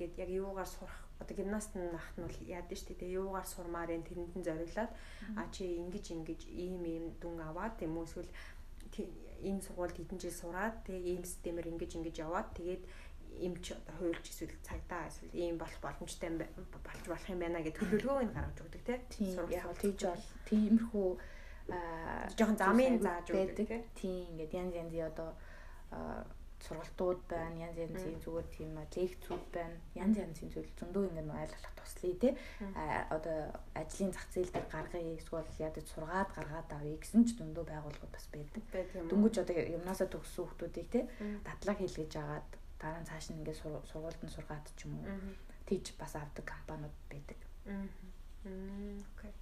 Ингээд 0.00 0.14
яг 0.24 0.30
юугаар 0.32 0.70
сурах 0.72 0.96
одоо 1.20 1.34
гимнаст 1.36 1.72
нахт 1.74 2.14
нь 2.18 2.26
бол 2.26 2.38
яадаг 2.46 2.76
шүү 2.78 2.96
дээ 2.98 3.16
юугаар 3.20 3.46
сурмаар 3.46 3.90
энэ 3.94 4.08
тэрэнд 4.08 4.34
нь 4.38 4.46
зориулаад 4.46 4.92
а 5.40 5.42
чи 5.54 5.78
ингэж 5.82 6.06
ингэж 6.16 6.40
ийм 6.50 6.82
ийм 6.84 7.04
дүн 7.22 7.38
аваад 7.40 7.78
тийм 7.78 7.94
үү 7.96 8.06
эсвэл 8.06 8.30
энэ 9.48 9.64
сургуульд 9.66 9.96
хэдэн 9.98 10.18
жил 10.22 10.34
сураад 10.34 10.74
тэгээ 10.86 11.10
ийм 11.12 11.24
системээр 11.24 11.70
ингэж 11.72 11.90
ингэж 11.98 12.16
яваад 12.26 12.48
тэгээд 12.58 12.82
эмч 13.46 13.64
одоо 13.74 13.94
хуульч 13.98 14.26
эсвэл 14.30 14.54
цагдаа 14.62 15.08
эсвэл 15.10 15.34
ийм 15.34 15.56
болох 15.58 15.80
боломжтой 15.82 16.30
болж 16.86 17.04
болох 17.10 17.28
юм 17.30 17.40
байна 17.42 17.60
гэж 17.62 17.74
төлөвлөгөөг 17.78 18.24
нь 18.26 18.34
гаргаж 18.34 18.58
өгдөг 18.62 19.00
тийм 19.10 19.34
яг 19.50 19.66
тийж 19.82 20.00
бол 20.06 20.24
тиймэрхүү 20.48 21.08
аа 21.74 22.28
жоохон 22.36 22.58
замын 22.62 22.96
зааж 23.02 23.26
өгдөг 23.34 23.70
тийм 23.98 24.22
ингээд 24.30 24.52
янз 24.54 24.74
янзын 24.82 25.08
одоо 25.10 25.30
сургалтууд 26.66 27.20
байна, 27.28 27.68
янз 27.68 27.78
янзын 27.78 28.18
зүгээр 28.24 28.48
тийм 28.56 28.72
лекцүүд 28.80 29.44
байна. 29.52 29.76
Янз 29.94 30.16
янзын 30.18 30.48
зүйл 30.52 30.70
зөндөө 30.80 31.02
ингэ 31.12 31.22
ойлгох 31.28 31.74
туслая 31.76 32.16
те. 32.22 32.30
Одоо 33.12 33.38
ажлын 33.76 34.12
зах 34.12 34.26
зээл 34.32 34.52
дээр 34.52 34.68
гаргая 34.72 35.04
эсвэл 35.20 35.48
ядаж 35.60 35.86
сургаад 35.92 36.30
гаргаад 36.32 36.68
авъя 36.72 36.96
гэсэн 36.96 37.22
ч 37.28 37.36
зөндөө 37.36 37.64
байгууллагууд 37.68 38.12
бас 38.12 38.26
байдаг. 38.32 38.62
Дөнгөж 39.10 39.34
одоо 39.44 39.56
юмнасаа 39.76 40.08
төгссөн 40.08 40.44
хүмүүсийг 40.48 40.88
те 40.88 41.00
дадлаг 41.44 41.78
хийлгэж 41.78 42.12
агаад 42.16 42.50
дараа 42.80 43.00
нь 43.00 43.08
цааш 43.08 43.26
нь 43.30 43.38
ингэ 43.40 43.54
сургуульд 43.54 44.20
нь 44.24 44.34
сургаад 44.34 44.66
ч 44.76 44.88
юм 44.88 45.00
уу 45.00 45.06
тийж 45.68 45.96
бас 46.00 46.16
авдаг 46.16 46.44
компаниуд 46.44 46.96
байдаг. 47.08 47.40
Окей. 48.44 49.32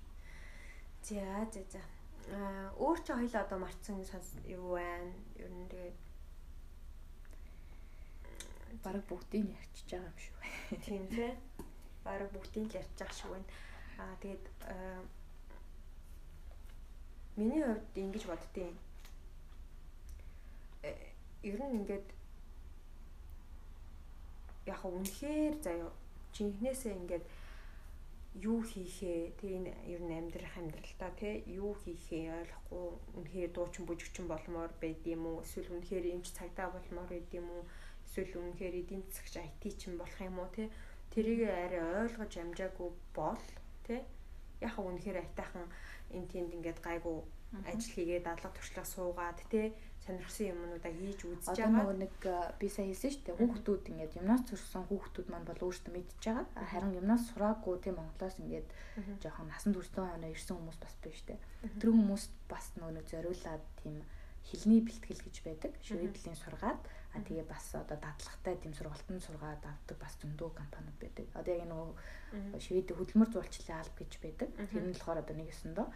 За 1.03 1.47
за 1.51 1.63
за. 1.71 1.83
Аа 2.31 2.71
өөр 2.79 2.99
чи 3.03 3.13
хоёлаа 3.13 3.43
одоо 3.43 3.59
марцсан 3.59 3.99
юу 4.47 4.79
байна? 4.79 5.11
Ер 5.37 5.51
нь 5.51 5.67
тэгээд 5.67 5.97
бараг 8.85 9.05
бүгдийг 9.09 9.45
нь 9.45 9.57
ярьчихж 9.61 9.91
байгаа 9.93 10.11
юм 10.11 10.19
шүү. 10.25 10.37
Тийм 10.85 11.05
тий. 11.15 11.33
Бараг 12.05 12.31
бүгдийг 12.33 12.65
нь 12.67 12.75
ярьж 12.81 12.91
байгаа 12.99 13.17
шүү. 13.21 13.43
Аа 14.03 14.15
тэгээд 14.23 14.45
миний 17.37 17.63
хувьд 17.65 17.97
ингэж 17.97 18.25
боддtiin. 18.27 18.75
Э, 20.83 20.93
ер 21.43 21.61
нь 21.61 21.77
ингээд 21.81 22.09
яг 24.67 24.81
үнэхээр 24.85 25.55
заяа 25.65 25.91
чинхнээсээ 26.33 26.95
ингээд 27.01 27.25
юу 28.41 28.63
хийхээ 28.65 29.37
тэг 29.37 29.51
энэ 29.59 29.73
ер 29.93 30.01
нь 30.01 30.17
амьдрах 30.17 30.57
амьдралтаа 30.57 31.13
тий 31.21 31.45
юу 31.61 31.77
хийхээ 31.85 32.33
ойлгохгүй 32.41 32.87
үнэхээр 33.19 33.51
дуучин 33.53 33.85
бүжигчин 33.85 34.27
болмоор 34.29 34.73
байд 34.81 35.05
юм 35.05 35.23
уу 35.29 35.45
эсвэл 35.45 35.69
үнэхээр 35.77 36.07
эмч 36.17 36.33
цагдаа 36.33 36.69
болмоор 36.73 37.09
байд 37.13 37.29
юм 37.37 37.49
уу 37.53 37.65
эсвэл 38.13 38.37
үнэхээр 38.37 38.75
эдийн 38.85 39.03
засагч 39.09 39.41
IT 39.41 39.63
ч 39.81 39.89
юм 39.89 39.97
болох 39.97 40.21
юм 40.21 40.37
уу 40.37 40.53
те 40.53 40.69
тэрийг 41.17 41.49
арай 41.49 41.81
ойлгож 42.05 42.33
амжаагүй 42.37 42.91
бол 43.17 43.45
те 43.89 44.05
яг 44.61 44.77
үнэхээр 44.77 45.25
айтайхан 45.25 45.65
энэ 46.13 46.29
тэнд 46.29 46.53
ингээд 46.61 46.85
гайгүй 46.85 47.25
ажил 47.65 47.93
хийгээд 47.97 48.29
дадлага 48.29 48.53
туршлага 48.53 48.85
суугаад 48.85 49.41
те 49.49 49.73
сонирхсан 50.05 50.53
юмнуудаа 50.53 50.93
хийж 50.93 51.21
үзэж 51.25 51.57
байгаа. 51.57 51.69
Одоо 51.69 51.73
нөгөө 51.73 51.97
нэг 52.05 52.15
би 52.59 52.67
сая 52.69 52.87
хэлсэн 52.91 53.11
шүү 53.13 53.25
дээ. 53.29 53.39
Хүүхдүүд 53.39 53.85
ингээд 53.93 54.17
юмнаас 54.21 54.43
төрсэн 54.49 54.85
хүүхдүүд 54.89 55.29
маань 55.31 55.49
бол 55.49 55.65
өөрсдөө 55.69 55.93
мэдж 55.95 56.13
байгаа. 56.21 56.47
Харин 56.69 56.99
юмнаас 57.01 57.23
сураагүй 57.31 57.75
тийм 57.81 57.97
Монголоос 57.97 58.37
ингээд 58.43 58.69
жоохон 59.23 59.49
насан 59.49 59.73
туршдаа 59.73 60.05
хоноо 60.11 60.31
ирсэн 60.33 60.57
хүмүүс 60.59 60.79
бас 60.83 60.95
биш 61.01 61.21
дээ. 61.29 61.39
Тэр 61.79 61.91
хүмүүс 61.95 62.25
бас 62.51 62.67
нөгөө 62.77 63.05
зориулаад 63.09 63.65
тийм 63.79 63.97
хилний 64.43 64.81
бэлтгэл 64.83 65.23
гэж 65.23 65.37
байдаг. 65.47 65.73
Шведлийн 65.87 66.35
сургаад 66.35 66.83
а 67.13 67.21
тэгээ 67.21 67.45
бас 67.45 67.77
одоо 67.77 67.97
дадлагтай 68.01 68.57
тийм 68.57 68.73
сургалтанд 68.73 69.21
сургаад 69.21 69.61
авдаг 69.61 69.97
бас 70.01 70.17
зөндөө 70.17 70.51
компаниуд 70.57 70.97
байдаг. 70.97 71.27
Одоо 71.37 71.53
яг 71.53 71.69
нөгөө 71.69 72.61
Шведийн 72.65 72.97
хөдөлмөр 72.97 73.31
зурчлалын 73.33 73.81
алба 73.85 73.99
гэж 74.01 74.13
байдаг. 74.25 74.49
Тэр 74.73 74.85
нь 74.89 74.97
болохоор 74.97 75.21
одоо 75.21 75.37
нэг 75.37 75.53
өсөндөө 75.53 75.87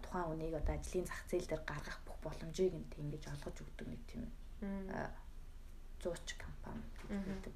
тухайн 0.00 0.30
үнийг 0.32 0.54
одоо 0.56 0.74
ажлын 0.80 1.04
зах 1.04 1.22
зээл 1.28 1.48
дээр 1.52 1.62
гаргах 1.68 2.00
бүх 2.08 2.16
боломжийг 2.24 2.72
нь 2.72 2.88
ингэж 2.96 3.24
олгож 3.28 3.56
өгдөг 3.60 3.86
нэг 3.92 4.02
тийм 4.08 4.24
зууч 6.00 6.28
компани 6.40 6.80
гэдэг. 7.04 7.54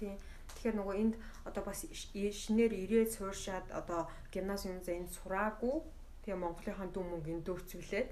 Тийм. 0.00 0.16
Тэгэхээр 0.56 0.76
нөгөө 0.80 0.96
энд 0.96 1.14
одоо 1.44 1.62
бас 1.64 1.84
шинээр 1.84 2.72
ирээд 2.72 3.10
сууршаад 3.12 3.68
одоо 3.76 4.08
гимназиум 4.32 4.80
зэнд 4.80 5.12
сураагүй 5.12 5.84
тэгээ 6.24 6.40
Монголынхаа 6.40 6.88
дүн 6.88 7.06
мөнгөнд 7.12 7.44
дөөцөглээд 7.44 8.08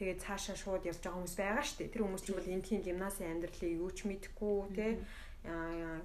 тэгээ 0.00 0.16
цаашаа 0.16 0.56
шууд 0.56 0.88
явж 0.88 1.04
байгаа 1.04 1.20
хүмүүс 1.20 1.36
байгаа 1.36 1.64
шүү 1.68 1.78
дээ. 1.84 1.92
Тэр 1.92 2.02
хүмүүс 2.08 2.24
чинь 2.24 2.36
бол 2.40 2.54
эндхийн 2.56 2.84
гимназийн 2.88 3.32
амьдралыг 3.36 3.72
юу 3.76 3.90
ч 3.92 4.08
мэдэхгүй 4.08 4.56
тий 4.72 4.92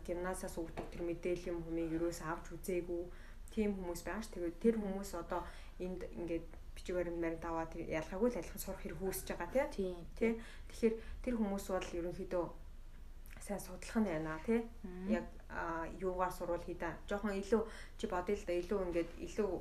гимназиас 0.04 0.56
өгдөг 0.60 0.86
тэр 0.92 1.04
мэдээлэл 1.08 1.50
юм 1.56 1.60
хүмийг 1.64 1.96
юуроос 1.96 2.20
авч 2.28 2.52
үзээгүй 2.60 3.04
тийм 3.56 3.72
хүмүүс 3.80 4.04
байгаа 4.04 4.24
ш. 4.24 4.36
Тэгээд 4.36 4.60
тэр 4.60 4.76
хүмүүс 4.84 5.12
одоо 5.16 5.48
энд 5.80 6.12
ингээд 6.12 6.48
бичиг 6.76 6.96
баримт 7.00 7.24
баримт 7.24 7.46
аваад 7.48 7.72
ялгаагүй 7.76 8.30
л 8.32 8.40
айлхан 8.40 8.60
сурах 8.60 8.84
хэрэг 8.84 9.00
үүсэж 9.00 9.28
байгаа 9.32 9.68
тий. 9.72 9.96
Тий. 10.20 10.32
Тэгэхээр 10.72 10.96
тэр 11.24 11.36
хүмүүс 11.40 11.66
бол 11.72 11.88
ерөнхийдөө 12.00 12.46
сайн 13.40 13.60
судлах 13.64 13.98
нь 14.04 14.12
байна 14.12 14.40
тий. 14.44 14.60
Яг 15.08 15.28
юугаар 16.00 16.32
сурвал 16.36 16.64
хийдэ. 16.64 17.00
Жохон 17.08 17.36
илүү 17.40 17.64
чи 18.00 18.06
бодъё 18.12 18.36
л 18.36 18.48
да 18.48 18.54
илүү 18.60 18.80
ингээд 18.92 19.12
илүү 19.24 19.52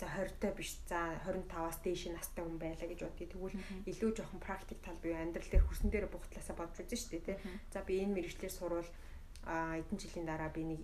за 0.00 0.08
20 0.08 0.40
та 0.40 0.50
биш. 0.56 0.80
За 0.88 1.20
25-аас 1.28 1.78
дээш 1.84 2.08
настай 2.16 2.42
хүн 2.44 2.56
байлаа 2.56 2.88
гэж 2.88 3.00
бодъё. 3.04 3.28
Тэгвэл 3.28 3.60
илүү 3.84 4.10
жоохон 4.16 4.40
практик 4.40 4.80
тал 4.80 4.96
буюу 4.98 5.20
амьдрал 5.20 5.50
дээр 5.52 5.68
хөрсөн 5.68 5.92
дээр 5.92 6.08
бухтлаасаа 6.08 6.56
бодж 6.56 6.80
үзэн 6.80 6.98
шүү 6.98 7.12
дээ 7.12 7.26
тий. 7.28 7.36
За 7.68 7.84
би 7.84 8.00
энэ 8.00 8.16
мэрэгчлэр 8.16 8.52
сурвал 8.52 8.88
а 9.44 9.76
эдэн 9.76 9.98
жилийн 10.00 10.26
дараа 10.26 10.48
би 10.48 10.64
нэг 10.64 10.80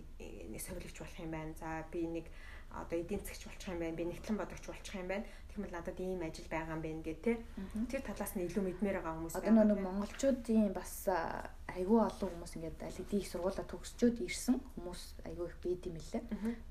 нэг 0.53 0.61
совилогч 0.61 0.97
болох 1.01 1.19
юм 1.21 1.33
байна. 1.33 1.53
За 1.57 1.85
би 1.89 2.05
нэг 2.05 2.27
одоо 2.73 2.99
эдийн 3.01 3.21
засгч 3.21 3.49
болчих 3.49 3.69
юм 3.73 3.81
байна. 3.81 3.97
Би 3.97 4.05
нэгтлэн 4.05 4.37
бодогч 4.37 4.65
болчих 4.67 4.95
юм 4.95 5.09
байна. 5.09 5.25
Тэгмэл 5.49 5.73
надад 5.73 6.01
ийм 6.01 6.21
ажил 6.21 6.49
байгаа 6.53 6.77
юм 6.77 6.83
байна 6.83 7.03
гэх 7.03 7.21
те 7.25 7.33
тэр 7.89 8.03
талаас 8.05 8.37
нь 8.37 8.45
илүү 8.45 8.63
мэдмээр 8.65 9.01
байгаа 9.01 9.17
хүмүүс 9.17 9.37
одоо 9.41 9.65
нэг 9.65 9.81
монголчуудын 9.81 10.73
бас 10.77 11.09
айгүй 11.77 12.01
олон 12.01 12.31
хүмүүс 12.33 12.53
ингээд 12.57 12.81
аль 12.83 12.99
хэдийн 12.99 13.23
их 13.23 13.31
сургуулаа 13.31 13.67
төгсчөөд 13.69 14.17
ирсэн 14.25 14.57
хүмүүс 14.75 15.03
айгүй 15.29 15.47
их 15.47 15.57
байд 15.61 15.83
юм 15.87 15.97
лээ 16.01 16.23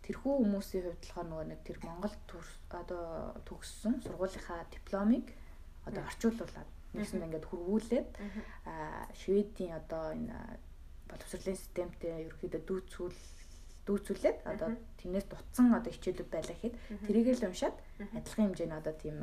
тэрхүү 0.06 0.34
хүмүүсийн 0.41 0.84
хувьд 0.86 1.03
болохоор 1.06 1.28
нөгөө 1.30 1.47
нэг 1.49 1.62
тэр 1.62 1.78
монгол 1.86 2.16
одоо 2.74 3.03
төгссөн 3.45 3.93
сургуулийнхаа 4.01 4.66
дипломыг 4.74 5.26
одоо 5.86 6.01
орчуулуулад 6.10 6.70
нэгсэнд 6.97 7.26
ингээд 7.28 7.49
хөрвүүлээд 7.49 8.10
шведийн 9.20 9.74
одоо 9.78 10.03
энэ 10.18 10.38
боловсролын 11.10 11.60
системтэй 11.60 12.26
ерөөхдөө 12.26 12.62
дүүцүүл 12.66 13.20
дүүцүүлээд 13.86 14.38
одоо 14.49 14.70
тэрнээс 14.97 15.28
дутсан 15.30 15.70
одоо 15.78 15.91
хичээлүүд 15.93 16.30
байлаа 16.34 16.56
гэхэд 16.58 16.76
тэрийг 17.06 17.28
л 17.38 17.47
уншаад 17.49 17.78
адилхан 18.18 18.45
хэмжээний 18.49 18.80
одоо 18.82 18.93
тийм 18.97 19.18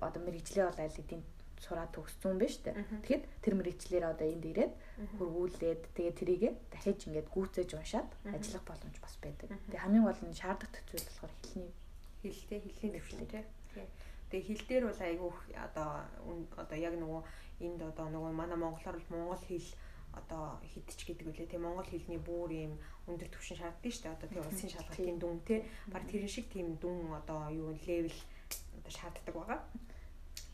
одоо 0.00 0.20
мэрэгчлээ 0.24 0.64
бол 0.64 0.80
аль 0.80 0.96
хэдийн 0.96 1.22
сураад 1.62 1.94
төгссөн 1.94 2.36
шүү 2.42 2.62
дээ. 2.66 2.74
Тэгэхэд 3.06 3.24
тэр 3.42 3.54
мэрэгчлэр 3.54 4.04
одоо 4.10 4.26
энд 4.26 4.44
ирээд 4.50 4.72
хөрвүүлээд 5.18 5.82
тэгээ 5.94 6.14
тэрийг 6.18 6.42
дахиж 6.74 7.06
ингээд 7.06 7.30
гүйцээж 7.30 7.70
уншаад 7.78 8.10
ажиллах 8.26 8.64
боломж 8.66 8.96
бас 8.98 9.14
байдаг. 9.22 9.48
Тэгээ 9.70 9.82
хамгийн 9.86 10.04
гол 10.04 10.20
нь 10.26 10.34
шаардлагатай 10.34 10.82
зүйл 10.90 11.06
болохоор 11.06 11.34
хэлний 11.38 11.72
хэлтэй 12.22 12.58
хэлний 12.82 12.98
төвшин 12.98 13.26
тий. 13.30 13.44
Тэгээ 14.30 14.46
хэл 14.48 14.64
дээр 14.66 14.84
бол 14.90 15.00
айгүй 15.06 15.32
одоо 15.54 15.88
одоо 16.58 16.78
яг 16.78 16.94
нөгөө 16.98 17.22
энд 17.62 17.80
одоо 17.82 18.06
нөгөө 18.10 18.32
манай 18.34 18.58
монголоор 18.58 18.96
бол 18.98 19.12
монгол 19.14 19.44
хэл 19.46 19.68
одоо 20.12 20.60
хидч 20.66 21.04
гэдэг 21.08 21.28
үлээ 21.28 21.48
тийм 21.52 21.62
монгол 21.64 21.88
хэлний 21.88 22.20
бүр 22.20 22.50
юм 22.52 22.74
өндөр 23.08 23.28
түвшин 23.32 23.60
шаарддаг 23.60 23.92
шүү 23.92 24.04
дээ. 24.04 24.16
Одоо 24.16 24.28
тийм 24.28 24.44
улсын 24.44 24.70
шалгалтын 24.72 25.18
дүн 25.20 25.38
те 25.46 25.56
баг 25.88 26.04
тэрэн 26.08 26.32
шиг 26.32 26.46
тийм 26.52 26.76
дүн 26.76 27.12
одоо 27.16 27.48
юу 27.52 27.72
левел 27.86 28.18
одоо 28.76 28.92
шаарддаг 28.92 29.34
байгаа. 29.34 29.60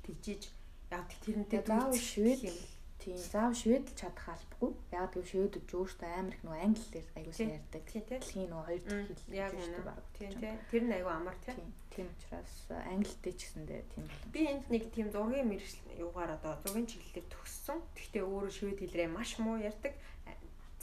Тэгжиж 0.07 0.43
яг 0.91 1.09
тэрнтэй 1.25 1.63
заав 1.67 1.95
швед 1.97 2.41
юм 2.51 2.59
Тийм 2.99 3.17
заав 3.17 3.55
швед 3.55 3.87
л 3.89 3.95
чадах 3.95 4.29
албагүй. 4.35 4.75
Яг 4.91 5.15
гэвэл 5.15 5.31
шведд 5.31 5.71
өөртөө 5.71 6.11
амар 6.19 6.35
их 6.35 6.43
нөгөө 6.43 6.65
англиэр 6.67 7.07
аягүй 7.15 7.47
ярьдаг. 7.57 7.83
Дэлхийн 7.87 8.51
нөгөө 8.51 8.67
хоёр 8.67 8.83
дахь 8.83 9.07
хэл. 9.07 9.39
Яг 9.39 9.53
үнэ. 9.55 9.79
Тийм 10.19 10.33
тийм. 10.35 10.57
Тэр 10.69 10.83
нь 10.83 10.95
аягүй 10.99 11.15
амар 11.15 11.37
тийм. 11.47 11.59
Тийм 11.95 12.07
учраас 12.11 12.55
англитэй 12.75 13.35
ч 13.39 13.41
гэсэндээ 13.47 13.83
тийм. 13.95 14.05
Би 14.35 14.41
энд 14.51 14.67
нэг 14.67 14.85
тийм 14.91 15.09
зургийн 15.15 15.47
мэрэгжил 15.47 15.89
юугаар 15.95 16.37
одоо 16.43 16.59
зургийн 16.67 16.91
чиглэлээр 16.91 17.27
төгссөн. 17.31 17.79
Гэхдээ 17.95 18.25
өөрөө 18.27 18.53
швед 18.53 18.79
хэлрээ 18.83 19.09
маш 19.15 19.31
муу 19.39 19.63
ярьдаг. 19.63 19.95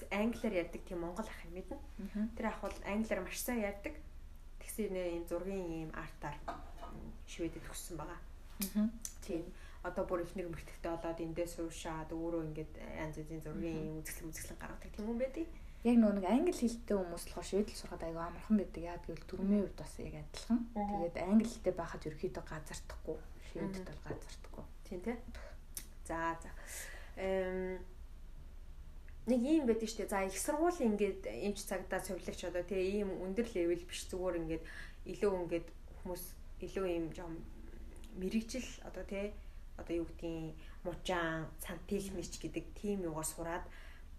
Англиар 0.07 0.65
ярьдаг 0.65 0.81
тийм 0.87 1.03
монгол 1.03 1.27
ах 1.27 1.41
юм 1.45 1.59
мэднэ. 1.59 1.77
Тэр 2.39 2.47
ах 2.47 2.63
бол 2.63 2.77
англиар 2.87 3.21
маш 3.27 3.43
сайн 3.43 3.59
ярьдаг. 3.59 3.93
Тэгсэн 4.63 4.95
энэ 4.95 5.27
зургийн 5.27 5.67
ийм 5.83 5.91
артаар 5.91 6.39
шведэд 7.27 7.59
төгссөн 7.67 7.99
байгаа. 7.99 8.19
Тийм 9.21 9.43
одоо 9.85 10.03
бүр 10.09 10.25
ихнэр 10.25 10.49
мөртөгтэй 10.49 10.91
болоод 10.91 11.19
эндээс 11.21 11.61
суушаад 11.61 12.09
өөрөө 12.09 12.41
ингээд 12.49 12.73
янз 12.81 13.15
бүрийн 13.21 13.43
зургийн 13.45 14.01
үзэсгэлэн 14.01 14.29
үзэсгэлэн 14.33 14.61
гаргадаг 14.61 14.91
тийм 14.91 15.09
юм 15.13 15.19
байдаг. 15.21 15.45
Яг 15.85 15.95
нөгөө 16.01 16.15
нэг 16.17 16.25
англи 16.25 16.57
хэлтэй 16.57 16.97
хүмүүс 16.97 17.25
болохоор 17.29 17.45
шведл 17.45 17.77
сурахад 17.77 18.03
аягүй 18.09 18.23
амархан 18.25 18.57
байдаг. 18.57 18.81
Яг 18.81 19.01
гэвэл 19.05 19.29
төрмийн 19.29 19.63
үед 19.69 19.77
бас 19.77 19.93
яг 20.01 20.15
адилхан. 20.17 20.59
Тэгээд 20.73 21.17
англи 21.21 21.45
хэлтэй 21.45 21.73
байхад 21.77 22.05
ерөөхдөө 22.09 22.45
газардахгүй. 22.49 23.17
Шведд 23.53 23.85
бол 23.85 24.01
газардахгүй. 24.09 24.65
Тийм 24.89 24.99
тий. 25.05 25.17
За 26.09 26.17
за. 26.41 26.49
Эм 27.21 27.77
нэг 29.29 29.41
юм 29.45 29.65
байдаг 29.69 29.85
шүү 29.85 30.05
дээ. 30.05 30.09
За 30.09 30.25
их 30.25 30.37
сургуулийн 30.41 30.97
ингээд 30.97 31.21
эмч 31.29 31.61
цагдаа 31.61 32.01
цовлогч 32.01 32.41
одоо 32.49 32.65
тий 32.65 33.01
ийм 33.05 33.09
өндөр 33.21 33.45
левел 33.53 33.85
биш 33.85 34.09
зүгээр 34.09 34.41
ингээд 34.41 34.63
илүү 35.13 35.33
ингээд 35.45 35.67
хүмүүс 36.01 36.23
илүү 36.65 36.85
ийм 36.89 37.05
жоо 37.13 37.29
мэрэгжил 38.17 38.69
одоо 38.89 39.05
тий 39.05 39.33
одоо 39.77 39.95
юу 39.95 40.07
гэдгийг 40.07 40.55
мужаан, 40.83 41.47
сантехникч 41.59 42.39
гэдэг 42.39 42.65
тим 42.79 43.03
юугаар 43.07 43.27
сураад 43.27 43.65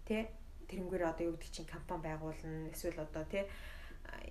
тэ 0.07 0.29
тэрнгээр 0.69 1.03
одоо 1.09 1.25
юу 1.31 1.35
гэдэг 1.35 1.51
чинь 1.51 1.69
компани 1.69 2.03
байгуулна 2.05 2.71
эсвэл 2.71 3.03
одоо 3.03 3.25
тэ 3.25 3.47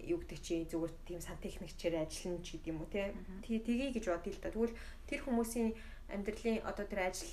юу 0.05 0.19
гэдэг 0.21 0.41
чи 0.41 0.55
зүгээр 0.71 0.93
тийм 1.07 1.21
сантехникчээр 1.21 1.95
ажиллана 2.05 2.45
ч 2.45 2.57
гэдэг 2.57 2.71
юм 2.73 2.81
уу 2.81 2.91
те. 2.93 3.13
Тэгээ 3.45 3.93
гэж 3.97 4.05
бодъё 4.09 4.33
л 4.33 4.41
да. 4.41 4.53
Тэгвэл 4.53 4.79
тэр 5.09 5.21
хүмүүсийн 5.25 5.69
амьдралын 6.13 6.63
одоо 6.65 6.85
тэр 6.87 7.01
ажил 7.11 7.31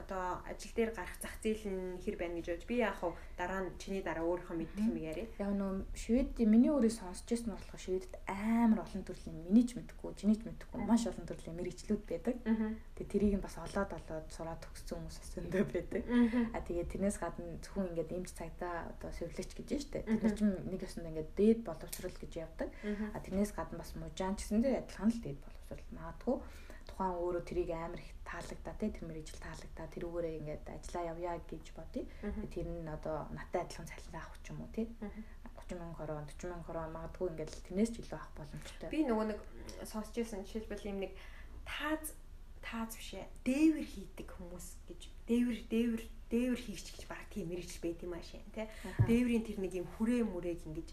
одоо 0.00 0.42
ажил 0.48 0.72
дээр 0.74 0.90
гарах 0.94 1.16
зах 1.22 1.36
зээл 1.42 1.64
нь 1.70 2.00
хэр 2.02 2.16
байна 2.18 2.38
гэж 2.38 2.46
бодож 2.50 2.66
би 2.66 2.76
яг 2.82 2.98
хав 2.98 3.14
дараа 3.38 3.60
нь 3.64 3.74
чиний 3.78 4.02
дараа 4.02 4.26
өөрийнхөө 4.26 4.56
мэддэг 4.58 4.84
юм 4.84 4.96
яриа. 4.98 5.26
Яг 5.38 5.52
нөө 5.54 5.84
Швед 5.94 6.38
миний 6.42 6.70
өөрөө 6.70 6.92
сонсч 6.92 7.26
байсан 7.30 7.54
болохоор 7.54 7.80
Шведд 7.80 8.14
амар 8.26 8.82
олон 8.82 9.02
төрлийн 9.06 9.36
миний 9.46 9.64
ч 9.64 9.78
мэдхгүй, 9.78 10.12
ч 10.18 10.22
маш 10.74 11.06
олон 11.06 11.26
төрлийн 11.26 11.56
мэрэгчлүүд 11.58 12.02
байдаг. 12.08 12.36
Тэгээ 12.94 13.12
тэрийг 13.12 13.34
нь 13.38 13.44
бас 13.44 13.56
олоод 13.58 13.90
олоод 13.94 14.26
сураад 14.30 14.60
төгссөн 14.62 14.98
хүмүүс 14.98 15.18
бас 15.22 15.32
өндөө 15.38 15.64
байдаг. 15.70 16.02
А 16.54 16.58
тэгээ 16.62 16.90
тэрнээс 16.90 17.18
гадна 17.22 17.58
зөвхөн 17.62 17.88
ингээд 17.94 18.14
эмч 18.14 18.30
цагтаа 18.34 18.90
одоо 18.92 19.10
сувлэгч 19.14 19.50
гэж 19.54 19.68
шүү 19.70 19.92
дээ. 19.94 20.04
Тэр 20.18 20.32
чинь 20.34 20.54
нэг 20.68 20.82
ёсонд 20.82 21.08
ингээд 21.10 21.30
дээд 21.38 21.60
боловсрал 21.66 22.16
гэж 22.18 22.32
явдаг. 22.38 22.68
А 23.14 23.18
тэрнээс 23.22 23.52
гадна 23.54 23.78
бас 23.78 23.94
мужаан 23.94 24.34
ч 24.36 24.46
гэсэн 24.46 24.62
дээр 24.62 24.82
адилхан 24.82 25.10
л 25.10 25.22
дээд 25.22 25.38
боловсрал 25.42 25.90
магадгүй 25.94 26.36
тухайн 26.94 27.18
өөрөө 27.18 27.42
тэрийг 27.42 27.70
амар 27.74 27.98
их 27.98 28.14
таалагдаа 28.22 28.74
те 28.78 28.86
тэр 28.94 29.04
мэрэгжил 29.10 29.42
таалагдаа 29.42 29.86
тэрүүгээрээ 29.90 30.38
ингээд 30.38 30.64
ажиллаа 30.70 31.04
явъя 31.10 31.34
гэж 31.50 31.66
бодъё. 31.74 32.06
Тэр 32.54 32.66
нь 32.70 32.86
одоо 32.86 33.26
наттай 33.34 33.66
адилхан 33.66 33.90
цалин 33.90 34.14
авах 34.14 34.38
ч 34.46 34.54
юм 34.54 34.62
уу 34.62 34.70
те. 34.70 34.86
30 35.58 35.74
мянга 35.74 35.98
хороо 35.98 36.22
40 36.22 36.54
мянга 36.54 36.66
хороо 36.70 36.86
магадгүй 36.94 37.28
ингээд 37.34 37.52
тэрнээс 37.66 37.90
ч 37.90 37.96
илүү 38.06 38.14
авах 38.14 38.32
боломжтой. 38.38 38.88
Би 38.94 39.00
нөгөө 39.02 39.26
нэг 39.34 39.40
сонсч 39.90 40.14
байсан 40.14 40.46
жишээлбэл 40.46 40.90
юм 40.94 40.98
нэг 41.02 41.12
тааз 41.66 42.14
тааз 42.62 42.94
биш 42.94 43.10
ээ 43.18 43.26
дээвэр 43.42 43.86
хийдэг 43.90 44.28
хүмүүс 44.38 44.66
гэж 44.86 45.00
дээвэр 45.26 45.58
дээвэр 45.66 46.02
дээвэр 46.30 46.60
хийгч 46.62 46.86
гэж 46.94 47.02
баг 47.10 47.26
тийм 47.34 47.50
мэрэгжил 47.50 47.82
байт 47.82 48.00
юм 48.06 48.14
аашаа 48.14 48.40
тий. 48.54 48.66
Дээврийн 49.10 49.44
тэр 49.44 49.58
нэг 49.58 49.72
юм 49.82 49.88
хүрээ 49.98 50.22
мүрээг 50.30 50.62
ингэж 50.68 50.88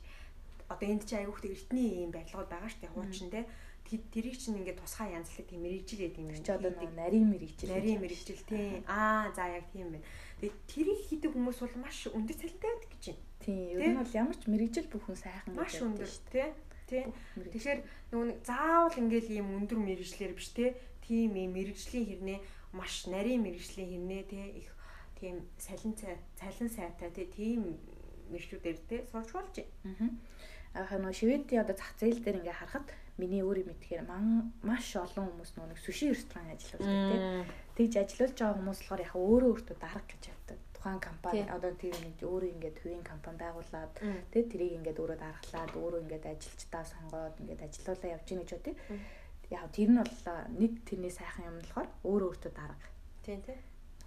одоо 0.72 0.88
энд 0.88 1.04
чи 1.04 1.20
хөтө 1.20 1.52
эртний 1.52 2.04
юм 2.08 2.12
барилгууд 2.16 2.50
байгаа 2.50 2.72
штэ 2.72 2.88
хуучин 2.92 3.30
тий 3.32 3.44
тэрийг 3.98 4.38
чинь 4.40 4.62
ингээд 4.62 4.80
тусгай 4.80 5.12
янзлах 5.12 5.48
тийм 5.48 5.66
мэрэгжил 5.68 6.00
гэдэг 6.00 6.22
юм. 6.22 6.32
Чи 6.40 6.52
одоо 6.52 6.72
нарийн 6.72 7.28
мэрэгжил. 7.28 7.74
Нарийн 7.76 8.00
мэрэгжил 8.00 8.42
тийм. 8.48 8.86
Аа 8.88 9.34
за 9.36 9.50
яг 9.52 9.68
тийм 9.74 9.92
байна. 9.92 10.06
тэрийг 10.72 11.02
хийдэг 11.10 11.36
хүмүүс 11.36 11.60
бол 11.60 11.76
маш 11.84 12.08
өндөр 12.08 12.36
цалинтай 12.38 12.70
байдаг 12.72 12.90
гэж 12.96 13.04
байна. 13.12 13.24
Тийм. 13.42 13.80
Ер 13.82 13.90
нь 13.92 14.00
бол 14.00 14.14
ямар 14.16 14.38
ч 14.38 14.44
мэрэгжил 14.48 14.88
бүхэн 14.88 15.18
сайхан 15.18 15.54
маш 15.58 15.74
өндөр 15.82 16.12
тий. 16.32 16.50
Тий. 16.88 17.04
Тэгэхээр 17.36 17.80
нөгөө 18.14 18.46
заавал 18.46 18.96
ингээл 18.96 19.36
ийм 19.42 19.48
өндөр 19.60 19.80
мэрэгжлэр 19.82 20.34
биш 20.38 20.50
тий. 20.56 20.78
Тийм 21.04 21.36
ийм 21.36 21.52
мэрэгжлийн 21.58 22.06
хэрнээ 22.08 22.40
маш 22.72 23.06
нарийн 23.12 23.44
мэрэгжлийн 23.44 23.90
хэрнээ 23.92 24.24
тий 24.32 24.46
их 24.64 24.70
тийм 25.20 25.46
салин 25.58 25.94
цалин 26.40 26.70
сайтай 26.70 27.10
тий 27.12 27.28
тийм 27.28 27.78
мэрэгчлүүдээр 28.32 28.80
тий 28.88 29.00
сурч 29.12 29.30
болж 29.36 29.54
байна. 29.58 30.16
Аа. 30.74 30.88
Аа 30.88 30.98
нөгөө 31.04 31.18
Шведийн 31.20 31.62
одоо 31.62 31.76
зах 31.76 31.92
зээл 32.00 32.24
дээр 32.24 32.40
ингээ 32.40 32.56
харахад 32.56 32.88
миний 33.18 33.44
өөрийн 33.44 33.68
мэдхээр 33.68 34.04
маш 34.64 34.96
олон 34.96 35.28
хүмүүс 35.32 35.52
нөгөө 35.58 35.80
сүши 35.84 36.12
ресторан 36.12 36.54
ажилладаг 36.54 36.88
тий. 36.88 37.20
Тэгж 37.78 37.94
ажиллаж 38.00 38.32
байгаа 38.38 38.58
хүмүүс 38.58 38.80
болохоор 38.82 39.06
яг 39.06 39.16
өөрөө 39.16 39.50
өөртөө 39.52 39.78
дарга 39.82 40.10
гэж 40.12 40.24
явдаг. 40.32 40.58
Тухайн 40.76 41.00
компани 41.00 41.42
одоо 41.46 41.72
тэр 41.76 41.96
нэг 42.02 42.16
өөрөө 42.22 42.52
ингээд 42.56 42.78
хувийн 42.82 43.06
компани 43.06 43.38
байгуулад 43.44 43.94
тий 44.32 44.44
тэрийг 44.48 44.74
ингээд 44.80 45.02
өөрөө 45.02 45.20
даргалаад 45.20 45.74
өөрөө 45.76 46.02
ингээд 46.04 46.26
ажилчдаа 46.32 46.84
сонгоод 46.88 47.36
ингээд 47.42 47.66
ажиллаулаа 47.66 48.14
явж 48.16 48.26
гин 48.28 48.42
гэж 48.42 48.52
үү 48.56 48.66
тий. 48.66 48.76
Яг 49.52 49.68
тэр 49.76 49.90
нь 49.92 50.00
бол 50.00 50.16
нэг 50.62 50.74
тэрний 50.88 51.14
сайхан 51.14 51.50
юм 51.52 51.58
болохоор 51.60 51.90
өөрөө 52.08 52.30
өөртөө 52.32 52.54
дарга. 52.56 52.88
Тийм 53.26 53.42
тий 53.46 53.58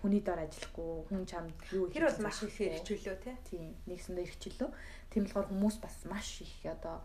хүний 0.05 0.21
дор 0.21 0.37
ажиллахгүй 0.37 1.09
хүн 1.09 1.25
чамд 1.25 1.57
юу 1.73 1.89
тэр 1.89 2.05
бол 2.13 2.29
маш 2.29 2.45
их 2.45 2.53
хэрэгчлөө 2.61 3.17
тий. 3.25 3.37
Тийм 3.49 3.73
нэгсэндээ 3.89 4.29
хэрэгчлөө. 4.29 4.71
Тийм 5.09 5.23
болохоор 5.25 5.49
хүмүүс 5.49 5.77
бас 5.81 5.97
маш 6.05 6.45
их 6.45 6.53
одоо 6.69 7.01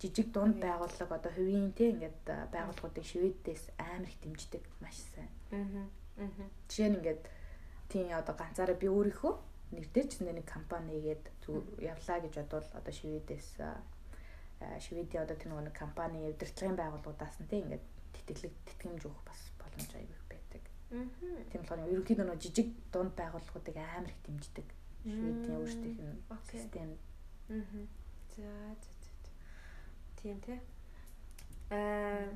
жижиг 0.00 0.28
дунд 0.32 0.60
байгууллага 0.60 1.16
одоо 1.16 1.32
хувийн 1.32 1.72
тий 1.72 1.90
ингээд 1.92 2.52
байгууллагуудыг 2.52 3.04
шивэдээс 3.04 3.64
амар 3.80 4.08
их 4.08 4.18
дэмждэг 4.20 4.64
маш 4.80 4.96
сайн. 5.14 5.30
Аа. 5.52 5.88
Жишээ 6.68 6.88
нь 6.92 6.98
ингээд 7.00 7.22
тийм 7.88 8.12
одоо 8.12 8.34
ганцаараа 8.36 8.76
би 8.76 8.88
өөрийнхөө 8.92 9.34
нэртэй 9.72 10.04
ч 10.04 10.20
нэг 10.20 10.44
компани 10.44 11.00
нэгээд 11.00 11.24
явлаа 11.80 12.18
гэж 12.20 12.34
бодвол 12.36 12.68
одоо 12.76 12.92
шивэдээс 12.92 13.48
шивэдийн 14.84 15.24
одоо 15.24 15.36
тэр 15.36 15.52
нэг 15.56 15.72
компани 15.72 16.28
удирдлагын 16.28 16.76
байгууллагуудаас 16.76 17.36
нь 17.40 17.48
тий 17.48 17.60
ингээд 17.64 17.84
тэтгэлэг 18.14 18.54
тэтгэмж 18.68 19.02
өгөх 19.08 19.24
бас 19.24 19.40
боломж 19.60 19.90
аягүй 19.96 20.20
байдаг. 20.28 20.64
Аа. 20.92 21.08
Тийм 21.48 21.60
болохоор 21.64 21.88
ерөнхийдөө 21.88 22.26
нэг 22.28 22.40
жижиг 22.44 22.68
дунд 22.92 23.12
байгууллагуудыг 23.16 23.76
амар 23.80 24.12
их 24.12 24.20
дэмждэг. 24.28 24.68
Шведийн 25.08 25.56
өөрсдийнх 25.56 26.00
нь 26.04 26.20
систем. 26.52 26.90
Аа. 27.48 27.64
За 28.36 28.44
Тийм 30.26 30.40
тий. 30.42 30.58
Аа 31.70 32.34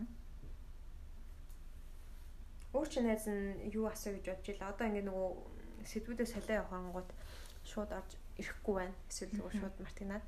Өөр 2.71 2.87
чи 2.87 3.03
найз 3.03 3.27
нь 3.27 3.67
юу 3.75 3.91
асуу 3.91 4.15
гэж 4.15 4.31
бодож 4.31 4.47
ила. 4.47 4.71
Одоо 4.71 4.87
ингээ 4.87 5.11
нөгөө 5.11 5.31
сэдвүүдээ 5.91 6.29
солио 6.31 6.63
явах 6.63 6.71
ангууд 6.71 7.11
шууд 7.67 7.91
орж 7.91 8.15
ирэхгүй 8.39 8.75
байна. 8.79 8.95
Эсвэл 9.11 9.35
нөгөө 9.35 9.53
шууд 9.59 9.77
мартагнаад. 9.83 10.25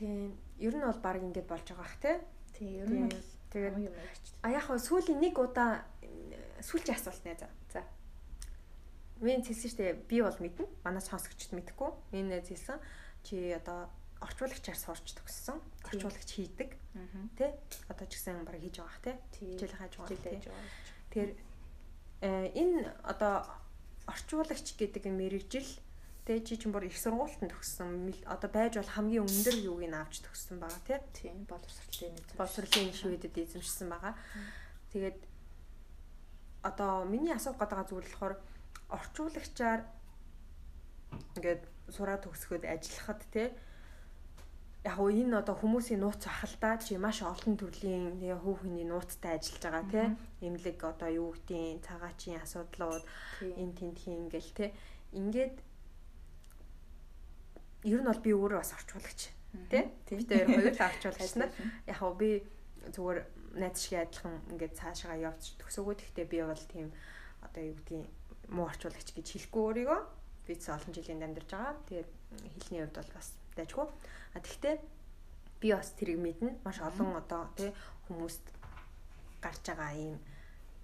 Тийм. 0.00 0.40
Ер 0.56 0.72
нь 0.72 0.88
бол 0.88 1.04
баг 1.04 1.20
ингээд 1.20 1.52
болж 1.52 1.68
байгаа 1.68 1.84
бах 1.84 1.96
тий. 2.00 2.16
Тийм. 2.56 2.72
Ер 2.80 2.88
нь 2.88 3.04
бол 3.12 3.28
тэгээд 3.52 3.76
а 4.40 4.48
яг 4.56 4.64
хөө 4.64 4.80
сүүлийн 4.80 5.20
нэг 5.20 5.36
удаа 5.36 5.84
сүүлчийн 6.64 6.96
асуулт 6.96 7.28
нэ 7.28 7.36
за. 7.36 7.52
За. 7.76 7.84
Мен 9.20 9.44
хэлсэн 9.44 9.68
шүү 9.68 9.80
дээ. 9.84 10.00
Би 10.08 10.24
бол 10.24 10.40
мэднэ. 10.40 10.64
Манай 10.80 11.04
сонсогчд 11.04 11.52
мэдэхгүй. 11.52 11.92
Энэ 12.16 12.40
хэлсэн. 12.40 12.80
Чи 13.20 13.52
одоо 13.52 13.92
орчуулагчаар 14.20 14.76
сурч 14.76 15.16
төгссөн. 15.16 15.58
Орчуулагч 15.88 16.30
хийдэг. 16.36 16.76
Тэ? 17.40 17.56
Одоо 17.88 18.06
ч 18.06 18.20
гэсэн 18.20 18.44
баг 18.44 18.60
хийж 18.60 18.76
байгаа 18.84 19.00
те. 19.00 19.12
Хичээл 19.40 19.76
хааж 19.80 19.94
байгаа. 19.96 20.40
Тэгэхээр 21.08 21.32
э, 22.20 22.52
энэ 22.52 22.92
одоо 23.08 23.48
орчуулагч 24.04 24.76
гэдэг 24.76 25.08
мэрэгжил 25.08 25.70
тэ 26.28 26.44
чи 26.44 26.60
ч 26.60 26.68
бүр 26.68 26.84
их 26.84 27.00
сургуультанд 27.00 27.56
төгссөн. 27.56 28.12
Одоо 28.28 28.50
байж 28.52 28.76
бол 28.76 28.92
хамгийн 28.92 29.24
өндөр 29.24 29.56
юуг 29.64 29.80
нь 29.88 29.96
авч 29.96 30.20
төгссөн 30.20 30.60
байгаа 30.60 30.84
тий. 30.84 31.00
Тийм 31.16 31.48
боловсролын 31.48 32.16
боловсролын 32.36 32.92
шивэдэд 32.92 33.40
эзэмшсэн 33.40 33.88
байгаа. 33.88 34.14
Тэгээд 34.92 35.18
одоо 36.60 37.08
миний 37.08 37.32
асуух 37.32 37.56
гэдэг 37.56 37.88
зүйл 37.88 38.04
болохоор 38.04 38.34
орчуулагчаар 38.92 39.80
ингээд 41.40 41.62
сураа 41.88 42.18
төгсгöd 42.20 42.68
ажиллахад 42.68 43.24
тий 43.32 43.48
яг 44.84 44.96
уу 45.00 45.10
энэ 45.12 45.40
одоо 45.40 45.56
хүмүүсийн 45.60 46.00
нууц 46.00 46.24
ахалдаа 46.24 46.80
чи 46.80 46.96
маш 46.96 47.20
олон 47.20 47.54
төрлийн 47.60 48.16
тэгээ 48.20 48.40
хүүхний 48.40 48.86
нууцтай 48.88 49.36
ажиллаж 49.36 49.62
байгаа 49.64 49.84
тийм 49.92 50.10
эмнэлэг 50.40 50.80
одоо 50.80 51.10
юу 51.20 51.28
гэдгийг 51.36 51.84
цагаачийн 51.84 52.40
асуудлууд 52.40 53.04
энэ 53.60 53.76
тентхийн 53.76 54.24
ингээл 54.24 54.52
тийм 54.56 54.72
ингээд 55.20 55.56
ер 57.92 58.00
нь 58.00 58.08
бол 58.08 58.24
би 58.24 58.30
өөрөө 58.32 58.60
бас 58.60 58.72
орчуулагч 58.78 59.20
тийм 59.70 59.86
тэгтээ 60.08 60.48
хоёулаа 60.48 60.88
орчуулагч 60.92 61.32
нар 61.36 61.50
яг 61.84 62.00
уу 62.00 62.14
би 62.16 62.30
зүгээр 62.94 63.18
найз 63.60 63.76
шиг 63.82 63.98
адилхан 64.00 64.36
ингээд 64.52 64.78
цаашаа 64.78 65.16
явж 65.18 65.58
төгсөөгөө 65.58 65.96
тэгтээ 65.98 66.26
би 66.30 66.38
бол 66.40 66.64
тийм 66.72 66.88
одоо 67.42 67.62
юу 67.68 67.76
гэдгийг 67.76 68.08
муу 68.54 68.66
орчуулагч 68.70 69.08
гэж 69.14 69.26
хэлэхгүй 69.26 69.62
өөрийгөө. 69.66 70.00
Би 70.46 70.54
ч 70.54 70.64
олон 70.70 70.92
жилийн 70.94 71.22
амьдарч 71.26 71.50
байгаа. 71.50 71.74
Тэгээд 71.88 72.10
хэлний 72.62 72.80
хувьд 72.82 72.96
бол 72.98 73.12
бас 73.14 73.28
дайжгүй 73.56 73.86
А 74.34 74.38
тэгтээ 74.38 74.78
би 75.60 75.74
бас 75.74 75.90
тэрийг 75.98 76.22
мэднэ. 76.22 76.62
Маш 76.62 76.78
олон 76.78 77.18
одоо 77.18 77.50
тий 77.58 77.74
хүмүүст 78.06 78.46
гарч 79.42 79.62
байгаа 79.66 79.92
ийм 79.98 80.16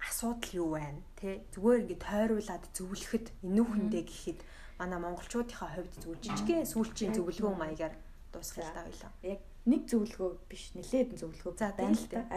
асуудал 0.03 0.51
юу 0.51 0.69
байна 0.75 0.99
тий 1.15 1.39
зүгээр 1.55 1.81
ингээд 1.87 2.03
тойруулаад 2.03 2.63
зөвлөхөд 2.75 3.25
энүүхэндээ 3.47 4.03
гэхэд 4.03 4.39
манай 4.79 4.99
монголчуудынхаа 4.99 5.69
хувьд 5.79 5.93
зүгээр 6.03 6.21
жижигхэн 6.27 6.67
сүүлчийн 6.67 7.15
зөвлөгөө 7.15 7.55
маягаар 7.55 7.95
дуусгах 8.35 8.67
таа 8.75 8.83
байлаа. 8.83 9.11
Яг 9.23 9.39
нэг 9.63 9.81
зөвлөгөө 9.87 10.29
биш 10.51 10.63
нэлээд 10.75 11.09
зөвлөгөө 11.23 11.53
за 11.55 11.71
байна 11.71 11.95
л 11.95 12.07
та. 12.11 12.27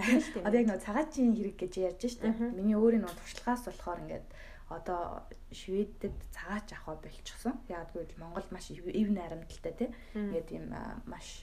Одоо 0.46 0.58
яг 0.62 0.68
нэг 0.70 0.80
цагаачийн 0.86 1.34
хэрэг 1.34 1.56
гэж 1.58 1.72
ярьж 1.90 2.02
штэ. 2.06 2.30
Миний 2.54 2.78
өөрийн 2.78 3.02
нэг 3.02 3.18
туршлагаас 3.18 3.66
болохоор 3.66 3.98
ингээд 4.06 4.26
одоо 4.70 5.26
Шведэд 5.50 6.14
цагаач 6.30 6.72
авах 6.78 7.02
болчихсон. 7.02 7.58
Яг 7.68 7.90
гэвэл 7.92 8.14
Монголд 8.22 8.48
маш 8.54 8.70
ив 8.70 8.86
наримдалтай 8.86 9.74
тий. 9.74 9.90
Ингээд 10.14 10.48
ийм 10.54 10.70
маш 11.10 11.42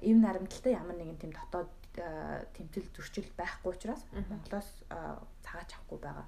ив 0.00 0.16
наримдалтай 0.16 0.72
ямар 0.72 0.96
нэгэн 0.96 1.20
тийм 1.20 1.32
дотоод 1.36 1.68
тэмцэл 2.56 2.88
зөрчил 2.96 3.28
байхгүй 3.36 3.70
учраас 3.76 4.02
Монголоос 4.16 4.68
цагаач 5.44 5.70
авахгүй 5.76 5.98
байгаа. 6.00 6.26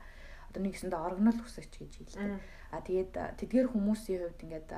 Одоо 0.53 0.61
нэг 0.61 0.77
гэсэндээ 0.77 1.01
орогнол 1.01 1.41
хүсэгч 1.41 1.73
гэж 1.81 1.93
хэлдэг. 1.97 2.41
А 2.73 2.85
тэгээд 2.85 3.13
тэдгээр 3.41 3.73
хүмүүсийн 3.73 4.21
хувьд 4.29 4.45
ингээд 4.45 4.71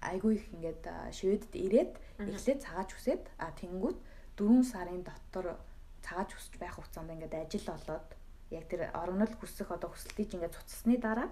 айгүй 0.00 0.32
их 0.40 0.46
ингээд 0.56 0.82
Шведэд 1.12 1.52
ирээд 1.52 1.92
эхлээд 2.24 2.60
цагаач 2.64 2.90
хүсээд 2.94 3.24
а 3.36 3.52
тэнгүүд 3.52 3.98
4 4.40 4.64
сарын 4.64 5.02
дотор 5.04 5.60
цагаач 6.00 6.30
хүсэж 6.32 6.54
байх 6.62 6.78
хугацаанд 6.78 7.12
ингээд 7.12 7.34
ажил 7.34 7.66
олоод 7.74 8.08
яг 8.50 8.64
тэр 8.70 8.90
орогнол 8.94 9.32
хүсэх 9.40 9.70
одоо 9.70 9.90
хүсэлтийг 9.90 10.34
ингээд 10.34 10.54
цуцсны 10.54 10.96
дараа 11.02 11.28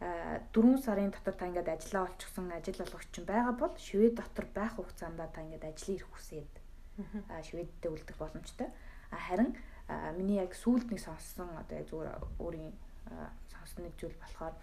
аа 0.00 0.44
4 0.52 0.84
сарын 0.84 1.10
дотор 1.10 1.34
та 1.34 1.48
ингээд 1.48 1.68
ажиллаа 1.72 2.08
олчихсон 2.08 2.52
ажил 2.52 2.84
олгогч 2.84 3.14
байгаа 3.24 3.54
бол 3.56 3.74
Швед 3.80 4.14
дотор 4.20 4.46
байх 4.52 4.76
хугацаанд 4.76 5.20
та 5.32 5.40
ингээд 5.40 5.64
ажлын 5.64 5.96
ирэх 5.96 6.10
хүсээд 6.12 6.52
аа 7.32 7.42
Шведтэй 7.42 7.90
үлдэх 7.90 8.16
боломжтой. 8.20 8.68
А 9.10 9.16
харин 9.16 9.56
миний 10.18 10.38
яг 10.40 10.52
сүүлд 10.52 10.92
нэг 10.92 11.00
сонссон 11.00 11.48
одоо 11.56 11.76
яг 11.80 11.88
зүгээр 11.88 12.08
өөрийн 12.44 12.72
сонссон 13.52 13.88
нэг 13.88 13.94
зүйл 13.96 14.16
болохоор 14.20 14.54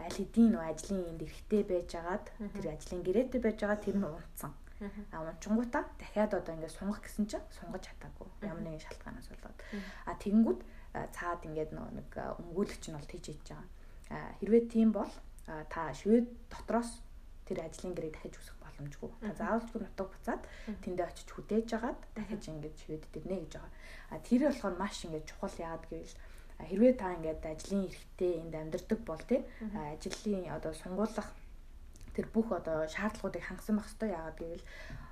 аль 0.00 0.16
хэдийн 0.16 0.52
нөө 0.56 0.64
ажлын 0.72 1.08
энд 1.08 1.24
эрэхтэй 1.24 1.62
байжгаад 1.64 2.26
тэр 2.56 2.66
ажлын 2.72 3.02
гэрээтэй 3.04 3.40
байжгаад 3.40 3.80
тэр 3.84 3.96
нь 3.96 4.08
унтсан. 4.08 4.52
А 5.12 5.20
унчингуудаа 5.20 5.84
дахиад 6.00 6.32
одоо 6.32 6.56
ингээд 6.56 6.72
сунгах 6.72 7.04
гэсэн 7.04 7.28
чинь 7.28 7.44
сунгаж 7.52 7.84
чадаагүй. 7.84 8.28
Ямар 8.40 8.64
нэгэн 8.64 8.80
шалтгаанаас 8.80 9.28
болоод. 9.28 9.58
А 10.08 10.16
тэгэнгүүт 10.16 10.60
цаад 10.92 11.40
ингээд 11.46 11.70
нэг 11.74 12.10
өмгөөлөгч 12.14 12.84
нь 12.90 12.96
бол 12.98 13.10
тийж 13.10 13.24
хийж 13.30 13.46
байгаа. 13.50 13.66
Хэрвээ 14.40 14.62
тийм 14.66 14.90
бол 14.92 15.12
та 15.46 15.94
швед 15.94 16.26
дотроос 16.50 17.02
тэр 17.46 17.66
ажлын 17.66 17.94
гэрээ 17.94 18.14
дахиж 18.14 18.34
үсэх 18.38 18.56
боломжгүй. 18.62 19.10
Та 19.22 19.34
заавалжгүй 19.34 19.80
нутаг 19.82 20.08
буцаад 20.10 20.42
тэндээ 20.82 21.06
очиж 21.10 21.28
хүдээж 21.34 21.68
агаад 21.78 22.00
дахиж 22.14 22.42
ингээд 22.50 22.76
швед 22.78 23.04
дэрнэ 23.10 23.36
гэж 23.46 23.52
байгаа. 23.58 23.72
А 24.10 24.18
тэр 24.22 24.40
болохоор 24.50 24.74
маш 24.78 24.96
ингээд 25.06 25.26
чухал 25.30 25.56
яагаад 25.58 25.84
гэвэл 25.90 26.16
хэрвээ 26.70 26.94
та 26.98 27.14
ингээд 27.18 27.42
ажлын 27.42 27.82
эрхтээ 27.90 28.32
энд 28.42 28.54
амьдардаг 28.54 29.00
бол 29.02 29.22
тий 29.26 29.40
ажлын 29.74 30.46
одоо 30.54 30.72
сунгуулах 30.74 31.28
тэр 32.14 32.26
бүх 32.34 32.52
одоо 32.52 32.86
шаардлагуудыг 32.86 33.42
хангасан 33.42 33.78
байх 33.78 33.88
хэрэгтэй 33.88 34.10
яагаад 34.14 34.38
гэвэл 34.38 34.64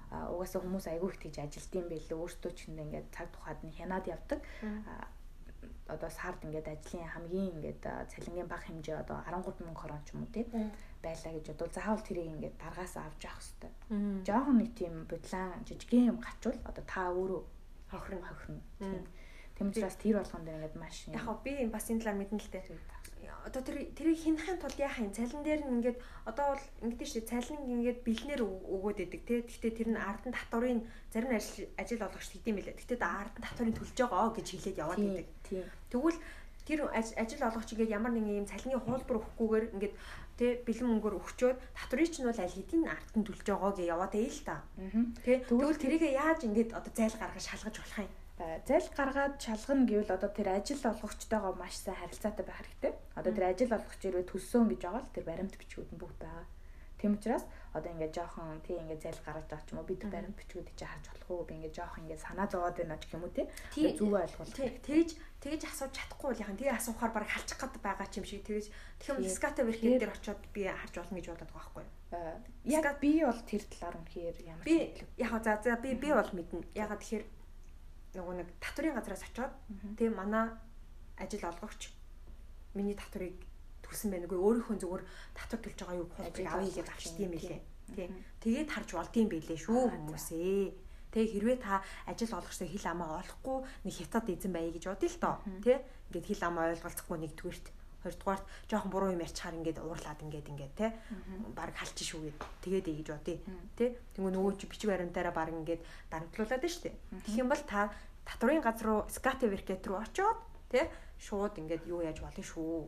угаасаа 0.08 0.60
хүмүүс 0.62 0.86
айгүй 0.88 1.08
их 1.12 1.18
тийж 1.20 1.36
ажилтсан 1.42 1.84
байлээ. 1.88 2.16
Өөртөө 2.16 2.52
ч 2.56 2.60
ингээд 2.72 3.06
цаг 3.12 3.28
тухайд 3.32 3.60
нь 3.64 3.76
хянаад 3.76 4.06
явдаг 4.08 4.40
одоо 5.88 6.10
сард 6.10 6.40
ингээд 6.44 6.68
ажлын 6.68 7.08
хамгийн 7.08 7.52
ингээд 7.56 7.82
цалингийн 8.12 8.48
бага 8.48 8.64
хэмжээ 8.68 8.96
одоо 9.02 9.18
13 9.24 9.64
мянга 9.64 9.80
хорон 9.80 10.02
ч 10.04 10.12
юм 10.12 10.22
уу 10.22 10.32
тий 10.32 10.44
байлаа 11.02 11.32
гэж 11.32 11.46
бодвол 11.48 11.72
заавал 11.74 12.02
тэрийг 12.02 12.28
ингээд 12.34 12.56
даргаас 12.58 12.94
авч 12.96 13.22
явах 13.24 13.42
хэрэгтэй. 13.42 13.72
Жохон 14.26 14.56
нэг 14.58 14.70
тийм 14.74 14.94
бодлан 15.06 15.62
жижигхэн 15.66 16.10
юм 16.10 16.18
гачвал 16.18 16.58
одоо 16.66 16.84
та 16.84 17.00
өөрөө 17.14 17.42
хохирно 17.90 18.26
хохирно. 18.26 18.62
Тийм. 18.78 19.06
Тийм 19.56 19.68
учраас 19.70 19.96
тэр 19.96 20.18
болгон 20.18 20.44
дээр 20.44 20.58
ингээд 20.58 20.76
маш 20.76 20.96
яг 21.08 21.22
хоо 21.22 21.38
би 21.44 21.66
бас 21.66 21.86
энэ 21.90 22.02
талаар 22.02 22.18
мэдэн 22.18 22.38
л 22.42 22.50
дээ. 22.50 22.66
Одоо 23.46 23.62
тэр 23.62 23.78
тэрийг 23.96 24.18
хинахын 24.18 24.58
тулд 24.58 24.78
яах 24.78 24.98
юм? 24.98 25.14
Цалин 25.14 25.42
дээр 25.42 25.62
нь 25.64 25.72
ингээд 25.78 25.98
одоо 26.26 26.46
бол 26.52 26.64
ингээд 26.84 27.10
шүү. 27.10 27.24
Цалин 27.30 27.62
ингээд 27.64 28.04
бэлнээр 28.04 28.42
өгөөд 28.44 28.98
идэг 29.08 29.22
тий. 29.24 29.38
Гэхдээ 29.46 29.72
тэр 29.78 29.88
нь 29.94 29.98
ард 29.98 30.24
нь 30.26 30.36
татврын 30.36 30.80
зарим 31.10 31.32
ажил 31.32 31.70
ажил 31.80 32.02
олгогч 32.02 32.28
гэдэм 32.34 32.56
билээ. 32.58 32.76
Гэхдээ 32.76 32.98
ард 33.00 33.34
нь 33.38 33.46
татврын 33.46 33.76
төлж 33.78 33.96
байгаа 33.98 34.30
гэж 34.36 34.46
хэлээд 34.52 34.80
яваад 34.82 35.00
идэг. 35.00 35.26
Тэгвэл 35.90 36.18
тэр 36.68 36.80
ажил 36.92 37.42
олгогч 37.48 37.72
ингээд 37.72 37.96
ямар 37.96 38.12
нэгэн 38.12 38.44
юм 38.44 38.50
цалингийн 38.50 38.84
хуулбар 38.84 39.18
өгөхгүйгээр 39.24 39.66
ингээд 39.72 39.94
тий 40.36 40.50
бэлэн 40.68 40.88
мөнгөөр 40.92 41.16
өгчөөд 41.16 41.58
татврыг 41.72 42.08
чинь 42.12 42.28
бол 42.28 42.36
аль 42.44 42.56
хэдийн 42.56 42.84
ард 42.86 43.08
нь 43.16 43.24
төлж 43.24 43.44
байгаа 43.48 43.72
гэж 43.72 43.88
яваад 43.88 44.14
ээ 44.14 44.28
л 44.28 44.42
та. 44.44 44.56
Тий 45.24 45.36
тэгвэл 45.48 45.80
тэрийг 45.80 46.04
яаж 46.12 46.44
ингээд 46.44 46.76
одоо 46.76 46.92
зайл 46.92 47.16
гаргаж 47.16 47.44
шалгаж 47.48 47.76
болох 47.80 47.98
юм? 48.04 48.12
зайл 48.38 48.88
гаргаад 48.94 49.34
шалгана 49.42 49.88
гэвэл 49.88 50.14
одоо 50.14 50.30
тэр 50.30 50.48
ажил 50.54 50.78
олгогчтойгоо 50.78 51.58
маш 51.58 51.74
сайн 51.82 51.98
харилцаатай 51.98 52.44
байх 52.46 52.62
хэрэгтэй. 52.62 52.92
Одоо 53.18 53.32
тэр 53.34 53.46
ажил 53.50 53.74
олгогч 53.74 54.00
ирээ 54.06 54.30
төлсөн 54.30 54.70
гэж 54.70 54.80
байгаа 54.86 55.02
л 55.02 55.14
тэр 55.14 55.24
баримт 55.26 55.58
бичгүүд 55.58 55.90
нь 55.90 55.98
бүгд 55.98 56.18
байгаа. 56.22 56.46
Тийм 57.02 57.18
учраас 57.18 57.44
одоо 57.76 57.90
ингээд 57.92 58.16
жоохон 58.16 58.60
тий 58.64 58.76
ингээд 58.78 59.02
зайл 59.02 59.20
гаргаж 59.26 59.46
байгаа 59.48 59.66
ч 59.66 59.72
юм 59.72 59.78
уу 59.80 59.88
бид 59.90 60.02
баримт 60.08 60.38
бичгүүдийг 60.38 60.76
чи 60.78 60.86
харж 60.88 61.04
болох 61.08 61.30
уу 61.30 61.48
би 61.48 61.54
ингээд 61.58 61.76
жоохон 61.78 62.02
ингээд 62.04 62.24
санаа 62.24 62.46
зовоод 62.48 62.76
байна 62.78 62.96
гэх 62.96 63.14
юм 63.16 63.24
уу 63.24 63.36
тий. 63.36 63.46
Зүг 63.98 64.12
ойлгуул. 64.12 64.56
тий 64.56 64.68
тэгж 64.86 65.10
тэгж 65.42 65.62
асууж 65.68 65.92
чадахгүй 65.92 66.28
бол 66.32 66.42
яхан. 66.42 66.58
Тэгээ 66.58 66.78
асуухаар 66.78 67.12
баг 67.12 67.28
халчих 67.28 67.58
гээд 67.60 67.84
байгаа 67.84 68.08
ч 68.08 68.14
юм 68.20 68.26
шиг 68.28 68.42
тэгж. 68.44 68.66
Тэгэхээр 69.00 69.36
ската 69.36 69.62
верхээ 69.66 70.00
дээр 70.00 70.14
очиод 70.16 70.40
би 70.54 70.62
харж 70.68 70.94
болно 70.96 71.16
гэж 71.18 71.26
бодоод 71.28 71.52
байгаа 71.52 71.72
байхгүй 71.74 71.86
яг 72.64 73.00
би 73.00 73.20
бол 73.20 73.40
тэр 73.44 73.62
талаар 73.68 74.00
үнэхээр 74.00 74.36
ямар 74.48 74.64
би 74.64 74.96
яг 75.20 75.32
за 75.44 75.60
за 75.60 75.76
би 75.76 75.92
би 75.94 76.08
бол 76.08 76.30
мэднэ. 76.32 76.64
Ягаад 76.72 77.00
тэгэхээр 77.04 77.24
нөгөө 78.16 78.34
нэг 78.40 78.48
татврын 78.64 78.96
газраас 78.96 79.24
очиод 79.28 79.52
тий 80.00 80.08
манай 80.08 80.48
ажил 81.20 81.44
олгогч 81.44 81.92
миний 82.72 82.96
татврыг 82.96 83.36
төрсэн 83.88 84.12
байна. 84.12 84.28
Үгүй 84.28 84.38
өөрийнхөө 84.38 84.76
зүгээр 84.78 85.04
татвар 85.34 85.60
төлж 85.64 85.78
байгаа 85.80 85.98
юу 85.98 86.08
хуулбарыг 86.12 86.46
авъя 86.52 86.72
гэж 86.76 86.88
авчт 86.92 87.16
юм 87.18 87.32
билээ. 87.32 87.60
Тий. 87.96 88.08
Тэгээд 88.44 88.68
харж 88.68 88.88
болдсон 88.92 89.28
байлээ 89.32 89.58
шүү 89.58 89.80
хүмүүсээ. 89.88 90.62
Тэгээ 91.08 91.32
хэрвээ 91.32 91.58
та 91.64 91.80
ажил 92.04 92.36
олгохсоо 92.36 92.68
хил 92.68 92.86
амаа 92.86 93.24
олохгүй 93.24 93.58
нэг 93.88 93.94
хятад 93.96 94.28
эзэн 94.28 94.52
байя 94.52 94.68
гэж 94.68 94.84
бодъё 94.92 95.08
л 95.08 95.20
доо. 95.24 95.36
Тий. 95.64 95.80
Ингээд 96.12 96.28
хил 96.28 96.42
амаа 96.44 96.68
ойлголцохгүй 96.76 97.16
нэгдүгээрт 97.24 97.66
хоёрдугаарт 98.04 98.44
жоохон 98.68 98.90
буруу 98.92 99.10
юм 99.16 99.24
ярьчихаар 99.24 99.58
ингээд 99.58 99.82
уурлаад 99.82 100.20
ингээд 100.22 100.50
ингээд 100.52 100.74
те 100.76 100.86
баг 101.56 101.74
халчих 101.74 102.06
шүү 102.12 102.30
гэд. 102.30 102.38
Тэгээд 102.62 102.86
ээ 102.92 102.96
гэж 103.02 103.08
бодъё. 103.10 103.38
Те 103.74 103.84
тэгвэл 104.14 104.36
нөгөө 104.36 104.52
чи 104.60 104.66
бичиг 104.70 104.92
баримтаараа 104.92 105.34
баг 105.34 105.50
ингээд 105.50 105.82
дарамтлуулад 106.12 106.62
нь 106.62 106.70
штэ 106.70 106.94
тэгэх 107.26 107.42
юм 107.42 107.48
бол 107.50 107.62
та 107.66 107.90
татврын 108.28 108.62
газар 108.62 108.86
руу 108.86 109.00
скати 109.10 109.48
веркет 109.48 109.82
руу 109.88 109.98
очиод 109.98 110.38
те 110.70 110.86
шууд 111.18 111.58
ингээд 111.58 111.88
юу 111.88 112.04
яаж 112.04 112.20
болно 112.20 112.44
шүү 112.44 112.86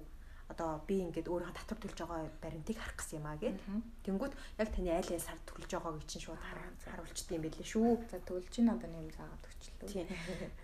одоо 0.51 0.83
би 0.85 0.99
ингээд 1.07 1.31
өөрийнхөө 1.31 1.55
татвар 1.55 1.81
төлж 1.81 1.99
байгаа 2.03 2.27
баримтыг 2.43 2.77
харах 2.77 2.99
гэсэн 2.99 3.19
юм 3.23 3.27
аа 3.31 3.39
гэд. 3.39 3.57
Тэнгүүт 4.03 4.35
яг 4.59 4.69
таны 4.75 4.91
айл 4.91 5.11
айл 5.15 5.23
сард 5.23 5.43
төлж 5.47 5.71
байгааг 5.71 6.05
чинь 6.11 6.25
шууд 6.27 6.43
харуулчихдээ 6.91 7.37
юм 7.39 7.45
байлээ 7.47 7.69
шүү. 7.71 7.91
За 8.11 8.19
төлж 8.27 8.53
ин 8.59 8.75
одоо 8.75 8.89
нэм 8.91 9.09
заагаад 9.15 9.47
өгчлөө. 9.47 9.89
Тийм. 9.89 10.07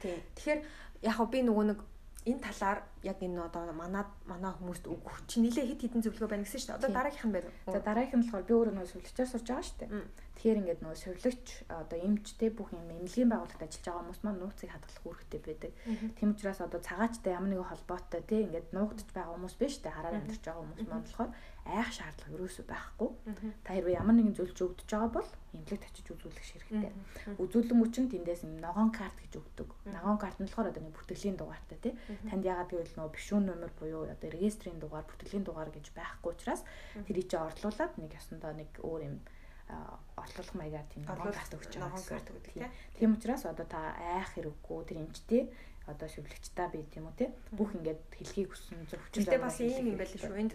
Тийм. 0.03 0.19
Тэгэхээр 0.35 0.61
яг 1.07 1.19
би 1.31 1.39
нөгөө 1.47 1.65
нэг 1.71 1.81
энэ 2.27 2.43
талаар 2.43 2.79
яг 3.07 3.19
энэ 3.23 3.39
одоо 3.39 3.71
манад 3.71 4.11
манай 4.27 4.51
хүмүүст 4.59 4.91
өгөх 4.91 5.31
чи 5.31 5.39
нилээ 5.39 5.79
хит 5.79 5.81
хитэн 5.87 6.03
зөвлөгөө 6.03 6.31
байна 6.35 6.43
гэсэн 6.43 6.59
шүү 6.59 6.71
дээ. 6.75 6.79
Одоо 6.83 6.91
дараагийнх 6.91 7.27
нь 7.31 7.37
байна? 7.39 7.51
За 7.71 7.79
дараагийнх 7.79 8.19
нь 8.19 8.25
болохоор 8.27 8.49
би 8.51 8.55
өөрөө 8.59 8.75
нөгөө 8.75 8.91
сүлжээр 8.91 9.31
сурж 9.31 9.47
байгаа 9.47 9.63
шүү 9.63 9.79
дээ. 9.79 9.91
Тэгэхээр 10.35 10.61
ингээд 10.61 10.83
нөгөө 10.83 10.99
сувлагч 11.07 11.47
одоо 11.71 11.99
эмчтэй 12.03 12.51
бүх 12.51 12.69
юм 12.75 12.83
эмнэлгийн 12.91 13.31
байгууллагад 13.31 13.63
ажиллаж 13.63 13.87
байгаа 13.87 14.03
хүмүүс 14.03 14.21
маань 14.27 14.41
нууцыг 14.43 14.71
хадгалах 14.75 15.07
үүрэгтэй 15.07 15.41
байдаг. 15.47 15.73
Тийм 16.19 16.29
учраас 16.35 16.61
одоо 16.67 16.81
цагаачтай 16.83 17.33
ямар 17.33 17.51
нэгэн 17.55 17.71
холбоотой 17.71 18.23
тий 18.27 18.41
ингээд 18.43 18.69
нуугдж 18.75 19.09
байгаа 19.15 19.33
хүмүүс 19.39 19.55
биш 19.57 19.75
үү? 19.79 19.95
Хараар 19.95 20.19
амьдарч 20.19 20.43
байгаа 20.43 20.63
хүмүүс 20.67 20.83
маань 20.83 21.07
болохоор 21.07 21.31
айх 21.67 21.91
шаардлага 21.91 22.35
ерөөсөө 22.39 22.65
байхгүй. 22.71 23.11
Та 23.67 23.75
хэрвээ 23.75 23.99
ямар 23.99 24.15
нэгэн 24.17 24.37
зөвлөж 24.39 24.59
өгдөж 24.63 24.89
байгаа 24.89 25.11
бол 25.19 25.31
эмнэлэгт 25.53 25.85
очиж 25.91 26.07
үзүүлэх 26.15 26.47
хэрэгтэй. 26.47 26.93
Үзүүлэн 27.43 27.79
мөчн 27.81 28.07
тэндээс 28.07 28.43
ногоон 28.63 28.91
карт 28.95 29.19
гэж 29.19 29.33
өгдөг. 29.43 29.69
Ногоон 29.91 30.19
карт 30.23 30.39
нь 30.39 30.47
болохоор 30.47 30.71
одоо 30.71 30.83
нэг 30.83 30.95
бүртгэлийн 30.95 31.37
дугаартай 31.37 31.79
тий. 31.83 31.95
Танд 32.31 32.45
яагаад 32.47 32.71
гэвэл 32.71 32.97
нөгөө 32.97 33.15
бишүүн 33.19 33.45
номер 33.51 33.71
буюу 33.75 34.07
одоо 34.07 34.31
регистрийн 34.31 34.79
дугаар, 34.79 35.07
бүртгэлийн 35.11 35.45
дугаар 35.45 35.71
гэж 35.75 35.87
байхгүй 35.91 36.31
учраас 36.33 36.63
тэрийг 37.09 37.27
чи 37.27 37.37
орлуулад 37.37 37.93
нэг 37.99 38.11
ясандаа 38.15 38.53
нэг 38.55 38.71
өөр 38.81 39.03
юм 39.11 39.17
орлуулах 40.17 40.55
маягаар 40.55 40.87
тийм 40.95 41.03
ногоон 41.05 41.35
карт 41.35 41.53
өгч 41.59 41.73
байгаа. 41.75 41.91
Ногоон 41.91 42.07
карт 42.07 42.29
өгдөг 42.31 42.53
тийм. 42.55 42.71
Тийм 42.95 43.11
учраас 43.19 43.43
одоо 43.51 43.67
та 43.67 43.99
айх 43.99 44.31
хэрэггүй 44.39 44.81
тэр 44.87 45.03
эмчтэй 45.03 45.43
одоо 45.87 46.09
шүлэгчтэй 46.11 46.69
бий 46.71 46.85
тийм 46.91 47.11
үү 47.11 47.15
те 47.19 47.27
бүх 47.51 47.75
ингээд 47.75 48.01
хэлхийг 48.15 48.55
хүссэн 48.55 48.87
зөвчтэй. 48.91 49.27
Гэтэ 49.27 49.43
бас 49.43 49.59
ийм 49.63 49.95
юм 49.95 49.99
байл 49.99 50.15
шүү. 50.15 50.35
Энд 50.39 50.55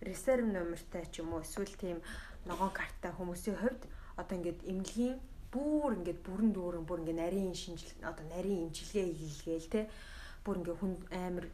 резерв 0.00 0.44
номертай 0.46 1.04
ч 1.12 1.20
юм 1.20 1.32
уу 1.34 1.44
эсвэл 1.44 1.74
тийм 1.76 1.98
ногоон 2.46 2.72
карттай 2.72 3.12
хүмүүсийн 3.12 3.56
хувьд 3.60 3.82
одоо 4.16 4.34
ингээд 4.36 4.60
эмнэлгийн 4.70 5.18
бүр 5.52 5.98
ингээд 5.98 6.20
бүрэн 6.24 6.50
дүүрэн 6.54 6.84
бүр 6.86 7.00
ингээд 7.02 7.20
нарийн 7.20 7.54
шинжил 7.54 7.92
одоо 8.06 8.24
нарийн 8.28 8.70
имчилгээ 8.70 9.06
хийлгээл 9.12 9.68
те 9.72 9.80
бүр 10.44 10.60
ингээд 10.60 10.80
хүн 10.80 10.92
амар 11.10 11.46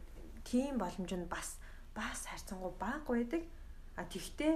тийм 0.47 0.77
боломж 0.77 1.11
нь 1.11 1.27
бас 1.27 1.59
бас 1.97 2.27
харьцангуй 2.29 2.71
бага 2.79 3.03
байдаг 3.03 3.43
а 3.97 4.03
тэгтээ 4.05 4.53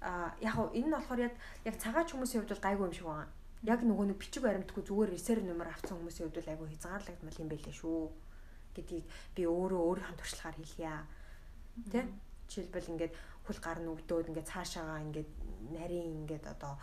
а 0.00 0.36
яг 0.40 0.56
энэ 0.72 0.88
нь 0.88 0.94
болохоор 0.94 1.20
яг 1.28 1.34
яг 1.64 1.76
цагаач 1.80 2.12
хүмүүсийн 2.12 2.44
хувьд 2.44 2.52
бол 2.52 2.66
гайгүй 2.66 2.86
юм 2.86 2.94
шиг 2.94 3.08
байна. 3.08 3.32
Яг 3.64 3.80
нөгөө 3.80 4.06
нэг 4.12 4.18
бичиг 4.20 4.42
баримтгүй 4.44 4.82
зүгээр 4.84 5.10
резерв 5.16 5.42
номер 5.44 5.72
авсан 5.72 5.96
хүмүүсийн 5.96 6.28
хувьд 6.28 6.38
бол 6.38 6.52
айгүй 6.52 6.68
хязгаарлагдмал 6.70 7.40
юм 7.40 7.48
байлээ 7.48 7.74
шүү 7.80 8.00
гэдгийг 8.76 9.04
би 9.34 9.42
өөрөө 9.48 9.80
өөрийнхөө 9.88 10.18
туршлагаар 10.20 10.56
хэлье. 10.60 10.92
Тэ? 11.92 12.00
Жишээлбэл 12.54 12.92
ингээд 12.94 13.14
хөл 13.50 13.58
гар 13.58 13.78
нь 13.82 13.90
өвдөөд 13.90 14.30
ингээд 14.30 14.50
цаашаагаа 14.54 15.02
ингээд 15.02 15.30
нарийн 15.74 16.22
ингээд 16.22 16.46
одоо 16.54 16.78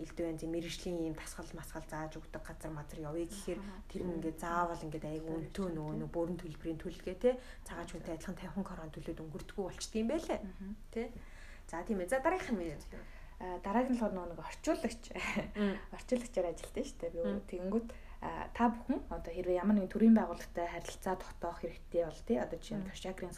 элдв 0.00 0.18
янзын 0.24 0.50
мэрэгжлийн 0.54 1.12
юм 1.12 1.16
тасгал 1.20 1.50
масгал 1.52 1.84
зааж 1.84 2.16
өгдөг 2.16 2.40
газар 2.40 2.72
мазар 2.72 2.98
явъя 3.04 3.26
гэхээр 3.28 3.60
тэр 3.90 4.02
нь 4.08 4.14
ингээд 4.16 4.40
заавал 4.40 4.80
ингээд 4.80 5.04
айгу 5.04 5.36
өнтөө 5.36 5.68
нөгөө 5.76 5.94
нэг 6.00 6.10
бүрэн 6.14 6.38
төлбөрийн 6.40 6.80
төлөлгээ 6.80 7.16
те 7.20 7.30
цагаач 7.66 7.90
хүнтэй 7.92 8.14
адилхан 8.16 8.40
50 8.40 8.64
корон 8.64 8.90
төлөөд 8.94 9.20
өнгөрдгөө 9.20 9.64
болчтой 9.68 10.00
юм 10.00 10.08
байлээ. 10.08 10.40
Те 10.94 11.02
за 11.68 11.82
тийм 11.84 12.00
ээ. 12.00 12.08
За 12.08 12.22
дараагийнх 12.24 12.56
нь 12.56 12.72
юу 12.72 12.80
дараагийн 13.36 13.92
нь 13.92 14.00
болохоор 14.00 14.30
нөгөө 14.32 14.48
орчуулагч. 14.48 15.02
Орчуулагчаар 15.96 16.46
ажилладаг 16.48 16.84
шүү 16.88 16.98
дээ. 17.04 17.12
Би 17.12 17.20
тэгэнгүүт 17.52 17.88
та 18.56 18.64
бүхэн 18.72 19.00
одоо 19.12 19.32
хэрвээ 19.34 19.60
ямар 19.60 19.76
нэгэн 19.76 19.92
төрийн 19.92 20.16
байгууллагатай 20.16 20.66
харилцаа 20.72 21.14
тогтоох 21.20 21.60
хэрэгтэй 21.60 22.02
бол 22.08 22.22
тий 22.24 22.38
одоо 22.40 22.56
жишээ 22.56 22.80
нь 22.80 22.88
Шагрин 22.96 23.34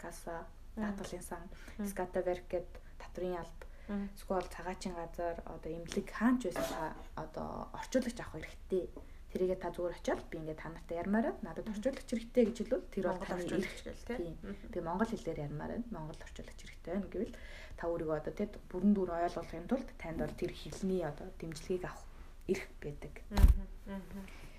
касса 0.00 0.48
даатгалын 0.76 1.22
сан. 1.22 1.44
Скатаверк 1.84 2.46
гэд 2.48 2.70
татрын 2.98 3.36
алба 3.42 3.66
эсвэл 3.88 4.46
цагаачийн 4.48 4.94
газар 4.94 5.36
одоо 5.44 5.70
имлэг 5.72 6.06
хаанч 6.10 6.46
байсан 6.46 6.66
та 6.70 6.82
одоо 7.16 7.68
орчуулагч 7.78 8.18
авах 8.20 8.40
хэрэгтэй. 8.40 8.88
Тэрийгээ 9.32 9.58
та 9.60 9.72
зүгээр 9.72 9.96
очиод 9.96 10.20
би 10.30 10.36
ингээд 10.38 10.60
та 10.60 10.68
нартай 10.68 10.96
ярмаар 11.02 11.26
надад 11.42 11.68
орчуулагч 11.72 12.08
хэрэгтэй 12.08 12.44
гэж 12.46 12.56
хэлвэл 12.62 12.90
тэр 12.92 13.04
бол 13.08 13.20
таны 13.20 13.42
орчуулагч 13.42 13.80
гэл 13.84 14.04
тийм. 14.06 14.36
Би 14.72 14.78
монгол 14.80 15.10
хэлээр 15.10 15.44
ярмаар 15.48 15.72
байна 15.72 15.92
монгол 15.92 16.20
орчуулагч 16.20 16.60
хэрэгтэй 16.60 16.92
байна 16.94 17.12
гэвэл 17.12 17.34
та 17.76 17.84
өөрийгөө 17.88 18.16
одоо 18.20 18.32
тийм 18.36 18.50
бүрэн 18.70 18.92
дүр 18.92 19.10
ойлгуулахын 19.16 19.68
тулд 19.68 19.88
танд 20.00 20.18
бол 20.20 20.36
тэр 20.36 20.52
хэлний 20.52 21.02
одоо 21.02 21.28
дэмжлэгийг 21.40 21.84
авах 21.88 22.04
эрх 22.48 22.64
байдаг. 22.80 23.14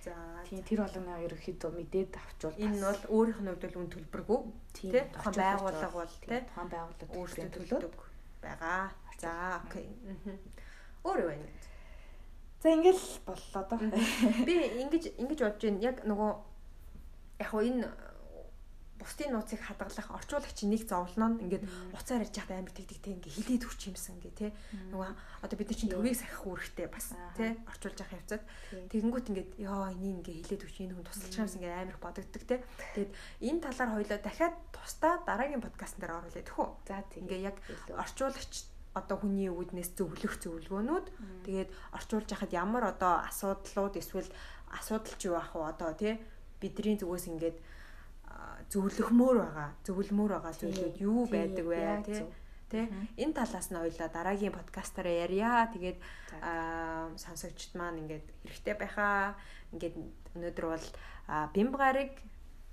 За 0.03 0.13
тийм 0.43 0.63
тэр 0.67 0.83
болгоно 0.83 1.15
ерөөхдөө 1.23 1.71
мэдээд 1.79 2.11
авчвал 2.19 2.59
энэ 2.59 2.83
бол 2.83 3.03
өөрийнх 3.15 3.39
нь 3.39 3.51
хувьд 3.55 3.77
үн 3.79 3.87
төлбөргүй 3.87 4.39
тийм 4.75 4.91
тухайн 5.15 5.35
байгууллага 5.39 5.95
бол 5.95 6.13
тийм 6.19 6.43
тухайн 6.43 6.69
байгууллага 6.75 7.13
өөрсдөө 7.15 7.49
төлөдөг 7.55 7.95
байгаа. 8.43 8.91
За 9.23 9.31
окей. 9.63 9.87
Өөр 11.07 11.19
юу 11.23 11.29
байна? 11.31 11.47
За 12.59 12.67
ингээл 12.75 13.03
боллоо 13.27 13.63
доо. 13.71 13.79
Би 14.47 14.53
ингэж 14.83 15.03
ингэж 15.15 15.39
бодож 15.39 15.63
байна. 15.63 15.79
Яг 15.87 15.97
нөгөө 16.03 16.31
яг 17.39 17.47
хоо 17.47 17.63
энэ 17.63 17.87
бусдын 19.03 19.35
нууцыг 19.35 19.59
хадгалах 19.59 20.09
орчуулагч 20.15 20.63
нэг 20.63 20.87
зовлоноо 20.87 21.35
ингээд 21.43 21.67
уцаар 21.91 22.23
ярьж 22.23 22.35
байхад 22.39 22.55
амар 22.55 22.71
тэгдэг 22.71 22.99
те 23.03 23.11
ингээд 23.19 23.35
хилээд 23.35 23.67
өгч 23.67 23.81
юмсан 23.91 24.17
гэ 24.23 24.31
те. 24.31 24.47
Нөгөө 24.89 25.11
одоо 25.43 25.55
бид 25.59 25.69
нар 25.69 25.77
чинь 25.77 25.91
төвийг 25.91 26.15
сахих 26.15 26.47
үүрэгтэй 26.47 26.87
бас 26.87 27.11
те 27.35 27.59
орчуулж 27.67 27.99
явах 27.99 28.15
явцад. 28.15 28.43
Тэгэнгүүт 28.89 29.29
ингээд 29.29 29.51
ёо 29.59 29.91
энийг 29.91 30.23
ингээд 30.23 30.39
хилээд 30.47 30.65
өгч 30.65 30.77
энэ 30.87 30.95
хүн 30.95 31.07
тусалж 31.11 31.33
юмсан 31.35 31.59
ингээд 31.59 31.81
амар 31.83 31.99
бодогддог 31.99 32.43
те. 32.47 32.55
Тэгэд 32.95 33.11
энэ 33.43 33.63
талаар 33.67 33.91
хоёлоо 33.99 34.19
дахиад 34.23 34.55
тусдаа 34.71 35.13
дараагийн 35.27 35.59
подкастн 35.59 35.99
дээр 35.99 36.17
оруулъя 36.23 36.47
тэхүү 36.47 36.67
за 36.87 37.03
тийм 37.11 37.27
ингээд 37.27 37.47
яг 37.51 37.57
орчуулагч 37.91 38.73
одоо 38.93 39.17
хүний 39.17 39.49
үүднээс 39.49 39.97
зөвлөх 39.97 40.37
зөвлөгөөнүүд. 40.37 41.07
Тэгээд 41.49 41.69
орчуулж 41.97 42.29
яхад 42.29 42.51
ямар 42.53 42.93
одоо 42.93 43.25
асуудлууд 43.25 43.97
эсвэл 43.97 44.29
асуудал 44.69 45.15
ч 45.17 45.29
юу 45.29 45.37
ах 45.37 45.57
вэ 45.57 45.65
одоо 45.65 45.91
тий 45.97 46.21
бидний 46.61 46.95
зүгээс 47.01 47.25
ингээд 47.33 47.57
зөвлөхмөр 48.73 49.37
байгаа 49.45 49.69
зөвлөмөр 49.85 50.31
байгаа 50.33 50.53
зүйлүүд 50.57 50.95
юу 51.05 51.29
байдаг 51.29 51.65
вэ 51.69 51.81
тий 52.09 52.25
тий. 52.73 52.89
Энэ 53.21 53.37
талаас 53.37 53.69
нь 53.69 53.77
ойлоо 53.77 54.09
дараагийн 54.09 54.57
подкастаараа 54.57 55.29
ярья. 55.29 55.69
Тэгээд 55.69 55.99
сонсогчд 57.21 57.77
маань 57.77 58.01
ингээд 58.01 58.25
хэрэгтэй 58.49 58.75
байхаа. 58.81 59.37
Ингээд 59.73 59.95
өнөөдөр 60.33 60.65
бол 60.65 60.87
бимб 61.53 61.73
гарыг 61.77 62.17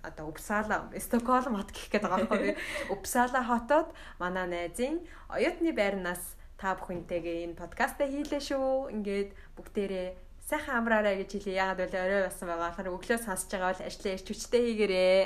одоо 0.01 0.33
Упсала, 0.33 0.89
Стокгольм 0.97 1.61
хот 1.61 1.71
гэх 1.77 1.93
гээд 1.93 2.05
байгаа 2.09 2.25
байхгүй. 2.25 2.57
Упсала 2.89 3.45
хотод 3.51 3.93
манай 4.17 4.49
найзын 4.49 5.05
оюутны 5.29 5.77
байрнаас 5.77 6.41
та 6.57 6.73
бүхэнтэйгээ 6.81 7.45
энэ 7.45 7.61
подкастаа 7.61 8.09
хийлээ 8.09 8.41
шүү. 8.41 8.97
Ингээд 8.97 9.37
бүгдээрээ 9.61 10.09
сайхан 10.49 10.81
амраарай 10.81 11.21
гэж 11.21 11.37
хэлээ. 11.37 11.61
Ягаад 11.61 11.79
гэвэл 11.85 12.01
орой 12.01 12.21
басан 12.25 12.49
байгаа 12.49 12.73
болохоор 12.73 12.97
өглөө 12.97 13.19
сонсож 13.21 13.53
байгаа 13.53 13.71
бол 13.77 13.85
ажлаа 13.85 14.13
ирч 14.17 14.27
хүчтэй 14.33 14.65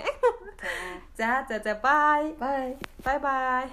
хийгээрээ. 0.61 1.00
За 1.18 1.44
за 1.48 1.59
за 1.64 1.74
бай. 1.74 2.32
Бай. 2.38 2.76
Бай 3.05 3.18
бай. 3.18 3.66